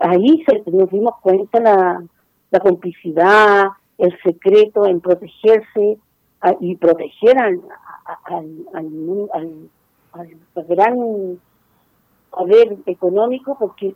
Ahí 0.00 0.44
se, 0.46 0.62
nos 0.70 0.90
dimos 0.90 1.14
cuenta 1.22 1.60
la, 1.60 2.02
la 2.50 2.60
complicidad, 2.60 3.68
el 4.00 4.16
secreto 4.22 4.86
en 4.86 5.00
protegerse 5.00 5.98
y 6.60 6.76
proteger 6.76 7.38
al, 7.38 7.60
al, 8.24 8.66
al, 10.12 10.66
gran 10.68 11.38
poder 12.30 12.76
económico, 12.86 13.56
porque 13.58 13.94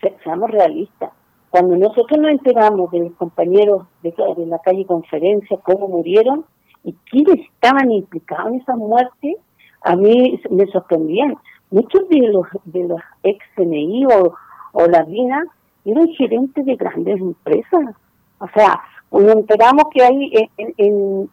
se- 0.00 0.16
seamos 0.24 0.50
realistas. 0.50 1.12
Cuando 1.50 1.76
nosotros 1.76 2.18
nos 2.20 2.30
enteramos 2.32 2.90
de 2.90 3.00
los 3.00 3.12
compañeros 3.14 3.86
de, 4.02 4.12
de 4.36 4.46
la 4.46 4.58
calle 4.58 4.84
Conferencia, 4.84 5.58
cómo 5.62 5.88
murieron 5.88 6.44
y 6.84 6.92
quiénes 7.10 7.46
estaban 7.54 7.90
implicados 7.90 8.48
en 8.52 8.60
esa 8.60 8.76
muerte, 8.76 9.36
a 9.82 9.96
mí 9.96 10.40
me 10.50 10.66
sorprendían. 10.66 11.36
Muchos 11.70 12.08
de 12.08 12.18
los 12.28 12.46
de 12.64 12.86
los 12.88 13.00
ex 13.22 13.44
CNI 13.56 14.06
o, 14.06 14.34
o 14.72 14.86
la 14.86 15.02
DINA 15.04 15.44
eran 15.84 16.08
gerentes 16.18 16.64
de 16.64 16.76
grandes 16.76 17.20
empresas. 17.20 17.94
O 18.38 18.46
sea, 18.54 18.80
nos 19.10 19.32
enteramos 19.34 19.84
que 19.92 20.02
ahí 20.02 20.50
en, 20.56 21.30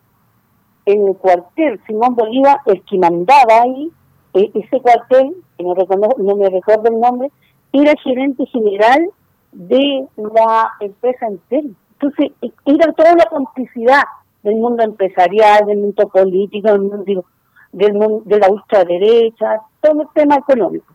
el 0.86 1.16
cuartel 1.18 1.80
Simón 1.88 2.16
Bolívar, 2.16 2.58
el 2.66 2.84
que 2.84 2.98
mandaba 2.98 3.62
ahí, 3.62 3.92
e- 4.34 4.52
ese 4.54 4.82
cuartel, 4.82 5.34
que 5.58 5.64
no, 5.64 5.74
recono- 5.76 6.18
no 6.18 6.36
me 6.36 6.50
recuerdo 6.50 6.90
el 6.90 7.00
nombre, 7.00 7.32
era 7.72 7.94
gerente 8.04 8.46
general 8.48 9.10
de 9.54 10.08
la 10.18 10.72
empresa 10.82 11.28
entera. 11.28 11.68
Entonces, 11.94 12.32
e- 12.42 12.52
era 12.66 12.92
toda 12.94 13.16
la 13.16 13.26
complicidad 13.26 14.04
del 14.44 14.56
mundo 14.56 14.84
empresarial, 14.84 15.66
del 15.66 15.78
mundo 15.78 16.08
político, 16.10 16.70
del 16.72 16.82
mundo, 16.82 17.26
del 17.72 17.94
mundo, 17.94 18.22
de 18.26 18.40
la 18.40 18.50
ultraderecha, 18.50 19.62
todo 19.82 20.02
el 20.02 20.08
tema 20.14 20.36
económico. 20.36 20.94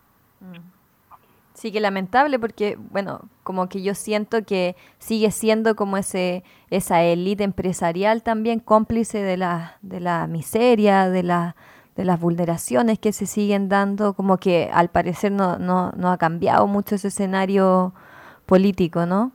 Sí, 1.58 1.72
que 1.72 1.80
lamentable 1.80 2.38
porque, 2.38 2.78
bueno, 2.92 3.22
como 3.42 3.68
que 3.68 3.82
yo 3.82 3.96
siento 3.96 4.44
que 4.44 4.76
sigue 5.00 5.32
siendo 5.32 5.74
como 5.74 5.96
ese 5.96 6.44
esa 6.70 7.02
élite 7.02 7.42
empresarial 7.42 8.22
también 8.22 8.60
cómplice 8.60 9.22
de 9.22 9.36
la, 9.36 9.76
de 9.82 9.98
la 9.98 10.28
miseria, 10.28 11.08
de, 11.10 11.24
la, 11.24 11.56
de 11.96 12.04
las 12.04 12.20
vulneraciones 12.20 13.00
que 13.00 13.12
se 13.12 13.26
siguen 13.26 13.68
dando, 13.68 14.12
como 14.14 14.36
que 14.36 14.70
al 14.72 14.88
parecer 14.90 15.32
no, 15.32 15.58
no, 15.58 15.90
no 15.96 16.12
ha 16.12 16.16
cambiado 16.16 16.68
mucho 16.68 16.94
ese 16.94 17.08
escenario 17.08 17.92
político, 18.46 19.04
¿no? 19.04 19.32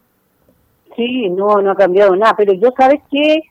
Sí, 0.95 1.29
no, 1.29 1.61
no 1.61 1.71
ha 1.71 1.75
cambiado 1.75 2.15
nada, 2.15 2.35
pero 2.37 2.53
yo, 2.53 2.69
¿sabes 2.77 3.01
qué? 3.11 3.41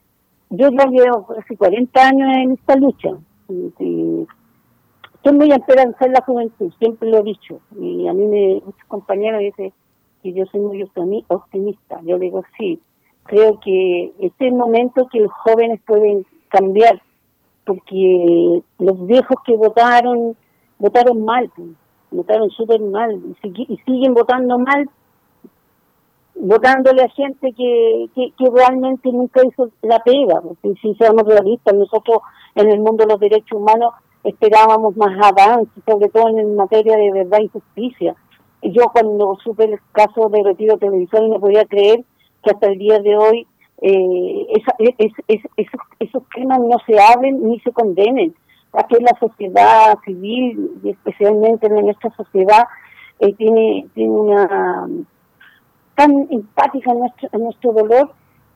Yo 0.48 0.70
ya 0.70 0.86
llevo 0.86 1.26
casi 1.26 1.56
40 1.56 2.08
años 2.08 2.28
en 2.36 2.52
esta 2.52 2.74
lucha. 2.76 3.10
Y- 3.50 3.74
y 3.84 4.26
estoy 5.22 5.38
muy 5.38 5.52
esperanzada 5.52 6.06
en 6.06 6.12
la 6.14 6.22
juventud, 6.22 6.72
siempre 6.80 7.08
lo 7.08 7.18
he 7.18 7.22
dicho. 7.22 7.60
Y 7.78 8.08
a 8.08 8.12
mí 8.12 8.26
me, 8.26 8.54
muchos 8.64 8.84
compañeros 8.88 9.40
dicen 9.40 9.72
que 10.20 10.32
yo 10.32 10.44
soy 10.46 10.60
muy 10.60 10.82
optimi- 10.82 11.24
optimista. 11.28 12.00
Yo 12.02 12.18
digo, 12.18 12.42
sí, 12.58 12.80
creo 13.22 13.60
que 13.60 14.12
este 14.18 14.46
es 14.46 14.52
el 14.52 14.54
momento 14.54 15.06
que 15.12 15.20
los 15.20 15.30
jóvenes 15.32 15.80
pueden 15.86 16.26
cambiar, 16.48 17.00
porque 17.64 18.62
los 18.80 19.06
viejos 19.06 19.36
que 19.46 19.56
votaron, 19.56 20.36
votaron 20.80 21.24
mal, 21.24 21.48
pues, 21.54 21.68
votaron 22.10 22.50
súper 22.50 22.80
mal, 22.80 23.22
y, 23.44 23.76
siguen 23.86 24.14
votando 24.14 24.58
mal 24.58 24.90
votándole 26.34 27.02
a 27.02 27.08
gente 27.10 27.52
que, 27.52 28.08
que, 28.14 28.32
que 28.36 28.50
realmente 28.50 29.12
nunca 29.12 29.46
hizo 29.46 29.70
la 29.82 30.00
pega, 30.00 30.40
porque 30.40 30.74
si 30.80 30.94
seamos 30.94 31.22
realistas, 31.24 31.74
nosotros 31.74 32.18
en 32.56 32.70
el 32.70 32.80
mundo 32.80 33.04
de 33.04 33.12
los 33.12 33.20
derechos 33.20 33.52
humanos 33.52 33.92
esperábamos 34.24 34.96
más 34.96 35.12
avances, 35.22 35.82
sobre 35.86 36.08
todo 36.08 36.28
en 36.28 36.54
materia 36.56 36.96
de 36.96 37.12
verdad 37.12 37.38
y 37.40 37.48
justicia. 37.48 38.14
Yo 38.62 38.84
cuando 38.92 39.36
supe 39.42 39.64
el 39.64 39.78
caso 39.92 40.28
de 40.28 40.42
retiro 40.44 40.76
televisor 40.78 41.28
no 41.28 41.40
podía 41.40 41.64
creer 41.64 42.04
que 42.44 42.50
hasta 42.50 42.68
el 42.68 42.78
día 42.78 42.98
de 43.00 43.16
hoy 43.16 43.46
eh, 43.84 44.46
esa- 44.50 44.76
es- 44.78 45.12
es- 45.26 45.40
esos, 45.56 45.80
esos 45.98 46.22
temas 46.36 46.60
no 46.60 46.76
se 46.86 47.00
hablen 47.00 47.42
ni 47.48 47.58
se 47.60 47.72
condenen. 47.72 48.32
Aquí 48.72 48.94
la 49.00 49.18
sociedad 49.18 49.98
civil, 50.04 50.70
y 50.84 50.90
especialmente 50.90 51.66
en 51.66 51.84
nuestra 51.84 52.10
sociedad, 52.16 52.64
eh, 53.18 53.34
tiene, 53.34 53.88
tiene 53.94 54.12
una 54.12 54.88
tan 55.96 56.28
empática 56.30 56.92
en 56.92 57.00
nuestro, 57.00 57.28
en 57.32 57.42
nuestro 57.42 57.72
dolor 57.72 58.12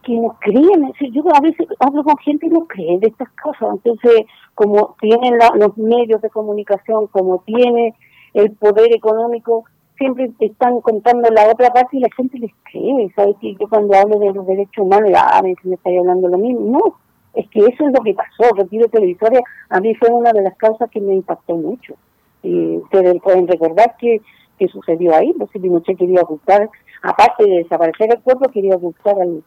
que 0.06 0.14
no 0.14 0.36
creen. 0.40 0.92
Yo 1.12 1.22
a 1.34 1.40
veces 1.40 1.66
hablo 1.80 2.04
con 2.04 2.16
gente 2.18 2.46
y 2.46 2.50
no 2.50 2.66
creen 2.66 3.00
de 3.00 3.08
estas 3.08 3.28
cosas. 3.42 3.74
Entonces, 3.74 4.24
como 4.54 4.94
tienen 5.00 5.36
la- 5.36 5.52
los 5.56 5.76
medios 5.76 6.22
de 6.22 6.30
comunicación, 6.30 7.08
como 7.08 7.38
tiene 7.44 7.94
el 8.34 8.52
poder 8.52 8.94
económico, 8.94 9.64
siempre 9.98 10.30
están 10.40 10.80
contando 10.80 11.28
la 11.30 11.48
otra 11.50 11.70
parte 11.70 11.96
y 11.96 12.00
la 12.00 12.08
gente 12.16 12.38
les 12.38 12.52
cree. 12.70 13.10
¿Sabes? 13.16 13.36
Que 13.40 13.54
yo 13.56 13.68
cuando 13.68 13.94
hablo 13.96 14.18
de 14.18 14.32
los 14.32 14.46
derechos 14.46 14.84
humanos, 14.84 15.10
ah, 15.16 15.42
me 15.42 15.52
estáis 15.74 15.98
hablando 15.98 16.28
lo 16.28 16.38
mismo. 16.38 16.60
No, 16.60 16.94
es 17.34 17.48
que 17.50 17.60
eso 17.60 17.86
es 17.86 17.92
lo 17.92 18.02
que 18.04 18.14
pasó. 18.14 18.54
Retiro 18.54 18.88
televisores 18.88 19.40
a 19.70 19.80
mí 19.80 19.94
fue 19.96 20.08
una 20.10 20.32
de 20.32 20.42
las 20.42 20.56
causas 20.56 20.88
que 20.90 21.00
me 21.00 21.14
impactó 21.14 21.56
mucho. 21.56 21.94
Y 22.42 22.76
ustedes 22.76 23.20
pueden 23.22 23.48
recordar 23.48 23.96
que, 23.98 24.20
que 24.58 24.68
sucedió 24.68 25.14
ahí, 25.16 25.32
pues 25.32 25.50
si 25.52 25.58
Pinochet 25.58 25.98
quería 25.98 26.20
ocultar, 26.20 26.70
aparte 27.02 27.44
de 27.44 27.56
desaparecer 27.64 28.08
el 28.14 28.20
cuerpo, 28.22 28.48
quería 28.50 28.76
ocultar 28.76 29.20
al 29.20 29.42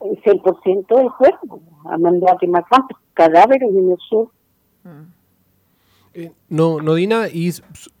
el 0.00 0.22
6% 0.22 0.96
del 0.96 1.10
cuerpo, 1.12 1.60
mandó 1.98 2.30
a 2.30 2.38
quemar 2.38 2.64
cuántos 2.68 2.98
cadáveres 3.14 3.70
en 3.70 3.90
el 3.90 3.98
sur. 4.08 4.30
Eh, 6.14 6.32
no, 6.48 6.80
no, 6.80 6.94
Dina, 6.94 7.28
y 7.28 7.52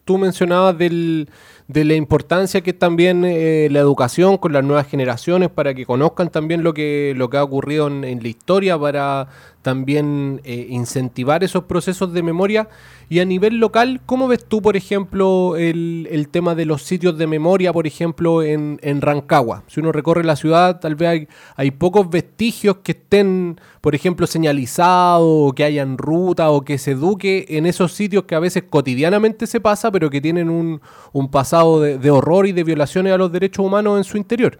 tú 0.04 0.18
mencionabas 0.18 0.78
del, 0.78 1.28
de 1.68 1.84
la 1.84 1.94
importancia 1.94 2.60
que 2.60 2.70
es 2.70 2.78
también 2.78 3.24
eh, 3.24 3.68
la 3.72 3.80
educación 3.80 4.38
con 4.38 4.52
las 4.52 4.62
nuevas 4.62 4.86
generaciones 4.86 5.50
para 5.50 5.74
que 5.74 5.84
conozcan 5.84 6.30
también 6.30 6.62
lo 6.62 6.72
que, 6.72 7.12
lo 7.16 7.28
que 7.28 7.38
ha 7.38 7.42
ocurrido 7.42 7.88
en, 7.88 8.22
la 8.22 8.28
historia, 8.28 8.78
para 8.78 9.26
también 9.62 10.40
eh, 10.44 10.68
incentivar 10.70 11.42
esos 11.42 11.64
procesos 11.64 12.12
de 12.12 12.22
memoria. 12.22 12.68
Y 13.08 13.18
a 13.18 13.24
nivel 13.24 13.58
local, 13.58 14.00
¿cómo 14.06 14.28
ves 14.28 14.44
tú, 14.44 14.62
por 14.62 14.76
ejemplo, 14.76 15.56
el, 15.56 16.28
tema 16.30 16.54
de 16.54 16.66
los 16.66 16.82
sitios 16.82 17.18
de 17.18 17.26
memoria, 17.26 17.72
por 17.72 17.86
ejemplo, 17.86 18.44
en, 18.44 18.78
en 18.82 19.00
Rancagua? 19.00 19.64
Si 19.66 19.80
uno 19.80 19.90
recorre 19.90 20.22
la 20.22 20.36
ciudad, 20.36 20.78
tal 20.78 20.94
vez 20.94 21.08
hay, 21.08 21.28
hay 21.56 21.72
pocos 21.72 22.08
vestigios 22.08 22.76
que 22.84 22.92
estén, 22.92 23.60
por 23.80 23.96
ejemplo, 23.96 24.28
señalizados, 24.28 25.52
que 25.54 25.64
hayan 25.64 25.98
ruta, 25.98 26.50
o 26.50 26.62
que 26.62 26.78
se 26.78 26.92
eduque 26.92 27.46
en 27.48 27.66
esos 27.66 27.92
sitios 27.92 28.24
que 28.24 28.35
a 28.36 28.40
veces 28.40 28.64
cotidianamente 28.64 29.46
se 29.46 29.60
pasa, 29.60 29.90
pero 29.90 30.10
que 30.10 30.20
tienen 30.20 30.50
un, 30.50 30.80
un 31.12 31.30
pasado 31.30 31.80
de, 31.80 32.10
horror 32.10 32.46
y 32.46 32.52
de 32.52 32.64
violaciones 32.64 33.12
a 33.12 33.18
los 33.18 33.32
derechos 33.32 33.64
humanos 33.64 33.98
en 33.98 34.04
su 34.04 34.16
interior. 34.16 34.58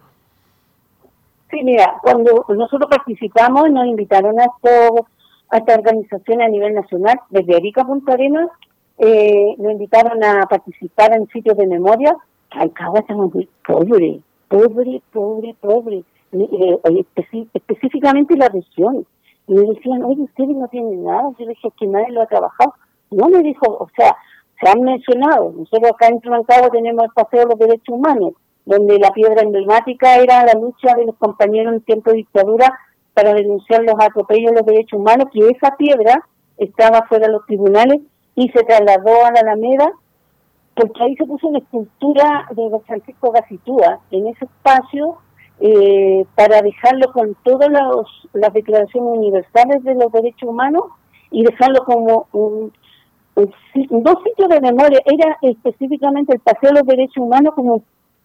Sí, 1.51 1.63
mira, 1.63 1.95
cuando 2.03 2.45
nosotros 2.49 2.89
participamos, 2.91 3.71
nos 3.71 3.87
invitaron 3.87 4.39
a, 4.41 4.45
esto, 4.45 5.07
a 5.51 5.59
esta 5.59 5.75
organización 5.75 6.43
a 6.43 6.49
nivel 6.49 6.75
nacional, 6.75 7.21
desde 7.31 7.57
Arica 7.57 7.85
Punta 7.85 8.15
Arenas, 8.15 8.51
eh, 8.99 9.55
nos 9.59 9.73
invitaron 9.73 10.23
a 10.25 10.47
participar 10.47 11.15
en 11.15 11.29
sitios 11.29 11.57
de 11.57 11.67
memoria. 11.67 12.17
Rancagua 12.51 13.01
estamos 13.01 13.33
muy 13.33 13.49
pobre, 13.67 14.21
pobre, 14.49 15.03
pobre, 15.13 15.55
pobre, 15.61 16.05
eh, 16.33 16.79
eh, 16.85 17.05
específicamente 17.55 18.37
la 18.37 18.49
región. 18.49 19.07
Y 19.49 19.55
me 19.55 19.63
decían, 19.75 20.03
oye, 20.03 20.23
ustedes 20.23 20.57
no 20.57 20.67
tienen 20.69 21.05
nada. 21.05 21.31
Yo 21.39 21.47
dije, 21.47 21.69
que 21.79 21.87
nadie 21.87 22.11
lo 22.11 22.23
ha 22.23 22.27
trabajado. 22.27 22.75
No 23.11 23.29
me 23.29 23.43
dijo, 23.43 23.67
o 23.67 23.89
sea, 23.97 24.17
se 24.61 24.69
han 24.69 24.81
mencionado. 24.81 25.53
Nosotros 25.57 25.93
acá 25.93 26.09
en 26.09 26.21
Rancagua 26.23 26.71
tenemos 26.71 27.05
el 27.05 27.11
Paseo 27.11 27.41
de 27.41 27.47
los 27.47 27.59
Derechos 27.59 27.95
Humanos, 27.95 28.33
donde 28.65 28.99
la 28.99 29.11
piedra 29.11 29.43
emblemática 29.43 30.17
era 30.17 30.45
la 30.45 30.55
lucha 30.55 30.95
de 30.97 31.07
los 31.07 31.17
compañeros 31.17 31.75
en 31.75 31.81
tiempo 31.83 32.11
de 32.11 32.19
dictadura 32.19 32.73
para 33.15 33.33
denunciar 33.35 33.83
los 33.83 33.95
atropellos 33.99 34.51
de 34.51 34.59
los 34.59 34.67
derechos 34.67 34.99
humanos, 34.99 35.29
que 35.33 35.49
esa 35.49 35.77
piedra 35.77 36.27
estaba 36.59 37.07
fuera 37.07 37.27
de 37.27 37.33
los 37.33 37.47
tribunales 37.47 38.01
y 38.35 38.49
se 38.51 38.63
trasladó 38.65 39.25
a 39.25 39.33
la 39.33 39.41
Alameda, 39.41 39.91
porque 40.75 41.03
ahí 41.03 41.17
se 41.17 41.25
puso 41.25 41.49
una 41.49 41.59
escultura 41.59 42.47
de 42.51 42.69
don 42.69 42.83
Francisco 42.83 43.31
Gacitúa 43.31 44.01
en 44.11 44.27
ese 44.27 44.45
espacio 44.45 45.17
eh, 45.61 46.27
para 46.35 46.61
dejarlo 46.61 47.11
con 47.13 47.35
todas 47.43 47.71
las 48.35 48.53
declaraciones 48.53 49.19
universales 49.19 49.83
de 49.85 49.95
los 49.95 50.13
derechos 50.13 50.51
humanos 50.51 50.85
y 51.31 51.45
dejarlo 51.45 51.85
como 51.85 52.27
un, 52.33 52.73
dos 53.37 54.23
sitios 54.25 54.49
de 54.49 54.61
memoria. 54.61 55.01
Era 55.05 55.37
específicamente 55.43 56.35
el 56.35 56.41
Paseo 56.41 56.71
de 56.71 56.81
los 56.81 56.87
Derechos 56.87 57.19
Humanos 57.19 57.55
como 57.55 57.83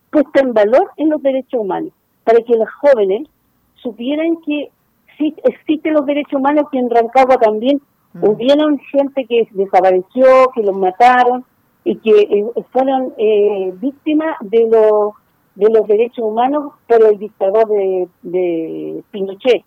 puesta 0.10 0.42
en 0.42 0.54
valor 0.54 0.92
en 0.98 1.10
los 1.10 1.22
derechos 1.22 1.60
humanos, 1.60 1.92
para 2.24 2.40
que 2.40 2.56
los 2.56 2.70
jóvenes 2.82 3.28
supieran 3.76 4.38
que 4.46 4.72
sí 5.18 5.34
existen 5.44 5.94
los 5.94 6.06
derechos 6.06 6.40
humanos, 6.40 6.66
que 6.72 6.80
en 6.80 6.90
Rancagua 6.90 7.38
también 7.38 7.82
hubieron 8.22 8.78
gente 8.92 9.26
que 9.26 9.48
desapareció, 9.52 10.26
que 10.54 10.64
los 10.64 10.76
mataron 10.76 11.46
y 11.84 11.96
que 11.98 12.12
eh, 12.12 12.46
fueron 12.72 13.14
eh, 13.18 13.74
víctimas 13.80 14.38
de 14.42 14.68
los 14.70 15.14
de 15.56 15.70
los 15.70 15.86
derechos 15.86 16.24
humanos 16.24 16.74
por 16.88 17.04
el 17.04 17.20
dictador 17.20 17.68
de, 17.68 18.08
de 18.22 19.04
Pinochet. 19.12 19.64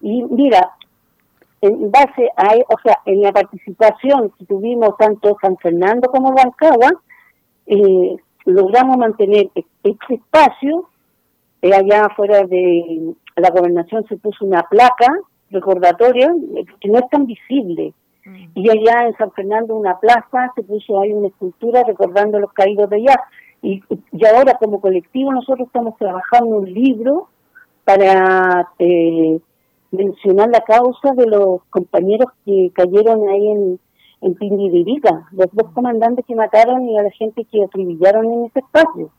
Y 0.00 0.22
mira, 0.24 0.72
en 1.60 1.90
base 1.90 2.30
a, 2.36 2.54
o 2.68 2.78
sea, 2.82 2.98
en 3.06 3.22
la 3.22 3.32
participación 3.32 4.30
que 4.38 4.44
tuvimos 4.44 4.96
tanto 4.98 5.36
San 5.40 5.56
Fernando 5.56 6.08
como 6.10 6.32
Rancagua, 6.32 6.90
eh, 7.66 8.16
logramos 8.44 8.96
mantener 8.98 9.48
e- 9.54 9.64
este 9.82 10.14
espacio. 10.14 10.88
eh, 11.62 11.72
allá 11.74 12.06
afuera 12.06 12.44
de 12.46 13.14
la 13.36 13.50
gobernación 13.50 14.04
se 14.08 14.16
puso 14.18 14.44
una 14.44 14.62
placa 14.64 15.08
recordatoria 15.50 16.32
eh, 16.56 16.64
que 16.80 16.88
no 16.88 16.98
es 16.98 17.08
tan 17.10 17.26
visible. 17.26 17.92
Y 18.56 18.68
allá 18.68 19.06
en 19.06 19.16
San 19.16 19.30
Fernando, 19.32 19.76
una 19.76 20.00
plaza, 20.00 20.52
se 20.56 20.62
puso 20.64 21.00
ahí 21.00 21.12
una 21.12 21.28
escultura 21.28 21.84
recordando 21.84 22.40
los 22.40 22.52
caídos 22.52 22.90
de 22.90 22.96
allá. 22.96 23.20
Y, 23.62 23.82
y 24.12 24.26
ahora 24.26 24.54
como 24.58 24.80
colectivo 24.80 25.32
nosotros 25.32 25.68
estamos 25.68 25.96
trabajando 25.96 26.56
un 26.58 26.72
libro 26.72 27.28
para 27.84 28.68
eh, 28.80 29.38
mencionar 29.96 30.48
la 30.50 30.60
causa 30.60 31.12
de 31.14 31.26
los 31.26 31.62
compañeros 31.70 32.28
que 32.44 32.70
cayeron 32.74 33.28
ahí 33.28 33.48
en, 33.48 33.80
en 34.20 34.34
Pindiririca, 34.34 35.28
los 35.32 35.48
dos 35.52 35.72
comandantes 35.72 36.24
que 36.26 36.34
mataron 36.34 36.88
y 36.88 36.98
a 36.98 37.02
la 37.02 37.10
gente 37.10 37.44
que 37.44 37.64
acribillaron 37.64 38.32
en 38.32 38.44
ese 38.46 38.60
espacio. 38.60 39.10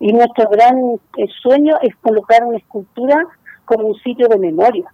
Y 0.00 0.12
nuestro 0.12 0.48
gran 0.50 1.00
eh, 1.16 1.26
sueño 1.42 1.76
es 1.82 1.94
colocar 1.96 2.44
una 2.44 2.58
escultura 2.58 3.24
como 3.64 3.88
un 3.88 3.94
sitio 4.00 4.26
de 4.28 4.38
memoria. 4.38 4.92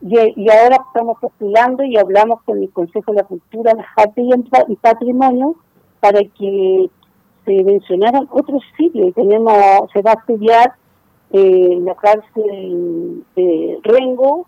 Y, 0.00 0.16
ahora 0.50 0.78
estamos 0.86 1.18
postulando 1.20 1.82
y 1.82 1.96
hablamos 1.96 2.42
con 2.42 2.62
el 2.62 2.70
Consejo 2.70 3.12
de 3.12 3.22
la 3.22 3.24
Cultura, 3.24 3.72
las 3.74 3.86
Artes 3.96 4.24
y 4.68 4.76
Patrimonio 4.76 5.56
para 6.00 6.20
que 6.20 6.90
se 7.44 7.64
mencionaran 7.64 8.28
otros 8.30 8.62
sitios. 8.76 9.08
Y 9.08 9.12
tenemos, 9.12 9.90
se 9.92 10.02
va 10.02 10.12
a 10.12 10.20
estudiar 10.20 10.74
eh, 11.30 11.78
la 11.80 11.94
cárcel 11.94 13.24
de 13.34 13.80
Rengo, 13.82 14.46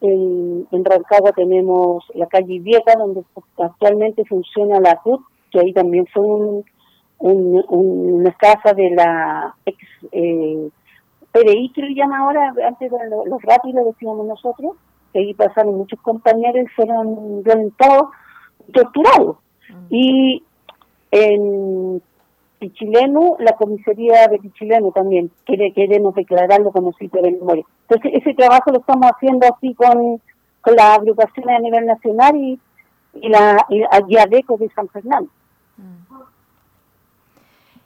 en, 0.00 0.66
en 0.70 0.84
Rancagua 0.84 1.32
tenemos 1.32 2.04
la 2.14 2.26
calle 2.26 2.58
Vieja, 2.60 2.94
donde 2.98 3.22
actualmente 3.58 4.24
funciona 4.24 4.80
la 4.80 4.96
CUT, 4.96 5.20
que 5.50 5.60
ahí 5.60 5.72
también 5.72 6.06
fue 6.12 6.22
un, 6.24 6.64
un- 7.18 7.64
un- 7.68 8.12
una 8.20 8.32
casa 8.32 8.72
de 8.74 8.90
la 8.90 9.54
ex 9.64 9.78
eh, 10.12 10.68
PDI, 11.32 11.72
que 11.72 11.82
lo 11.82 11.88
llama 11.88 12.18
ahora, 12.18 12.54
antes 12.66 12.90
de 12.90 12.98
lo- 13.10 13.24
los 13.26 13.40
rápidos 13.42 13.84
decíamos 13.86 14.26
nosotros, 14.26 14.72
que 15.12 15.20
ahí 15.20 15.34
pasaron 15.34 15.76
muchos 15.76 16.00
compañeros 16.00 16.64
y 16.64 16.68
fueron 16.74 17.42
violentados, 17.42 18.08
torturados. 18.72 19.36
Y 19.90 20.42
en 21.10 22.02
Pichilemu, 22.58 23.36
la 23.38 23.52
comisaría 23.52 24.26
de 24.28 24.38
Pichilemu 24.38 24.92
también, 24.92 25.30
quiere, 25.44 25.72
queremos 25.72 26.14
declararlo 26.14 26.70
como 26.72 26.92
sitio 26.94 27.20
de 27.22 27.32
memoria. 27.32 27.64
Entonces, 27.88 28.20
ese 28.20 28.34
trabajo 28.34 28.70
lo 28.72 28.78
estamos 28.80 29.10
haciendo 29.10 29.46
así 29.52 29.74
con, 29.74 30.20
con 30.60 30.74
las 30.74 30.98
agrupaciones 30.98 31.56
a 31.56 31.60
nivel 31.60 31.86
nacional 31.86 32.36
y, 32.36 32.58
y 33.14 33.28
la 33.28 33.64
y, 33.68 33.82
y 34.08 34.16
ADECO 34.18 34.56
de 34.58 34.68
San 34.70 34.88
Fernando. 34.88 35.30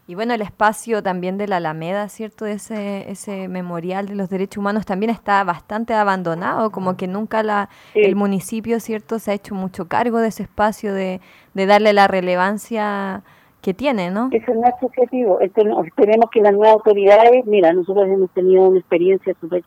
Y 0.07 0.17
bueno, 0.17 0.35
el 0.35 0.43
espacio 0.43 1.05
también 1.05 1.39
de 1.39 1.47
la 1.47 1.59
Alameda, 1.59 2.09
¿cierto? 2.09 2.45
Ese, 2.45 3.09
ese 3.09 3.47
memorial 3.47 4.07
de 4.07 4.17
los 4.17 4.29
derechos 4.29 4.59
humanos 4.59 4.85
también 4.85 5.09
está 5.11 5.45
bastante 5.45 5.95
abandonado, 5.95 6.73
como 6.73 6.97
que 6.97 7.07
nunca 7.07 7.45
la, 7.45 7.69
Sí. 7.93 8.01
el 8.01 8.17
municipio, 8.17 8.81
¿cierto? 8.81 9.21
Se 9.21 9.31
ha 9.31 9.35
hecho 9.35 9.55
mucho 9.55 9.87
cargo 9.87 10.19
de 10.19 10.29
ese 10.29 10.43
espacio, 10.43 10.93
de, 10.95 11.21
de 11.55 11.67
darle 11.67 11.93
la 11.93 12.09
relevancia 12.09 13.23
que 13.61 13.75
tiene, 13.75 14.11
¿no? 14.11 14.29
Ese 14.33 14.51
es 14.51 14.57
nuestro 14.57 14.89
objetivo. 14.89 15.41
Este, 15.41 15.65
no- 15.65 15.85
Esperemos 15.85 16.31
que 16.31 16.41
las 16.41 16.53
nuevas 16.53 16.73
autoridades, 16.75 17.45
mira, 17.47 17.73
nosotros 17.73 18.09
hemos 18.09 18.31
tenido 18.31 18.69
una 18.69 18.79
experiencia 18.79 19.35
súper 19.41 19.63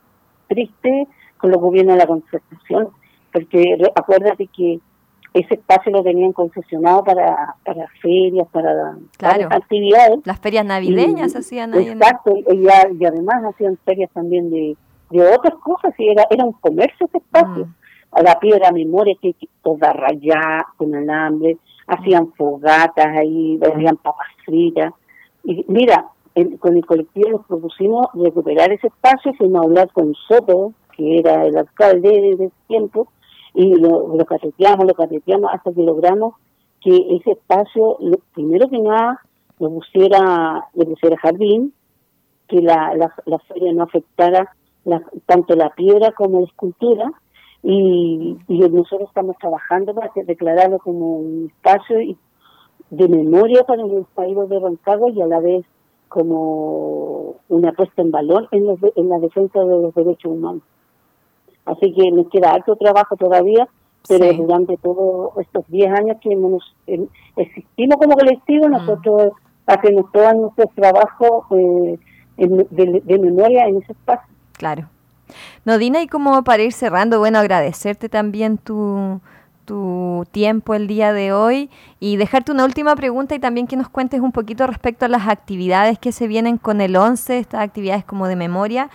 triste 0.47 1.07
con 1.37 1.51
los 1.51 1.59
gobiernos 1.61 1.95
de 1.95 1.99
la 1.99 2.07
concertación, 2.07 2.89
porque 3.31 3.77
acuérdate 3.95 4.47
que 4.47 4.79
ese 5.33 5.55
espacio 5.55 5.91
lo 5.91 6.03
tenían 6.03 6.31
concesionado 6.31 7.03
para, 7.03 7.55
para 7.65 7.87
ferias, 8.01 8.47
para 8.51 8.95
Claro. 9.17 9.47
actividades. 9.49 10.19
Las 10.25 10.39
ferias 10.39 10.63
navideñas 10.65 11.33
Y- 11.33 11.37
hacían 11.39 11.73
ahí 11.73 11.87
en... 11.87 11.97
Exacto, 11.97 12.35
y, 12.37 12.67
además 13.05 13.43
hacían 13.49 13.77
ferias 13.85 14.09
también 14.11 14.49
de 14.49 14.75
de 15.09 15.21
otras 15.21 15.53
cosas, 15.55 15.93
y 15.99 16.07
era, 16.09 16.25
era 16.31 16.43
un 16.43 16.53
comercio 16.53 17.05
ese 17.05 17.19
espacio. 17.19 17.67
A 18.13 18.23
la 18.23 18.39
piedra 18.39 18.71
memoria, 18.71 19.13
que 19.21 19.35
toda 19.61 19.93
rayada, 19.93 20.65
con 20.75 20.95
alambre, 20.95 21.57
hacían 21.93 22.31
fogatas 22.33 23.07
ahí, 23.07 23.57
vendían 23.57 23.97
papas 23.97 24.27
fritas. 24.45 24.93
Y 25.43 25.65
mira, 25.67 26.07
en- 26.35 26.57
con 26.57 26.75
el 26.77 26.85
colectivo 26.85 27.29
nos 27.29 27.45
propusimos 27.45 28.07
recuperar 28.13 28.71
ese 28.71 28.87
espacio, 28.87 29.33
fuimos 29.33 29.61
a 29.61 29.65
hablar 29.65 29.91
con 29.91 30.13
Soto, 30.27 30.73
que 30.95 31.19
era 31.19 31.45
el 31.45 31.57
alcalde 31.57 32.09
de 32.09 32.31
ese 32.33 32.51
tiempo, 32.67 33.07
y 33.53 33.75
lo, 33.75 34.15
lo 34.15 34.25
cateteamos, 34.25 34.85
lo 34.85 34.93
cateteamos 34.93 35.51
hasta 35.53 35.71
que 35.73 35.83
logramos 35.83 36.35
que 36.81 36.95
ese 37.15 37.31
espacio, 37.31 37.97
primero 38.33 38.67
que 38.69 38.79
nada, 38.79 39.21
lo 39.59 39.69
pusiera, 39.69 40.65
le 40.73 40.85
pusiera 40.85 41.17
jardín, 41.17 41.73
que 42.47 42.61
la, 42.61 42.93
la, 42.95 43.13
la 43.25 43.39
feria 43.39 43.71
no 43.73 43.83
afectara 43.83 44.53
tanto 45.25 45.55
la 45.55 45.69
piedra 45.69 46.11
como 46.11 46.41
la 46.41 46.45
escultura, 46.47 47.11
y, 47.63 48.37
y 48.47 48.59
nosotros 48.59 49.07
estamos 49.09 49.37
trabajando 49.37 49.93
para 49.95 50.09
que- 50.09 50.23
declararlo 50.25 50.79
como 50.79 51.17
un 51.17 51.51
espacio 51.55 52.01
y- 52.01 52.17
de 52.89 53.07
memoria 53.07 53.63
para 53.63 53.83
los 53.85 54.05
países 54.13 54.49
de 54.49 54.59
Rancagua 54.59 55.09
y 55.11 55.21
a 55.21 55.25
la 55.27 55.39
vez 55.39 55.65
como 56.09 57.35
una 57.49 57.71
puesta 57.71 58.01
en 58.03 58.11
valor 58.11 58.47
en, 58.51 58.67
los 58.67 58.77
en 58.95 59.09
la 59.09 59.17
defensa 59.19 59.59
de 59.61 59.65
los 59.81 59.95
derechos 59.95 60.31
humanos. 60.31 60.61
Así 61.65 61.93
que 61.93 62.11
nos 62.11 62.29
queda 62.29 62.51
harto 62.51 62.75
trabajo 62.75 63.15
todavía, 63.15 63.67
pero 64.07 64.29
Sí. 64.31 64.37
durante 64.37 64.77
todos 64.77 65.31
estos 65.39 65.65
10 65.69 65.91
años 65.91 66.17
que 66.21 66.33
hemos, 66.33 66.75
em, 66.85 67.07
existimos 67.37 67.97
como 67.97 68.15
colectivo, 68.15 68.67
nosotros 68.67 69.31
hacemos 69.65 70.11
todo 70.11 70.33
nuestro 70.33 70.65
trabajo 70.75 71.45
eh, 71.57 71.97
en- 72.37 72.67
de, 72.69 73.01
de 73.03 73.19
memoria 73.19 73.65
en 73.67 73.77
ese 73.77 73.93
espacio. 73.93 74.31
Claro. 74.57 74.89
Nodina, 75.65 76.01
y 76.01 76.07
como 76.07 76.43
para 76.43 76.63
ir 76.63 76.73
cerrando, 76.73 77.19
bueno, 77.19 77.39
agradecerte 77.39 78.09
también 78.09 78.57
tu, 78.57 79.21
tu 79.65 80.25
tiempo 80.31 80.73
el 80.73 80.87
día 80.87 81.13
de 81.13 81.33
hoy 81.33 81.69
y 81.99 82.17
dejarte 82.17 82.51
una 82.51 82.65
última 82.65 82.95
pregunta 82.95 83.35
y 83.35 83.39
también 83.39 83.67
que 83.67 83.75
nos 83.75 83.89
cuentes 83.89 84.19
un 84.19 84.31
poquito 84.31 84.67
respecto 84.67 85.05
a 85.05 85.09
las 85.09 85.27
actividades 85.27 85.99
que 85.99 86.11
se 86.11 86.27
vienen 86.27 86.57
con 86.57 86.81
el 86.81 86.95
11, 86.95 87.39
estas 87.39 87.61
actividades 87.61 88.03
como 88.05 88.27
de 88.27 88.35
memoria. 88.35 88.89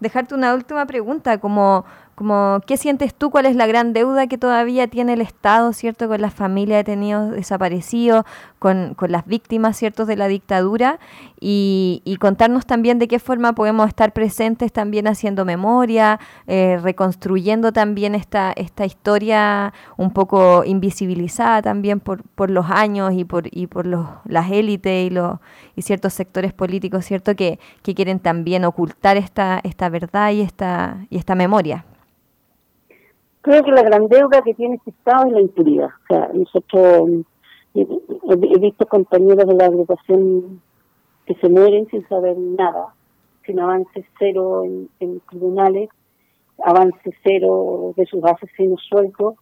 Dejarte 0.00 0.34
una 0.34 0.54
última 0.54 0.86
pregunta, 0.86 1.38
como, 1.38 1.84
como 2.14 2.60
¿qué 2.66 2.76
sientes 2.76 3.14
tú? 3.14 3.30
¿Cuál 3.30 3.46
es 3.46 3.56
la 3.56 3.66
gran 3.66 3.92
deuda 3.92 4.26
que 4.26 4.38
todavía 4.38 4.86
tiene 4.88 5.14
el 5.14 5.20
Estado, 5.20 5.72
cierto, 5.72 6.08
con 6.08 6.20
las 6.20 6.34
familias 6.34 6.78
de 6.78 6.92
detenidos 6.92 7.30
desaparecidos, 7.32 8.24
con, 8.58 8.94
con 8.94 9.12
las 9.12 9.26
víctimas, 9.26 9.76
ciertos, 9.76 10.06
de 10.06 10.16
la 10.16 10.28
dictadura? 10.28 10.98
Y, 11.40 12.02
y 12.04 12.16
contarnos 12.16 12.66
también 12.66 12.98
de 12.98 13.08
qué 13.08 13.18
forma 13.18 13.54
podemos 13.54 13.88
estar 13.88 14.12
presentes 14.12 14.72
también 14.72 15.06
haciendo 15.08 15.44
memoria, 15.44 16.20
eh, 16.46 16.78
reconstruyendo 16.82 17.72
también 17.72 18.14
esta, 18.14 18.52
esta 18.52 18.86
historia 18.86 19.72
un 19.96 20.10
poco 20.10 20.64
invisibilizada 20.64 21.62
también 21.62 22.00
por, 22.00 22.22
por 22.22 22.50
los 22.50 22.70
años 22.70 23.12
y 23.14 23.24
por, 23.24 23.48
y 23.50 23.66
por 23.66 23.86
los, 23.86 24.06
las 24.24 24.50
élites 24.50 25.06
y, 25.06 25.10
los, 25.10 25.38
y 25.76 25.82
ciertos 25.82 26.12
sectores 26.14 26.52
políticos, 26.52 27.04
¿cierto? 27.04 27.34
Que, 27.34 27.58
que 27.82 27.94
quieren 27.94 28.20
también 28.20 28.64
ocultar 28.64 29.16
esta, 29.16 29.60
esta 29.64 29.88
verdad 29.88 30.30
y 30.30 30.40
esta, 30.40 31.06
y 31.10 31.18
esta 31.18 31.34
memoria. 31.34 31.84
Creo 33.44 33.62
que 33.62 33.72
la 33.72 33.82
gran 33.82 34.08
deuda 34.08 34.40
que 34.40 34.54
tiene 34.54 34.76
este 34.76 34.88
Estado 34.88 35.26
es 35.26 35.32
la 35.32 35.40
impunidad. 35.42 35.88
O 35.88 36.06
sea, 36.08 36.30
nosotros 36.32 37.10
he, 37.74 38.58
visto 38.58 38.86
compañeros 38.86 39.46
de 39.46 39.54
la 39.54 39.66
agrupación 39.66 40.62
que 41.26 41.34
se 41.34 41.50
mueren 41.50 41.86
sin 41.90 42.08
saber 42.08 42.38
nada, 42.38 42.94
sin 43.44 43.60
avance 43.60 44.02
cero 44.18 44.64
en, 44.64 44.88
en 44.98 45.20
tribunales, 45.28 45.90
avance 46.64 47.14
cero 47.22 47.92
de 47.98 48.06
sus 48.06 48.24
asesinos 48.24 48.80
sueltos. 48.88 49.34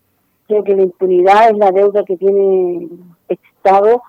Creo 0.48 0.64
que 0.64 0.74
la 0.74 0.82
impunidad 0.82 1.50
es 1.50 1.58
la 1.58 1.70
deuda 1.70 2.04
que 2.04 2.16
tiene 2.16 2.88
este 3.28 3.46
Estado 3.54 4.02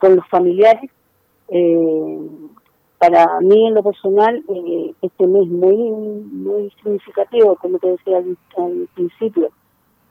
con 0.00 0.14
los 0.14 0.28
familiares. 0.28 0.88
Eh, 1.48 2.18
para 3.00 3.40
mí, 3.40 3.66
en 3.66 3.74
lo 3.74 3.82
personal, 3.82 4.44
eh, 4.46 4.92
este 5.00 5.26
mes 5.26 5.46
muy 5.48 5.74
muy 5.74 6.70
significativo, 6.82 7.56
como 7.56 7.78
te 7.78 7.92
decía 7.92 8.18
al, 8.18 8.36
principio. 8.94 9.48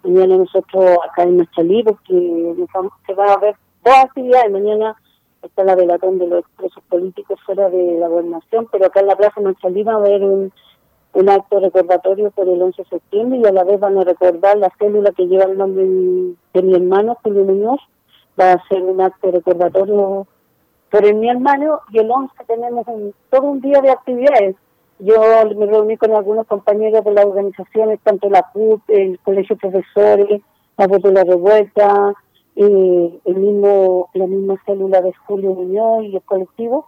Mañana 0.04 0.38
nosotros 0.38 0.98
acá 1.08 1.22
en 1.22 1.38
Machalí, 1.38 1.84
porque 1.84 2.14
nos 2.14 2.68
vamos- 2.74 2.94
se 3.06 3.14
va 3.14 3.34
a 3.34 3.38
ver 3.38 3.56
todas 3.84 4.06
actividades. 4.06 4.52
Mañana 4.52 4.96
está 5.44 5.64
la 5.64 5.76
velatón 5.76 6.18
de 6.18 6.28
los 6.30 6.44
presos 6.58 6.82
políticos 6.90 7.40
fuera 7.46 7.70
de 7.70 8.00
la 8.00 8.08
gobernación, 8.08 8.68
pero 8.72 8.88
acá 8.88 9.02
en 9.02 9.08
la 9.08 9.16
Plaza 9.16 9.40
Machalí 9.40 9.84
va 9.84 9.94
a 9.94 9.98
haber 9.98 10.24
un, 10.24 10.52
un 11.14 11.30
acto 11.30 11.60
recordatorio 11.60 12.32
por 12.32 12.50
el 12.50 12.60
11 12.60 12.82
de 12.82 12.90
septiembre 12.90 13.40
y 13.40 13.46
a 13.46 13.52
la 13.52 13.66
vez 13.66 13.80
van 13.80 14.00
a 14.00 14.04
recordar 14.04 14.58
la 14.58 14.72
célula 14.80 15.12
que 15.12 15.28
lleva 15.28 15.44
el 15.44 15.60
nombre 15.60 15.86
de 15.86 16.64
mi 16.64 16.74
hermano, 16.74 17.18
Julio 17.22 17.44
Muñoz. 17.44 17.82
Va 18.40 18.54
a 18.54 18.68
ser 18.68 18.82
un 18.82 19.00
acto 19.00 19.30
recordatorio 19.30 20.26
por 20.92 21.06
el 21.06 21.16
mi 21.16 21.30
hermano 21.30 21.80
y 21.92 22.00
el 22.00 22.10
11 22.12 22.34
tenemos 22.48 22.88
un- 22.88 23.14
todo 23.30 23.44
un 23.44 23.62
día 23.62 23.82
de 23.82 23.92
actividades. 23.92 24.56
Yo 25.00 25.16
me 25.56 25.66
reuní 25.66 25.96
con 25.98 26.12
algunos 26.14 26.46
compañeros 26.48 27.04
de 27.06 27.12
las 27.14 27.26
organizaciones, 27.26 28.00
tanto 28.04 28.30
la 28.30 28.44
CUT, 28.52 28.82
el 28.90 29.20
Colegio 29.20 29.56
de 29.56 29.70
Profesores, 29.70 30.42
la 30.78 30.88
Voz 30.88 31.02
de 31.02 31.12
la 31.14 31.24
Revuelta, 31.24 32.14
el 32.56 33.36
mismo, 33.36 34.10
la 34.14 34.28
misma 34.28 34.56
célula 34.66 35.02
de 35.02 35.14
Julio 35.26 35.54
Muñoz 35.54 36.04
y 36.04 36.16
el 36.18 36.22
colectivo. 36.24 36.88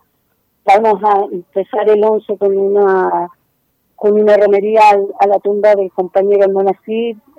Vamos 0.66 1.02
a 1.04 1.24
empezar 1.32 1.89
el 1.89 2.04
11 2.04 2.38
con 2.38 2.58
una 2.58 3.30
con 3.95 4.20
una 4.20 4.36
romería 4.36 4.82
a 5.20 5.28
la 5.28 5.38
tumba 5.39 5.76
del 5.76 5.91
compañero 5.91 6.43
Hermana 6.43 6.72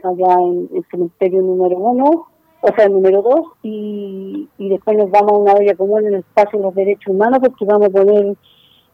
allá 0.04 0.34
en 0.40 0.68
el 0.72 0.84
cementerio 0.92 1.42
número 1.42 1.76
uno, 1.76 2.26
o 2.62 2.72
sea, 2.74 2.84
el 2.84 2.92
número 2.92 3.22
dos, 3.22 3.46
y, 3.62 4.48
y 4.56 4.68
después 4.68 4.96
nos 4.96 5.10
vamos 5.10 5.32
a 5.32 5.36
una 5.36 5.54
olla 5.54 5.74
común 5.74 6.06
en 6.06 6.14
el 6.14 6.20
espacio 6.20 6.60
de 6.60 6.64
los 6.64 6.74
derechos 6.74 7.12
humanos, 7.12 7.40
porque 7.40 7.64
vamos 7.64 7.88
a 7.88 7.90
poner, 7.90 8.36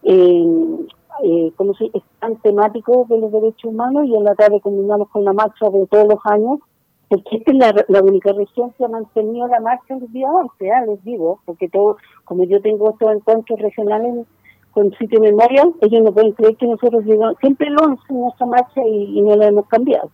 eh, 0.03 0.45
eh, 1.23 1.51
¿cómo 1.55 1.75
se 1.75 1.83
dice?, 1.85 2.01
tan 2.19 2.35
temático 2.37 3.05
de 3.07 3.19
los 3.19 3.31
derechos 3.31 3.65
humanos, 3.65 4.07
y 4.07 4.15
en 4.15 4.23
la 4.23 4.33
tarde 4.33 4.59
combinamos 4.59 5.07
con 5.09 5.23
la 5.23 5.33
marcha 5.33 5.69
de 5.69 5.85
todos 5.85 6.07
los 6.07 6.19
años, 6.25 6.59
porque 7.09 7.37
esta 7.37 7.51
es 7.51 7.57
la, 7.59 7.85
la 7.87 8.01
única 8.01 8.33
región 8.33 8.71
que 8.71 8.85
ha 8.85 8.87
mantenido 8.87 9.47
la 9.47 9.59
marcha 9.59 9.93
el 9.93 10.11
día 10.11 10.31
11, 10.31 10.71
ah, 10.71 10.85
les 10.87 11.03
digo, 11.03 11.39
porque 11.45 11.69
todo, 11.69 11.97
como 12.25 12.45
yo 12.45 12.59
tengo 12.61 12.89
estos 12.89 13.11
encuentros 13.11 13.59
regionales 13.59 14.25
con 14.71 14.91
sitio 14.97 15.19
de 15.19 15.31
memoria, 15.31 15.63
ellos 15.81 16.03
no 16.03 16.11
pueden 16.11 16.31
creer 16.31 16.55
que 16.55 16.65
nosotros 16.65 17.05
llegamos 17.05 17.37
siempre 17.39 17.67
el 17.67 17.75
11 17.79 18.01
en 18.09 18.19
nuestra 18.19 18.45
marcha 18.47 18.81
y, 18.83 19.19
y 19.19 19.21
no 19.21 19.35
lo 19.35 19.43
hemos 19.43 19.67
cambiado. 19.67 20.09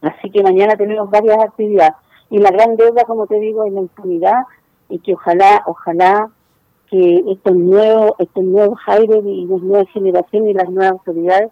Así 0.00 0.30
que 0.30 0.42
mañana 0.42 0.76
tenemos 0.76 1.10
varias 1.10 1.38
actividades. 1.38 1.94
Y 2.32 2.38
la 2.38 2.50
gran 2.50 2.76
deuda, 2.76 3.04
como 3.04 3.26
te 3.26 3.38
digo, 3.38 3.64
es 3.64 3.74
la 3.74 3.82
impunidad 3.82 4.44
y 4.88 5.00
que 5.00 5.12
ojalá, 5.12 5.62
ojalá 5.66 6.30
que 6.90 7.22
estos 7.28 7.54
nuevos, 7.54 8.12
estos 8.18 8.42
nuevos 8.42 8.78
aires 8.86 9.22
y 9.22 9.44
las 9.44 9.60
nuevas 9.60 9.86
generaciones 9.92 10.50
y 10.50 10.54
las 10.54 10.70
nuevas 10.70 10.92
autoridades 10.92 11.50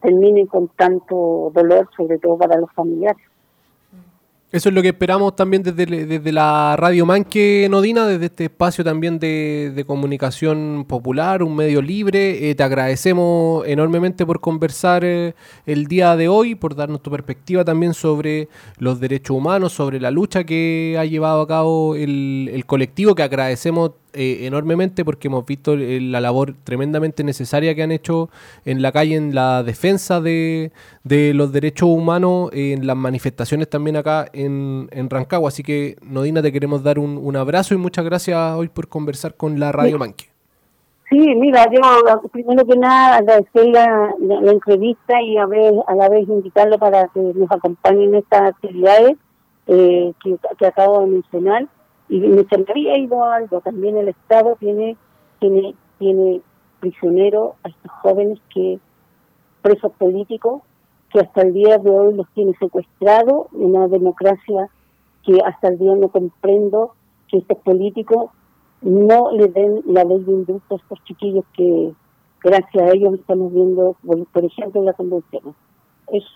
terminen 0.00 0.46
con 0.46 0.68
tanto 0.68 1.52
dolor, 1.52 1.90
sobre 1.94 2.16
todo 2.18 2.38
para 2.38 2.58
los 2.58 2.72
familiares. 2.72 3.22
Eso 4.52 4.68
es 4.68 4.74
lo 4.76 4.80
que 4.80 4.88
esperamos 4.88 5.34
también 5.34 5.64
desde, 5.64 6.06
desde 6.06 6.32
la 6.32 6.76
Radio 6.76 7.04
Manque 7.04 7.66
Nodina, 7.68 8.06
desde 8.06 8.26
este 8.26 8.44
espacio 8.44 8.84
también 8.84 9.18
de, 9.18 9.72
de 9.74 9.84
comunicación 9.84 10.84
popular, 10.86 11.42
un 11.42 11.56
medio 11.56 11.82
libre. 11.82 12.48
Eh, 12.48 12.54
te 12.54 12.62
agradecemos 12.62 13.66
enormemente 13.66 14.24
por 14.24 14.40
conversar 14.40 15.04
eh, 15.04 15.34
el 15.66 15.88
día 15.88 16.14
de 16.14 16.28
hoy, 16.28 16.54
por 16.54 16.76
darnos 16.76 17.02
tu 17.02 17.10
perspectiva 17.10 17.64
también 17.64 17.92
sobre 17.92 18.48
los 18.78 19.00
derechos 19.00 19.36
humanos, 19.36 19.72
sobre 19.72 19.98
la 19.98 20.12
lucha 20.12 20.44
que 20.44 20.96
ha 20.96 21.04
llevado 21.04 21.40
a 21.40 21.48
cabo 21.48 21.96
el, 21.96 22.48
el 22.52 22.64
colectivo, 22.66 23.16
que 23.16 23.24
agradecemos 23.24 23.90
eh, 24.16 24.46
enormemente 24.46 25.04
porque 25.04 25.28
hemos 25.28 25.44
visto 25.46 25.74
eh, 25.74 26.00
la 26.00 26.20
labor 26.20 26.54
tremendamente 26.64 27.22
necesaria 27.22 27.74
que 27.74 27.82
han 27.82 27.92
hecho 27.92 28.30
en 28.64 28.82
la 28.82 28.90
calle 28.90 29.14
en 29.16 29.34
la 29.34 29.62
defensa 29.62 30.20
de, 30.20 30.72
de 31.04 31.34
los 31.34 31.52
derechos 31.52 31.88
humanos, 31.88 32.50
en 32.52 32.86
las 32.86 32.96
manifestaciones 32.96 33.68
también 33.68 33.96
acá 33.96 34.26
en, 34.32 34.88
en 34.90 35.10
Rancagua. 35.10 35.48
Así 35.48 35.62
que, 35.62 35.96
Nodina, 36.02 36.42
te 36.42 36.50
queremos 36.50 36.82
dar 36.82 36.98
un, 36.98 37.18
un 37.22 37.36
abrazo 37.36 37.74
y 37.74 37.76
muchas 37.76 38.04
gracias 38.04 38.38
hoy 38.56 38.68
por 38.68 38.88
conversar 38.88 39.34
con 39.34 39.60
la 39.60 39.70
Radio 39.70 39.98
Manque. 39.98 40.26
Sí, 41.08 41.18
mira, 41.36 41.66
yo 41.70 42.20
primero 42.32 42.66
que 42.66 42.76
nada 42.76 43.18
agradecer 43.18 43.66
la, 43.66 44.12
la, 44.18 44.40
la 44.40 44.50
entrevista 44.50 45.22
y 45.22 45.36
a, 45.36 45.46
ver, 45.46 45.72
a 45.86 45.94
la 45.94 46.08
vez 46.08 46.28
invitarlo 46.28 46.78
para 46.78 47.06
que 47.14 47.20
nos 47.20 47.48
acompañen 47.52 48.08
en 48.08 48.14
estas 48.16 48.42
actividades 48.50 49.16
eh, 49.68 50.12
que, 50.24 50.36
que 50.58 50.66
acabo 50.66 51.02
de 51.02 51.06
mencionar. 51.06 51.68
Y 52.08 52.20
me 52.20 52.46
había 52.68 52.98
ido 52.98 53.24
algo, 53.24 53.60
también 53.60 53.96
el 53.96 54.08
Estado 54.08 54.56
tiene, 54.58 54.96
tiene, 55.40 55.74
tiene 55.98 56.40
prisioneros 56.80 57.54
a 57.64 57.68
estos 57.68 57.90
jóvenes 58.02 58.38
que, 58.52 58.78
presos 59.62 59.92
políticos, 59.92 60.62
que 61.10 61.20
hasta 61.20 61.42
el 61.42 61.52
día 61.52 61.78
de 61.78 61.90
hoy 61.90 62.14
los 62.14 62.28
tiene 62.34 62.54
secuestrados, 62.58 63.48
una 63.52 63.88
democracia 63.88 64.68
que 65.24 65.40
hasta 65.44 65.68
el 65.68 65.78
día 65.78 65.94
no 65.96 66.08
comprendo 66.08 66.94
que 67.28 67.38
estos 67.38 67.58
políticos 67.58 68.30
no 68.80 69.32
le 69.32 69.48
den 69.48 69.82
la 69.86 70.04
ley 70.04 70.22
de 70.22 70.32
indulto 70.32 70.74
a 70.74 70.78
estos 70.78 71.02
chiquillos 71.04 71.44
que, 71.56 71.92
gracias 72.42 72.82
a 72.82 72.90
ellos 72.90 73.14
estamos 73.14 73.52
viendo, 73.52 73.96
por, 74.32 74.44
ejemplo, 74.44 74.82
la 74.82 74.92
convención. 74.92 75.54
Eso. 76.12 76.28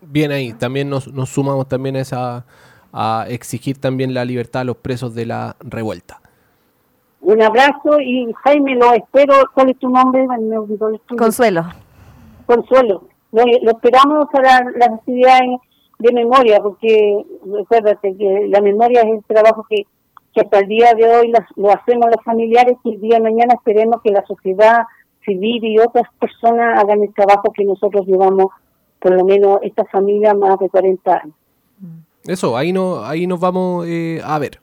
Bien 0.00 0.30
ahí, 0.30 0.52
también 0.52 0.88
nos, 0.88 1.12
nos 1.12 1.28
sumamos 1.30 1.66
también 1.66 1.96
a 1.96 2.00
esa 2.00 2.46
a 2.92 3.26
exigir 3.28 3.80
también 3.80 4.14
la 4.14 4.24
libertad 4.24 4.62
a 4.62 4.64
los 4.64 4.76
presos 4.76 5.14
de 5.14 5.26
la 5.26 5.56
revuelta. 5.60 6.20
Un 7.20 7.42
abrazo 7.42 8.00
y 8.00 8.32
Jaime, 8.44 8.74
lo 8.76 8.92
espero. 8.94 9.34
¿Cuál 9.52 9.70
es 9.70 9.78
tu 9.78 9.88
nombre? 9.90 10.26
Me 10.26 10.56
olvidó 10.58 10.88
el 10.88 11.00
tuyo. 11.00 11.18
Consuelo. 11.18 11.64
Consuelo. 12.46 13.02
Lo, 13.32 13.42
lo 13.44 13.70
esperamos 13.72 14.26
para 14.32 14.64
las 14.76 14.88
actividades 14.90 15.58
de 15.98 16.12
memoria, 16.12 16.60
porque 16.62 17.24
recuérdate 17.44 18.16
que 18.16 18.46
la 18.48 18.60
memoria 18.60 19.02
es 19.02 19.08
el 19.18 19.24
trabajo 19.24 19.66
que, 19.68 19.82
que 20.32 20.40
hasta 20.40 20.60
el 20.60 20.68
día 20.68 20.94
de 20.94 21.04
hoy 21.16 21.28
las- 21.28 21.48
lo 21.56 21.70
hacemos 21.72 22.06
los 22.06 22.24
familiares 22.24 22.76
y 22.84 22.94
el 22.94 23.00
día 23.00 23.16
de 23.16 23.22
mañana 23.24 23.54
esperemos 23.54 24.00
que 24.02 24.12
la 24.12 24.24
sociedad 24.24 24.84
civil 25.24 25.62
y 25.64 25.78
otras 25.78 26.06
personas 26.20 26.78
hagan 26.82 27.02
el 27.02 27.12
trabajo 27.12 27.52
que 27.52 27.64
nosotros 27.64 28.06
llevamos, 28.06 28.46
por 29.00 29.12
lo 29.12 29.24
menos 29.24 29.58
esta 29.62 29.84
familia, 29.86 30.32
más 30.34 30.58
de 30.60 30.70
40 30.70 31.12
años. 31.14 31.34
Eso, 32.28 32.56
ahí, 32.58 32.72
no, 32.72 33.04
ahí 33.04 33.26
nos 33.26 33.40
vamos 33.40 33.86
eh, 33.88 34.20
a 34.22 34.38
ver. 34.38 34.60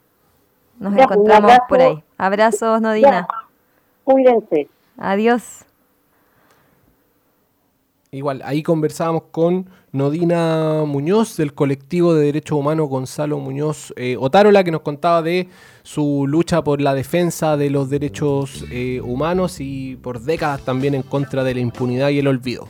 Nos 0.79 0.95
Ya, 0.95 1.03
encontramos 1.03 1.51
abrazo. 1.51 1.63
por 1.67 1.81
ahí. 1.81 2.03
Abrazos, 2.17 2.79
Nodina. 2.79 3.11
Ya, 3.11 3.27
cuídense. 4.03 4.69
Adiós. 4.97 5.65
Igual, 8.11 8.41
ahí 8.45 8.61
conversábamos 8.63 9.23
con 9.31 9.67
Nodina 9.91 10.83
Muñoz 10.85 11.37
del 11.37 11.53
colectivo 11.53 12.13
de 12.13 12.25
derechos 12.25 12.57
humanos 12.57 12.87
Gonzalo 12.87 13.39
Muñoz 13.39 13.93
eh, 13.97 14.15
Otárola, 14.17 14.63
que 14.63 14.71
nos 14.71 14.81
contaba 14.81 15.21
de 15.21 15.49
su 15.83 16.25
lucha 16.27 16.63
por 16.63 16.81
la 16.81 16.93
defensa 16.93 17.57
de 17.57 17.69
los 17.71 17.89
derechos 17.89 18.63
eh, 18.71 19.01
humanos 19.03 19.57
y 19.59 19.95
por 19.97 20.21
décadas 20.21 20.61
también 20.61 20.93
en 20.93 21.01
contra 21.01 21.43
de 21.43 21.55
la 21.55 21.59
impunidad 21.61 22.09
y 22.09 22.19
el 22.19 22.27
olvido. 22.27 22.69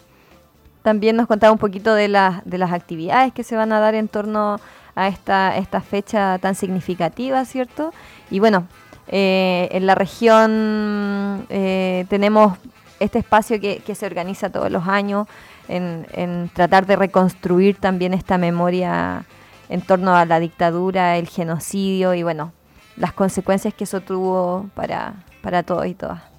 También 0.84 1.16
nos 1.16 1.28
contaba 1.28 1.52
un 1.52 1.60
poquito 1.60 1.93
de, 1.93 2.08
las 2.08 2.46
de 2.46 2.58
las 2.58 2.72
actividades 2.72 3.34
que 3.34 3.43
se 3.43 3.56
van 3.56 3.72
a 3.74 3.80
dar 3.80 3.93
en 3.93 4.08
torno 4.08 4.60
a 4.96 5.08
esta, 5.08 5.58
esta 5.58 5.82
fecha 5.82 6.38
tan 6.39 6.56
significativa, 6.56 7.43
¿cierto? 7.46 7.93
Y 8.32 8.39
bueno, 8.39 8.68
eh, 9.08 9.68
en 9.72 9.86
la 9.86 9.96
región 9.96 11.46
eh, 11.50 12.06
tenemos 12.10 12.58
este 13.00 13.20
espacio 13.20 13.60
que, 13.60 13.82
se 13.93 14.06
organiza 14.06 14.50
todos 14.50 14.72
los 14.72 14.88
años 14.88 15.28
en, 15.68 16.08
en 16.14 16.50
tratar 16.54 16.86
de 16.86 16.96
reconstruir 16.96 17.78
también 17.78 18.14
esta 18.14 18.38
memoria 18.38 19.26
en 19.70 19.82
torno 19.82 20.16
a 20.16 20.26
la 20.26 20.39
dictadura, 20.39 21.18
el 21.18 21.28
genocidio 21.28 22.14
y 22.14 22.24
bueno, 22.24 22.54
las 22.96 23.14
consecuencias 23.14 23.74
que 23.74 23.84
eso 23.84 24.02
tuvo 24.02 24.70
para, 24.76 25.26
para 25.41 25.64
todos 25.64 25.86
y 25.88 25.93
todas. 25.93 26.35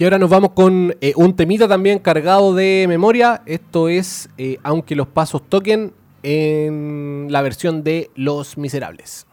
Y 0.00 0.04
ahora 0.04 0.16
nos 0.16 0.30
vamos 0.30 0.52
con 0.52 0.96
eh, 1.02 1.12
un 1.14 1.36
temita 1.36 1.68
también 1.68 1.98
cargado 1.98 2.54
de 2.54 2.86
memoria. 2.88 3.42
Esto 3.44 3.90
es 3.90 4.30
eh, 4.38 4.56
Aunque 4.62 4.96
los 4.96 5.06
pasos 5.06 5.42
toquen 5.46 5.92
en 6.22 7.26
la 7.28 7.42
versión 7.42 7.84
de 7.84 8.10
Los 8.14 8.56
Miserables. 8.56 9.26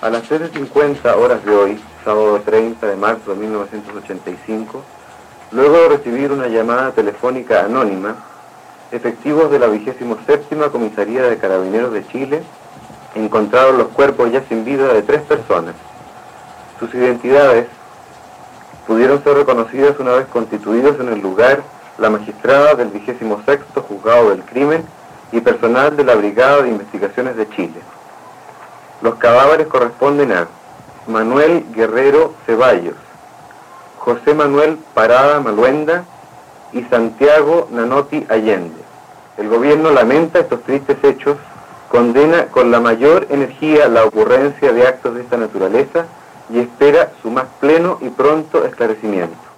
A 0.00 0.08
las 0.08 0.22
13.50 0.30 1.16
horas 1.16 1.44
de 1.44 1.50
hoy, 1.50 1.80
sábado 2.04 2.40
30 2.42 2.86
de 2.86 2.94
marzo 2.94 3.34
de 3.34 3.40
1985, 3.40 4.84
luego 5.50 5.76
de 5.78 5.88
recibir 5.88 6.30
una 6.30 6.46
llamada 6.46 6.92
telefónica 6.92 7.64
anónima, 7.64 8.24
efectivos 8.92 9.50
de 9.50 9.58
la 9.58 9.66
27 9.66 10.04
Comisaría 10.70 11.22
de 11.22 11.38
Carabineros 11.38 11.92
de 11.92 12.06
Chile 12.08 12.42
encontraron 13.14 13.78
los 13.78 13.88
cuerpos 13.88 14.30
ya 14.30 14.42
sin 14.48 14.64
vida 14.64 14.92
de 14.92 15.02
tres 15.02 15.22
personas. 15.22 15.74
Sus 16.78 16.94
identidades 16.94 17.66
pudieron 18.86 19.22
ser 19.22 19.36
reconocidas 19.36 19.98
una 19.98 20.12
vez 20.12 20.26
constituidos 20.26 20.98
en 21.00 21.08
el 21.08 21.20
lugar 21.20 21.62
la 21.98 22.10
magistrada 22.10 22.74
del 22.74 22.88
26 22.88 23.18
Juzgado 23.88 24.30
del 24.30 24.42
Crimen 24.44 24.84
y 25.32 25.40
personal 25.40 25.96
de 25.96 26.04
la 26.04 26.14
Brigada 26.14 26.62
de 26.62 26.70
Investigaciones 26.70 27.36
de 27.36 27.48
Chile. 27.50 27.80
Los 29.02 29.16
cadáveres 29.16 29.66
corresponden 29.66 30.32
a 30.32 30.48
Manuel 31.06 31.64
Guerrero 31.74 32.34
Ceballos, 32.46 32.94
José 33.98 34.32
Manuel 34.34 34.78
Parada 34.94 35.40
Maluenda 35.40 36.04
y 36.72 36.82
Santiago 36.84 37.68
Nanotti 37.70 38.24
Allende. 38.28 38.82
El 39.36 39.48
gobierno 39.48 39.90
lamenta 39.90 40.40
estos 40.40 40.62
tristes 40.62 40.96
hechos, 41.02 41.36
condena 41.88 42.46
con 42.46 42.70
la 42.70 42.80
mayor 42.80 43.26
energía 43.30 43.88
la 43.88 44.04
ocurrencia 44.04 44.72
de 44.72 44.86
actos 44.86 45.14
de 45.14 45.22
esta 45.22 45.36
naturaleza 45.36 46.06
y 46.50 46.58
espera 46.58 47.12
su 47.22 47.30
más 47.30 47.46
pleno 47.60 47.98
y 48.00 48.08
pronto 48.08 48.64
esclarecimiento. 48.64 49.48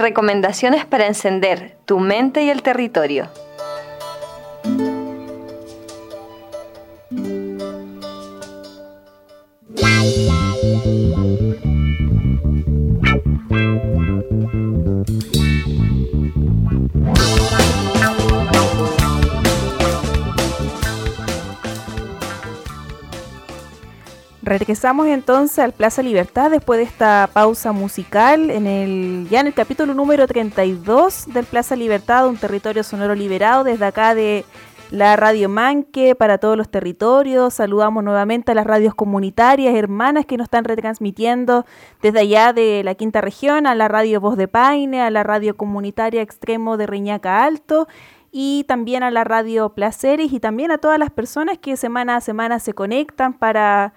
Recomendaciones 0.00 0.84
para 0.84 1.06
encender 1.06 1.76
tu 1.84 1.98
mente 1.98 2.42
y 2.42 2.50
el 2.50 2.62
territorio. 2.62 3.28
Regresamos 24.80 25.08
entonces 25.08 25.58
al 25.58 25.72
Plaza 25.72 26.02
Libertad 26.02 26.50
después 26.50 26.78
de 26.78 26.84
esta 26.84 27.28
pausa 27.34 27.70
musical 27.70 28.48
en 28.50 28.66
el 28.66 29.28
ya 29.28 29.40
en 29.40 29.48
el 29.48 29.52
capítulo 29.52 29.92
número 29.92 30.26
32 30.26 31.26
del 31.34 31.44
Plaza 31.44 31.76
Libertad, 31.76 32.26
un 32.26 32.38
territorio 32.38 32.82
sonoro 32.82 33.14
liberado 33.14 33.62
desde 33.62 33.84
acá 33.84 34.14
de 34.14 34.46
la 34.90 35.16
Radio 35.16 35.50
Manque 35.50 36.14
para 36.14 36.38
todos 36.38 36.56
los 36.56 36.70
territorios. 36.70 37.52
Saludamos 37.52 38.02
nuevamente 38.02 38.52
a 38.52 38.54
las 38.54 38.66
radios 38.66 38.94
comunitarias, 38.94 39.74
hermanas 39.74 40.24
que 40.24 40.38
nos 40.38 40.46
están 40.46 40.64
retransmitiendo 40.64 41.66
desde 42.00 42.20
allá 42.20 42.54
de 42.54 42.80
la 42.82 42.94
quinta 42.94 43.20
región, 43.20 43.66
a 43.66 43.74
la 43.74 43.86
Radio 43.86 44.18
Voz 44.18 44.38
de 44.38 44.48
Paine, 44.48 45.02
a 45.02 45.10
la 45.10 45.22
radio 45.22 45.58
comunitaria 45.58 46.22
Extremo 46.22 46.78
de 46.78 46.86
Reñaca 46.86 47.44
Alto 47.44 47.86
y 48.32 48.64
también 48.64 49.02
a 49.02 49.10
la 49.10 49.24
Radio 49.24 49.74
Placeres 49.74 50.32
y 50.32 50.40
también 50.40 50.70
a 50.70 50.78
todas 50.78 50.98
las 50.98 51.10
personas 51.10 51.58
que 51.58 51.76
semana 51.76 52.16
a 52.16 52.22
semana 52.22 52.58
se 52.60 52.72
conectan 52.72 53.34
para 53.34 53.92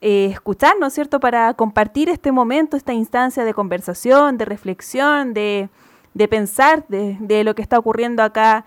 eh, 0.00 0.26
escuchar, 0.32 0.74
¿no 0.80 0.86
es 0.86 0.94
cierto?, 0.94 1.20
para 1.20 1.54
compartir 1.54 2.08
este 2.08 2.32
momento, 2.32 2.76
esta 2.76 2.92
instancia 2.92 3.44
de 3.44 3.54
conversación, 3.54 4.38
de 4.38 4.44
reflexión, 4.44 5.34
de, 5.34 5.68
de 6.14 6.28
pensar 6.28 6.84
de, 6.88 7.16
de, 7.20 7.44
lo 7.44 7.54
que 7.54 7.62
está 7.62 7.78
ocurriendo 7.78 8.22
acá 8.22 8.64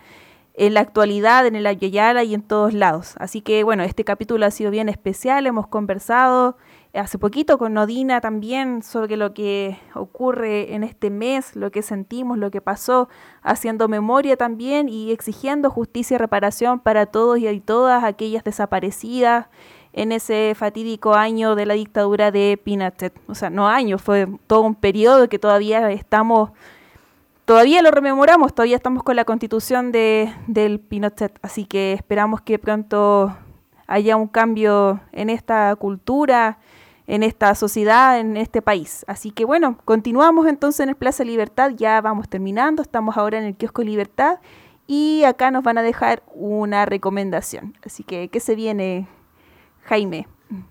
en 0.53 0.73
la 0.73 0.81
actualidad, 0.81 1.45
en 1.45 1.55
el 1.55 1.67
Ayayala 1.67 2.23
y 2.23 2.33
en 2.33 2.41
todos 2.41 2.73
lados. 2.73 3.15
Así 3.17 3.41
que, 3.41 3.63
bueno, 3.63 3.83
este 3.83 4.03
capítulo 4.03 4.45
ha 4.45 4.51
sido 4.51 4.71
bien 4.71 4.89
especial, 4.89 5.47
hemos 5.47 5.67
conversado 5.67 6.57
hace 6.99 7.17
poquito 7.17 7.57
con 7.57 7.73
Nodina 7.73 8.21
también 8.21 8.81
sobre 8.81 9.17
lo 9.17 9.33
que 9.33 9.77
ocurre 9.93 10.73
en 10.73 10.83
este 10.83 11.09
mes, 11.09 11.55
lo 11.55 11.71
que 11.71 11.81
sentimos, 11.81 12.37
lo 12.37 12.51
que 12.51 12.61
pasó, 12.61 13.09
haciendo 13.41 13.87
memoria 13.87 14.37
también 14.37 14.87
y 14.89 15.11
exigiendo 15.11 15.69
justicia 15.69 16.15
y 16.15 16.17
reparación 16.17 16.79
para 16.79 17.05
todos 17.05 17.39
y 17.39 17.59
todas 17.59 18.03
aquellas 18.03 18.43
desaparecidas 18.43 19.47
en 19.95 20.11
ese 20.11 20.53
fatídico 20.55 21.15
año 21.15 21.55
de 21.55 21.65
la 21.65 21.73
dictadura 21.73 22.29
de 22.29 22.59
Pinochet. 22.61 23.13
O 23.27 23.33
sea, 23.33 23.49
no 23.49 23.69
año, 23.69 23.97
fue 23.97 24.27
todo 24.45 24.61
un 24.61 24.75
periodo 24.75 25.29
que 25.29 25.39
todavía 25.39 25.89
estamos, 25.89 26.51
todavía 27.45 27.81
lo 27.81 27.91
rememoramos, 27.91 28.53
todavía 28.53 28.75
estamos 28.75 29.03
con 29.03 29.15
la 29.15 29.23
constitución 29.23 29.93
de, 29.93 30.33
del 30.47 30.81
Pinochet. 30.81 31.39
Así 31.41 31.65
que 31.65 31.93
esperamos 31.93 32.41
que 32.41 32.59
pronto 32.59 33.35
haya 33.87 34.17
un 34.17 34.27
cambio 34.27 34.99
en 35.13 35.29
esta 35.29 35.73
cultura, 35.77 36.57
en 37.07 37.23
esta 37.23 37.55
sociedad, 37.55 38.19
en 38.19 38.35
este 38.35 38.61
país. 38.61 39.05
Así 39.07 39.31
que 39.31 39.45
bueno, 39.45 39.77
continuamos 39.85 40.47
entonces 40.47 40.81
en 40.81 40.89
el 40.89 40.95
Plaza 40.95 41.23
Libertad, 41.23 41.71
ya 41.73 42.01
vamos 42.01 42.27
terminando, 42.27 42.81
estamos 42.81 43.15
ahora 43.15 43.37
en 43.37 43.45
el 43.45 43.55
kiosco 43.55 43.81
Libertad 43.81 44.39
y 44.87 45.23
acá 45.23 45.51
nos 45.51 45.63
van 45.63 45.77
a 45.77 45.83
dejar 45.83 46.21
una 46.33 46.85
recomendación. 46.85 47.77
Así 47.85 48.03
que, 48.03 48.27
¿qué 48.27 48.41
se 48.41 48.55
viene, 48.55 49.07
Jaime. 49.85 50.27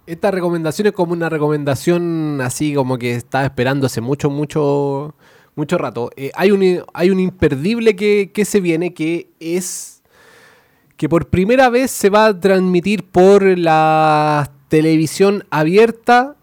Esta 0.07 0.31
recomendación 0.31 0.89
es 0.89 0.93
como 0.93 1.13
una 1.13 1.29
recomendación 1.29 2.41
así 2.41 2.75
como 2.75 2.99
que 2.99 3.13
estaba 3.15 3.45
esperando 3.45 3.87
hace 3.87 4.01
mucho, 4.01 4.31
mucho, 4.31 5.15
mucho 5.57 5.79
rato. 5.79 6.11
Eh, 6.17 6.31
hay, 6.35 6.51
un, 6.51 6.85
hay 6.93 7.11
un 7.11 7.21
imperdible 7.21 7.97
que, 7.97 8.31
que 8.33 8.45
se 8.45 8.61
viene 8.61 8.95
que 8.95 9.31
es 9.41 10.03
que 10.97 11.09
por 11.09 11.29
primera 11.29 11.71
vez 11.71 11.91
se 11.91 12.09
va 12.09 12.27
a 12.27 12.41
transmitir 12.41 13.05
por 13.05 13.59
la 13.59 14.51
televisión 14.69 15.45
abierta 15.51 16.37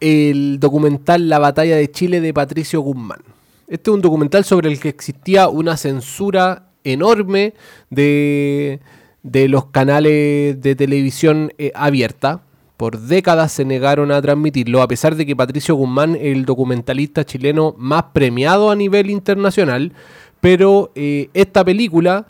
el 0.00 0.58
documental 0.58 1.28
La 1.28 1.38
batalla 1.38 1.76
de 1.76 1.90
Chile 1.90 2.20
de 2.20 2.34
Patricio 2.34 2.80
Guzmán. 2.80 3.20
Este 3.68 3.90
es 3.90 3.94
un 3.94 4.02
documental 4.02 4.44
sobre 4.44 4.68
el 4.68 4.80
que 4.80 4.88
existía 4.88 5.48
una 5.48 5.76
censura 5.76 6.70
enorme 6.84 7.54
de 7.90 8.80
de 9.22 9.48
los 9.48 9.66
canales 9.66 10.60
de 10.60 10.74
televisión 10.76 11.52
eh, 11.58 11.72
abierta. 11.74 12.42
Por 12.76 12.98
décadas 12.98 13.52
se 13.52 13.64
negaron 13.64 14.10
a 14.10 14.20
transmitirlo, 14.20 14.82
a 14.82 14.88
pesar 14.88 15.14
de 15.14 15.24
que 15.24 15.36
Patricio 15.36 15.74
Guzmán 15.76 16.16
es 16.16 16.36
el 16.36 16.44
documentalista 16.44 17.24
chileno 17.24 17.74
más 17.78 18.04
premiado 18.12 18.70
a 18.70 18.76
nivel 18.76 19.10
internacional. 19.10 19.92
Pero 20.40 20.90
eh, 20.96 21.28
esta 21.34 21.64
película, 21.64 22.26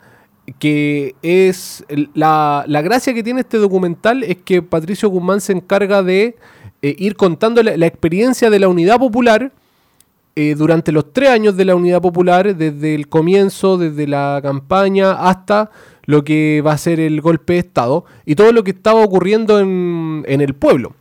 que 0.59 1.15
es 1.23 1.83
la, 2.13 2.65
la, 2.67 2.81
gracia 2.83 3.13
que 3.15 3.23
tiene 3.23 3.41
este 3.41 3.57
documental, 3.57 4.21
es 4.21 4.37
que 4.37 4.61
Patricio 4.61 5.09
Guzmán 5.09 5.41
se 5.41 5.53
encarga 5.53 6.03
de 6.03 6.35
eh, 6.83 6.95
ir 6.99 7.15
contando 7.15 7.63
la, 7.63 7.75
la, 7.75 7.87
experiencia 7.87 8.51
de 8.51 8.59
la 8.59 8.67
unidad 8.67 8.99
popular. 8.99 9.51
Durante 10.35 10.91
los 10.91 11.13
tres 11.13 11.29
años 11.29 11.55
de 11.55 11.65
la 11.65 11.75
Unidad 11.75 12.01
Popular, 12.01 12.55
desde 12.55 12.95
el 12.95 13.07
comienzo, 13.07 13.77
desde 13.77 14.07
la 14.07 14.39
campaña 14.41 15.11
hasta 15.11 15.69
lo 16.05 16.23
que 16.23 16.61
va 16.65 16.73
a 16.73 16.77
ser 16.77 16.99
el 16.99 17.21
golpe 17.21 17.53
de 17.53 17.59
Estado 17.59 18.05
y 18.25 18.35
todo 18.35 18.51
lo 18.51 18.63
que 18.63 18.71
estaba 18.71 19.03
ocurriendo 19.03 19.59
en, 19.59 20.23
en 20.27 20.41
el 20.41 20.53
pueblo. 20.53 20.95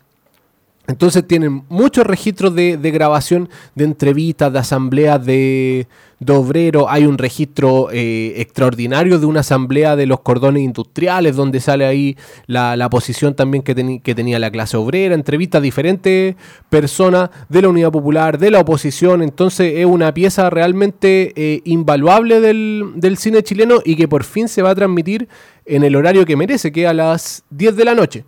Entonces 0.89 1.24
tienen 1.26 1.62
muchos 1.68 2.05
registros 2.05 2.57
de, 2.57 2.76
grabación 2.76 3.49
de 3.76 3.85
entrevistas, 3.85 4.53
de 4.53 4.59
asambleas 4.59 5.24
de, 5.24 5.87
obreros. 6.28 6.87
Hay 6.89 7.07
un 7.07 7.18
registro 7.18 7.89
eh, 7.93 8.35
extraordinario 8.39 9.20
de 9.20 9.26
una 9.26 9.41
asamblea 9.41 9.95
de 9.95 10.07
los 10.07 10.20
cordones 10.20 10.64
industriales, 10.64 11.37
donde 11.37 11.61
sale 11.61 11.85
ahí 11.85 12.16
la, 12.47 12.91
posición 12.91 13.35
también 13.35 13.62
que, 13.62 13.74
tenía 14.14 14.41
la 14.41 14.51
clase 14.51 14.76
obrera. 14.76 15.14
Entrevistas 15.14 15.61
a 15.61 15.62
diferentes 15.62 16.35
personas 16.68 17.30
de 17.49 17.62
la 17.62 17.68
Unidad 17.68 17.93
Popular, 17.93 18.37
de 18.37 18.51
la 18.51 18.59
oposición. 18.59 19.22
Entonces 19.22 19.74
es 19.76 19.87
una 19.87 20.12
pieza 20.12 20.51
realmente 20.51 21.33
eh, 21.37 21.61
invaluable 21.64 22.41
del, 22.41 22.93
del 22.97 23.18
cine 23.18 23.45
chileno 23.45 23.78
y 23.85 23.95
que 23.95 24.09
por 24.09 24.24
fin 24.24 24.49
se 24.49 24.62
va 24.62 24.70
a 24.70 24.74
transmitir 24.74 25.28
en 25.64 25.85
el 25.85 25.95
horario 25.95 26.24
que 26.24 26.37
merece, 26.37 26.72
que 26.72 26.83
es 26.83 26.89
a 26.89 26.95
las 26.95 27.45
10 27.51 27.76
de 27.76 27.85
la 27.85 27.95
noche. 27.95 28.24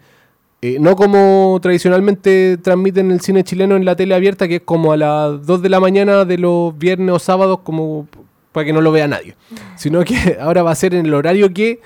Eh, 0.66 0.78
no 0.80 0.96
como 0.96 1.58
tradicionalmente 1.60 2.56
transmiten 2.56 3.10
el 3.10 3.20
cine 3.20 3.44
chileno 3.44 3.76
en 3.76 3.84
la 3.84 3.96
tele 3.96 4.14
abierta, 4.14 4.48
que 4.48 4.56
es 4.56 4.62
como 4.62 4.92
a 4.92 4.96
las 4.96 5.44
2 5.44 5.60
de 5.60 5.68
la 5.68 5.78
mañana 5.78 6.24
de 6.24 6.38
los 6.38 6.78
viernes 6.78 7.14
o 7.14 7.18
sábados, 7.18 7.58
como 7.62 8.08
para 8.50 8.64
que 8.64 8.72
no 8.72 8.80
lo 8.80 8.90
vea 8.90 9.06
nadie. 9.06 9.36
Sino 9.76 10.02
que 10.04 10.38
ahora 10.40 10.62
va 10.62 10.70
a 10.70 10.74
ser 10.74 10.94
en 10.94 11.04
el 11.04 11.12
horario 11.12 11.52
que 11.52 11.82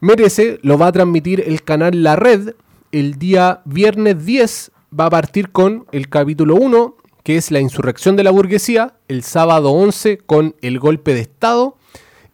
merece, 0.00 0.58
lo 0.62 0.78
va 0.78 0.88
a 0.88 0.92
transmitir 0.92 1.44
el 1.46 1.62
canal 1.62 2.02
La 2.02 2.16
Red. 2.16 2.56
El 2.90 3.20
día 3.20 3.60
viernes 3.66 4.26
10 4.26 4.72
va 4.98 5.06
a 5.06 5.10
partir 5.10 5.50
con 5.52 5.86
el 5.92 6.08
capítulo 6.08 6.56
1, 6.56 6.96
que 7.22 7.36
es 7.36 7.52
la 7.52 7.60
insurrección 7.60 8.16
de 8.16 8.24
la 8.24 8.32
burguesía, 8.32 8.94
el 9.06 9.22
sábado 9.22 9.70
11 9.70 10.18
con 10.18 10.56
el 10.60 10.80
golpe 10.80 11.14
de 11.14 11.20
Estado 11.20 11.76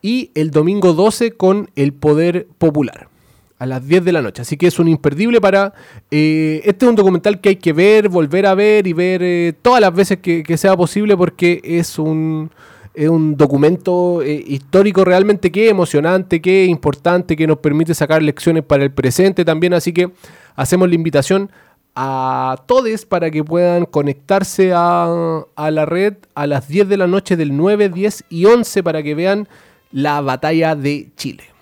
y 0.01 0.31
el 0.35 0.51
domingo 0.51 0.95
12 0.95 1.33
con 1.33 1.69
el 1.77 1.93
poder 1.93 2.49
popular 2.57 3.08
a 3.59 3.67
las 3.67 3.87
10 3.87 4.05
de 4.05 4.13
la 4.13 4.23
noche. 4.23 4.43
Así 4.43 4.57
que 4.57 4.67
es 4.67 4.79
un 4.79 4.89
imperdible 4.89 5.41
para... 5.41 5.75
Eh, 6.11 6.63
este 6.65 6.85
es 6.85 6.91
un 6.91 6.97
documental 6.97 7.41
que 7.41 7.51
hay 7.51 7.57
que 7.57 7.73
ver, 7.73 8.09
volver 8.09 8.47
a 8.47 8.55
ver 8.55 8.87
y 8.87 8.93
ver 8.93 9.23
eh, 9.23 9.53
todas 9.61 9.81
las 9.81 9.95
veces 9.95 10.19
que, 10.19 10.57
sea 10.57 10.77
posible 10.77 11.17
porque 11.17 11.61
es 11.65 11.99
un, 11.99 12.51
es 12.95 13.09
un 13.09 13.37
documento 13.37 14.23
eh, 14.23 14.43
histórico 14.47 15.05
realmente 15.05 15.51
que 15.53 15.69
emocionante, 15.69 16.41
que 16.41 16.65
importante, 16.65 17.37
que 17.37 17.47
nos 17.47 17.59
permite 17.59 17.95
sacar 17.95 18.23
lecciones 18.23 18.65
para 18.65 18.85
el 18.85 18.93
presente 18.93 19.45
también. 19.45 19.75
Así 19.75 19.93
que 19.93 20.11
hacemos 20.55 20.89
la 20.89 20.95
invitación 20.95 21.51
a 21.97 22.63
todos 22.67 23.07
para 23.07 23.29
que 23.29 23.43
puedan 23.43 23.85
conectarse 23.85 24.73
a, 24.73 25.43
a 25.57 25.71
la 25.73 25.85
red 25.85 26.15
a 26.37 26.47
las 26.47 26.69
10 26.69 26.89
de 26.89 26.97
la 26.97 27.09
noche 27.09 27.37
del 27.37 27.57
9, 27.57 27.89
10 27.89 28.25
y 28.31 28.45
11 28.45 28.85
para 28.85 29.03
que 29.03 29.17
vean 29.17 29.49
la 29.91 30.21
batalla 30.21 30.77
de 30.77 31.09
Chile. 31.17 31.58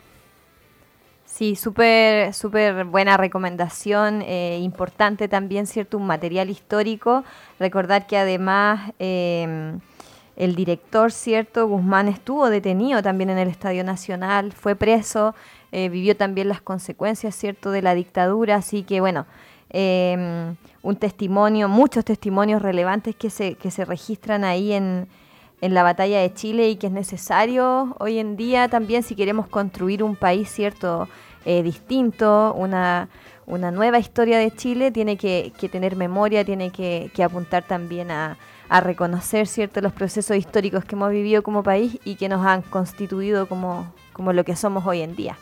Sí, 1.36 1.54
súper 1.54 2.32
súper 2.32 2.86
buena 2.86 3.18
recomendación, 3.18 4.22
eh, 4.22 4.58
importante 4.62 5.28
también, 5.28 5.66
¿cierto? 5.66 5.98
Un 5.98 6.06
material 6.06 6.48
histórico. 6.48 7.24
Recordar 7.60 8.06
que 8.06 8.16
además 8.16 8.92
eh, 8.98 9.76
el 10.36 10.54
director, 10.54 11.12
¿cierto? 11.12 11.68
Guzmán 11.68 12.08
estuvo 12.08 12.48
detenido 12.48 13.02
también 13.02 13.28
en 13.28 13.36
el 13.36 13.48
Estadio 13.48 13.84
Nacional, 13.84 14.52
fue 14.52 14.76
preso, 14.76 15.34
eh, 15.72 15.90
vivió 15.90 16.16
también 16.16 16.48
las 16.48 16.62
consecuencias, 16.62 17.34
¿cierto? 17.34 17.70
De 17.70 17.82
la 17.82 17.94
dictadura, 17.94 18.56
así 18.56 18.82
que 18.82 19.02
bueno, 19.02 19.26
un 19.74 20.96
testimonio, 20.96 21.68
muchos 21.68 22.02
testimonios 22.06 22.62
relevantes 22.62 23.14
que 23.14 23.28
se, 23.28 23.56
que 23.56 23.70
se 23.70 23.84
registran 23.84 24.42
ahí 24.42 24.72
en, 24.72 25.06
en 25.60 25.74
la 25.74 25.82
batalla 25.82 26.20
de 26.20 26.32
Chile 26.32 26.68
y 26.68 26.76
que 26.76 26.88
es 26.88 26.92
necesario 26.92 27.96
hoy 27.98 28.18
en 28.18 28.36
día 28.36 28.68
también 28.68 29.02
si 29.02 29.14
queremos 29.14 29.48
construir 29.48 30.02
un 30.02 30.16
país, 30.16 30.50
¿cierto? 30.50 31.08
Eh, 31.44 31.62
distinto, 31.62 32.52
una, 32.54 33.08
una 33.46 33.70
nueva 33.70 33.98
historia 33.98 34.38
de 34.38 34.50
Chile, 34.50 34.90
tiene 34.90 35.16
que, 35.16 35.52
que 35.58 35.68
tener 35.68 35.96
memoria, 35.96 36.44
tiene 36.44 36.70
que, 36.70 37.10
que 37.14 37.22
apuntar 37.22 37.62
también 37.62 38.10
a, 38.10 38.36
a 38.68 38.80
reconocer 38.80 39.46
cierto 39.46 39.80
los 39.80 39.92
procesos 39.92 40.36
históricos 40.36 40.84
que 40.84 40.96
hemos 40.96 41.10
vivido 41.10 41.42
como 41.42 41.62
país 41.62 41.98
y 42.04 42.16
que 42.16 42.28
nos 42.28 42.44
han 42.44 42.62
constituido 42.62 43.46
como, 43.48 43.92
como 44.12 44.32
lo 44.32 44.44
que 44.44 44.56
somos 44.56 44.84
hoy 44.86 45.02
en 45.02 45.14
día. 45.14 45.38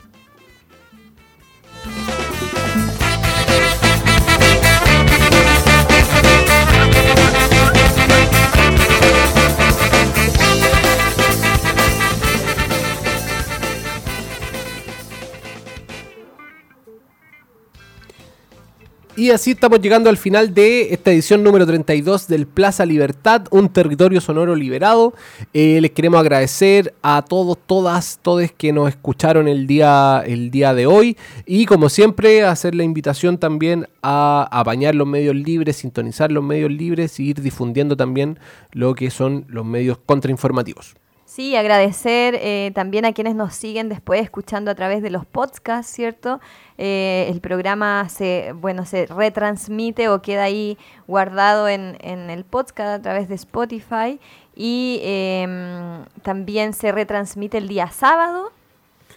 Y 19.16 19.30
así 19.30 19.52
estamos 19.52 19.80
llegando 19.80 20.10
al 20.10 20.16
final 20.16 20.54
de 20.54 20.92
esta 20.92 21.12
edición 21.12 21.44
número 21.44 21.64
32 21.64 22.26
del 22.26 22.48
Plaza 22.48 22.84
Libertad, 22.84 23.46
un 23.52 23.68
territorio 23.68 24.20
sonoro 24.20 24.56
liberado. 24.56 25.14
Eh, 25.52 25.80
les 25.80 25.92
queremos 25.92 26.18
agradecer 26.18 26.92
a 27.00 27.22
todos, 27.22 27.56
todas, 27.64 28.18
todos 28.22 28.50
que 28.50 28.72
nos 28.72 28.88
escucharon 28.88 29.46
el 29.46 29.68
día, 29.68 30.24
el 30.26 30.50
día 30.50 30.74
de 30.74 30.86
hoy. 30.86 31.16
Y 31.46 31.66
como 31.66 31.90
siempre, 31.90 32.42
hacer 32.42 32.74
la 32.74 32.82
invitación 32.82 33.38
también 33.38 33.86
a 34.02 34.48
apañar 34.50 34.96
los 34.96 35.06
medios 35.06 35.36
libres, 35.36 35.76
sintonizar 35.76 36.32
los 36.32 36.42
medios 36.42 36.72
libres 36.72 37.20
y 37.20 37.28
ir 37.28 37.40
difundiendo 37.40 37.96
también 37.96 38.40
lo 38.72 38.96
que 38.96 39.10
son 39.12 39.44
los 39.46 39.64
medios 39.64 39.96
contrainformativos. 40.04 40.96
Sí, 41.34 41.56
agradecer 41.56 42.38
eh, 42.40 42.70
también 42.76 43.04
a 43.04 43.12
quienes 43.12 43.34
nos 43.34 43.56
siguen 43.56 43.88
después 43.88 44.22
escuchando 44.22 44.70
a 44.70 44.76
través 44.76 45.02
de 45.02 45.10
los 45.10 45.26
podcasts, 45.26 45.92
¿cierto? 45.92 46.40
Eh, 46.78 47.26
el 47.28 47.40
programa 47.40 48.08
se, 48.08 48.52
bueno, 48.52 48.86
se 48.86 49.06
retransmite 49.06 50.08
o 50.08 50.22
queda 50.22 50.44
ahí 50.44 50.78
guardado 51.08 51.66
en, 51.66 51.98
en 52.02 52.30
el 52.30 52.44
podcast 52.44 53.00
a 53.00 53.02
través 53.02 53.28
de 53.28 53.34
Spotify 53.34 54.20
y 54.54 55.00
em, 55.02 56.04
también 56.22 56.72
se 56.72 56.92
retransmite 56.92 57.58
el 57.58 57.66
día 57.66 57.90
sábado. 57.90 58.52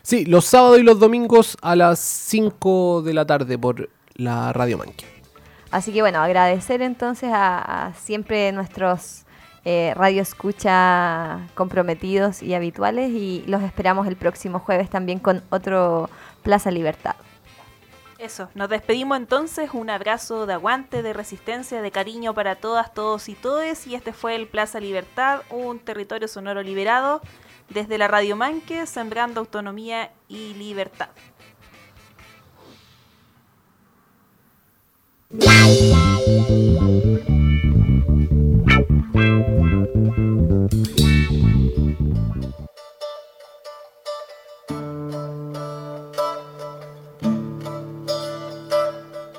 Sí, 0.02 0.26
los 0.26 0.46
sábados 0.46 0.80
y 0.80 0.82
los 0.82 1.00
domingos 1.00 1.56
a 1.62 1.76
las 1.76 2.00
5 2.00 3.04
de 3.04 3.14
la 3.14 3.28
tarde 3.28 3.60
por 3.60 3.92
la 4.16 4.54
Radio 4.54 4.80
Manque. 4.80 5.06
Así 5.70 5.94
que 5.94 6.02
bueno, 6.02 6.18
agradecer 6.24 6.82
entonces 6.82 7.30
a, 7.32 7.90
a 7.90 7.94
siempre 7.94 8.52
nuestros 8.54 9.27
eh, 9.70 9.94
radio 9.96 10.22
escucha 10.22 11.46
comprometidos 11.54 12.42
y 12.42 12.54
habituales 12.54 13.12
y 13.12 13.44
los 13.48 13.62
esperamos 13.64 14.08
el 14.08 14.16
próximo 14.16 14.60
jueves 14.60 14.90
también 14.90 15.20
con 15.20 15.44
otro 15.50 16.10
Plaza 16.42 16.72
Libertad. 16.72 17.18
Eso, 18.18 18.48
nos 18.56 18.70
despedimos 18.70 19.18
entonces, 19.18 19.72
un 19.74 19.90
abrazo 19.90 20.46
de 20.46 20.54
aguante, 20.54 21.04
de 21.04 21.12
resistencia, 21.12 21.82
de 21.82 21.92
cariño 21.92 22.34
para 22.34 22.56
todas, 22.56 22.94
todos 22.94 23.28
y 23.28 23.34
todes 23.34 23.86
y 23.88 23.96
este 23.96 24.14
fue 24.14 24.36
el 24.36 24.48
Plaza 24.48 24.80
Libertad, 24.80 25.42
un 25.50 25.80
territorio 25.80 26.30
sonoro 26.30 26.64
liberado 26.64 27.20
desde 27.68 27.98
la 27.98 28.08
Radio 28.08 28.38
Manque, 28.38 28.86
sembrando 28.86 29.42
autonomía 29.42 30.14
y 30.30 30.54
libertad. 30.54 31.10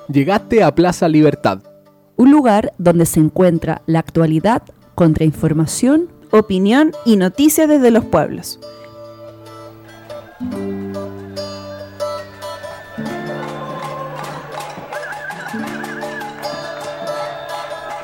Llegaste 0.09 0.63
a 0.63 0.75
Plaza 0.75 1.09
Libertad. 1.09 1.61
Un 2.17 2.31
lugar 2.31 2.73
donde 2.79 3.07
se 3.07 3.21
encuentra 3.21 3.83
la 3.87 3.99
actualidad, 3.99 4.63
contrainformación, 4.95 6.09
Opinión 6.31 6.93
y 7.07 7.17
noticias 7.17 7.67
desde 7.69 7.91
los 7.91 8.05
pueblos. 8.05 8.61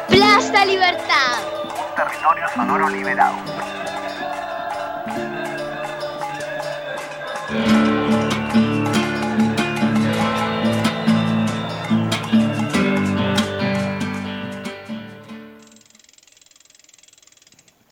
Plaza 0.09 0.64
Libertad. 0.64 1.36
Un 1.68 1.97
territorio 1.97 2.48
sonoro 2.55 2.89
liberado. 2.89 3.36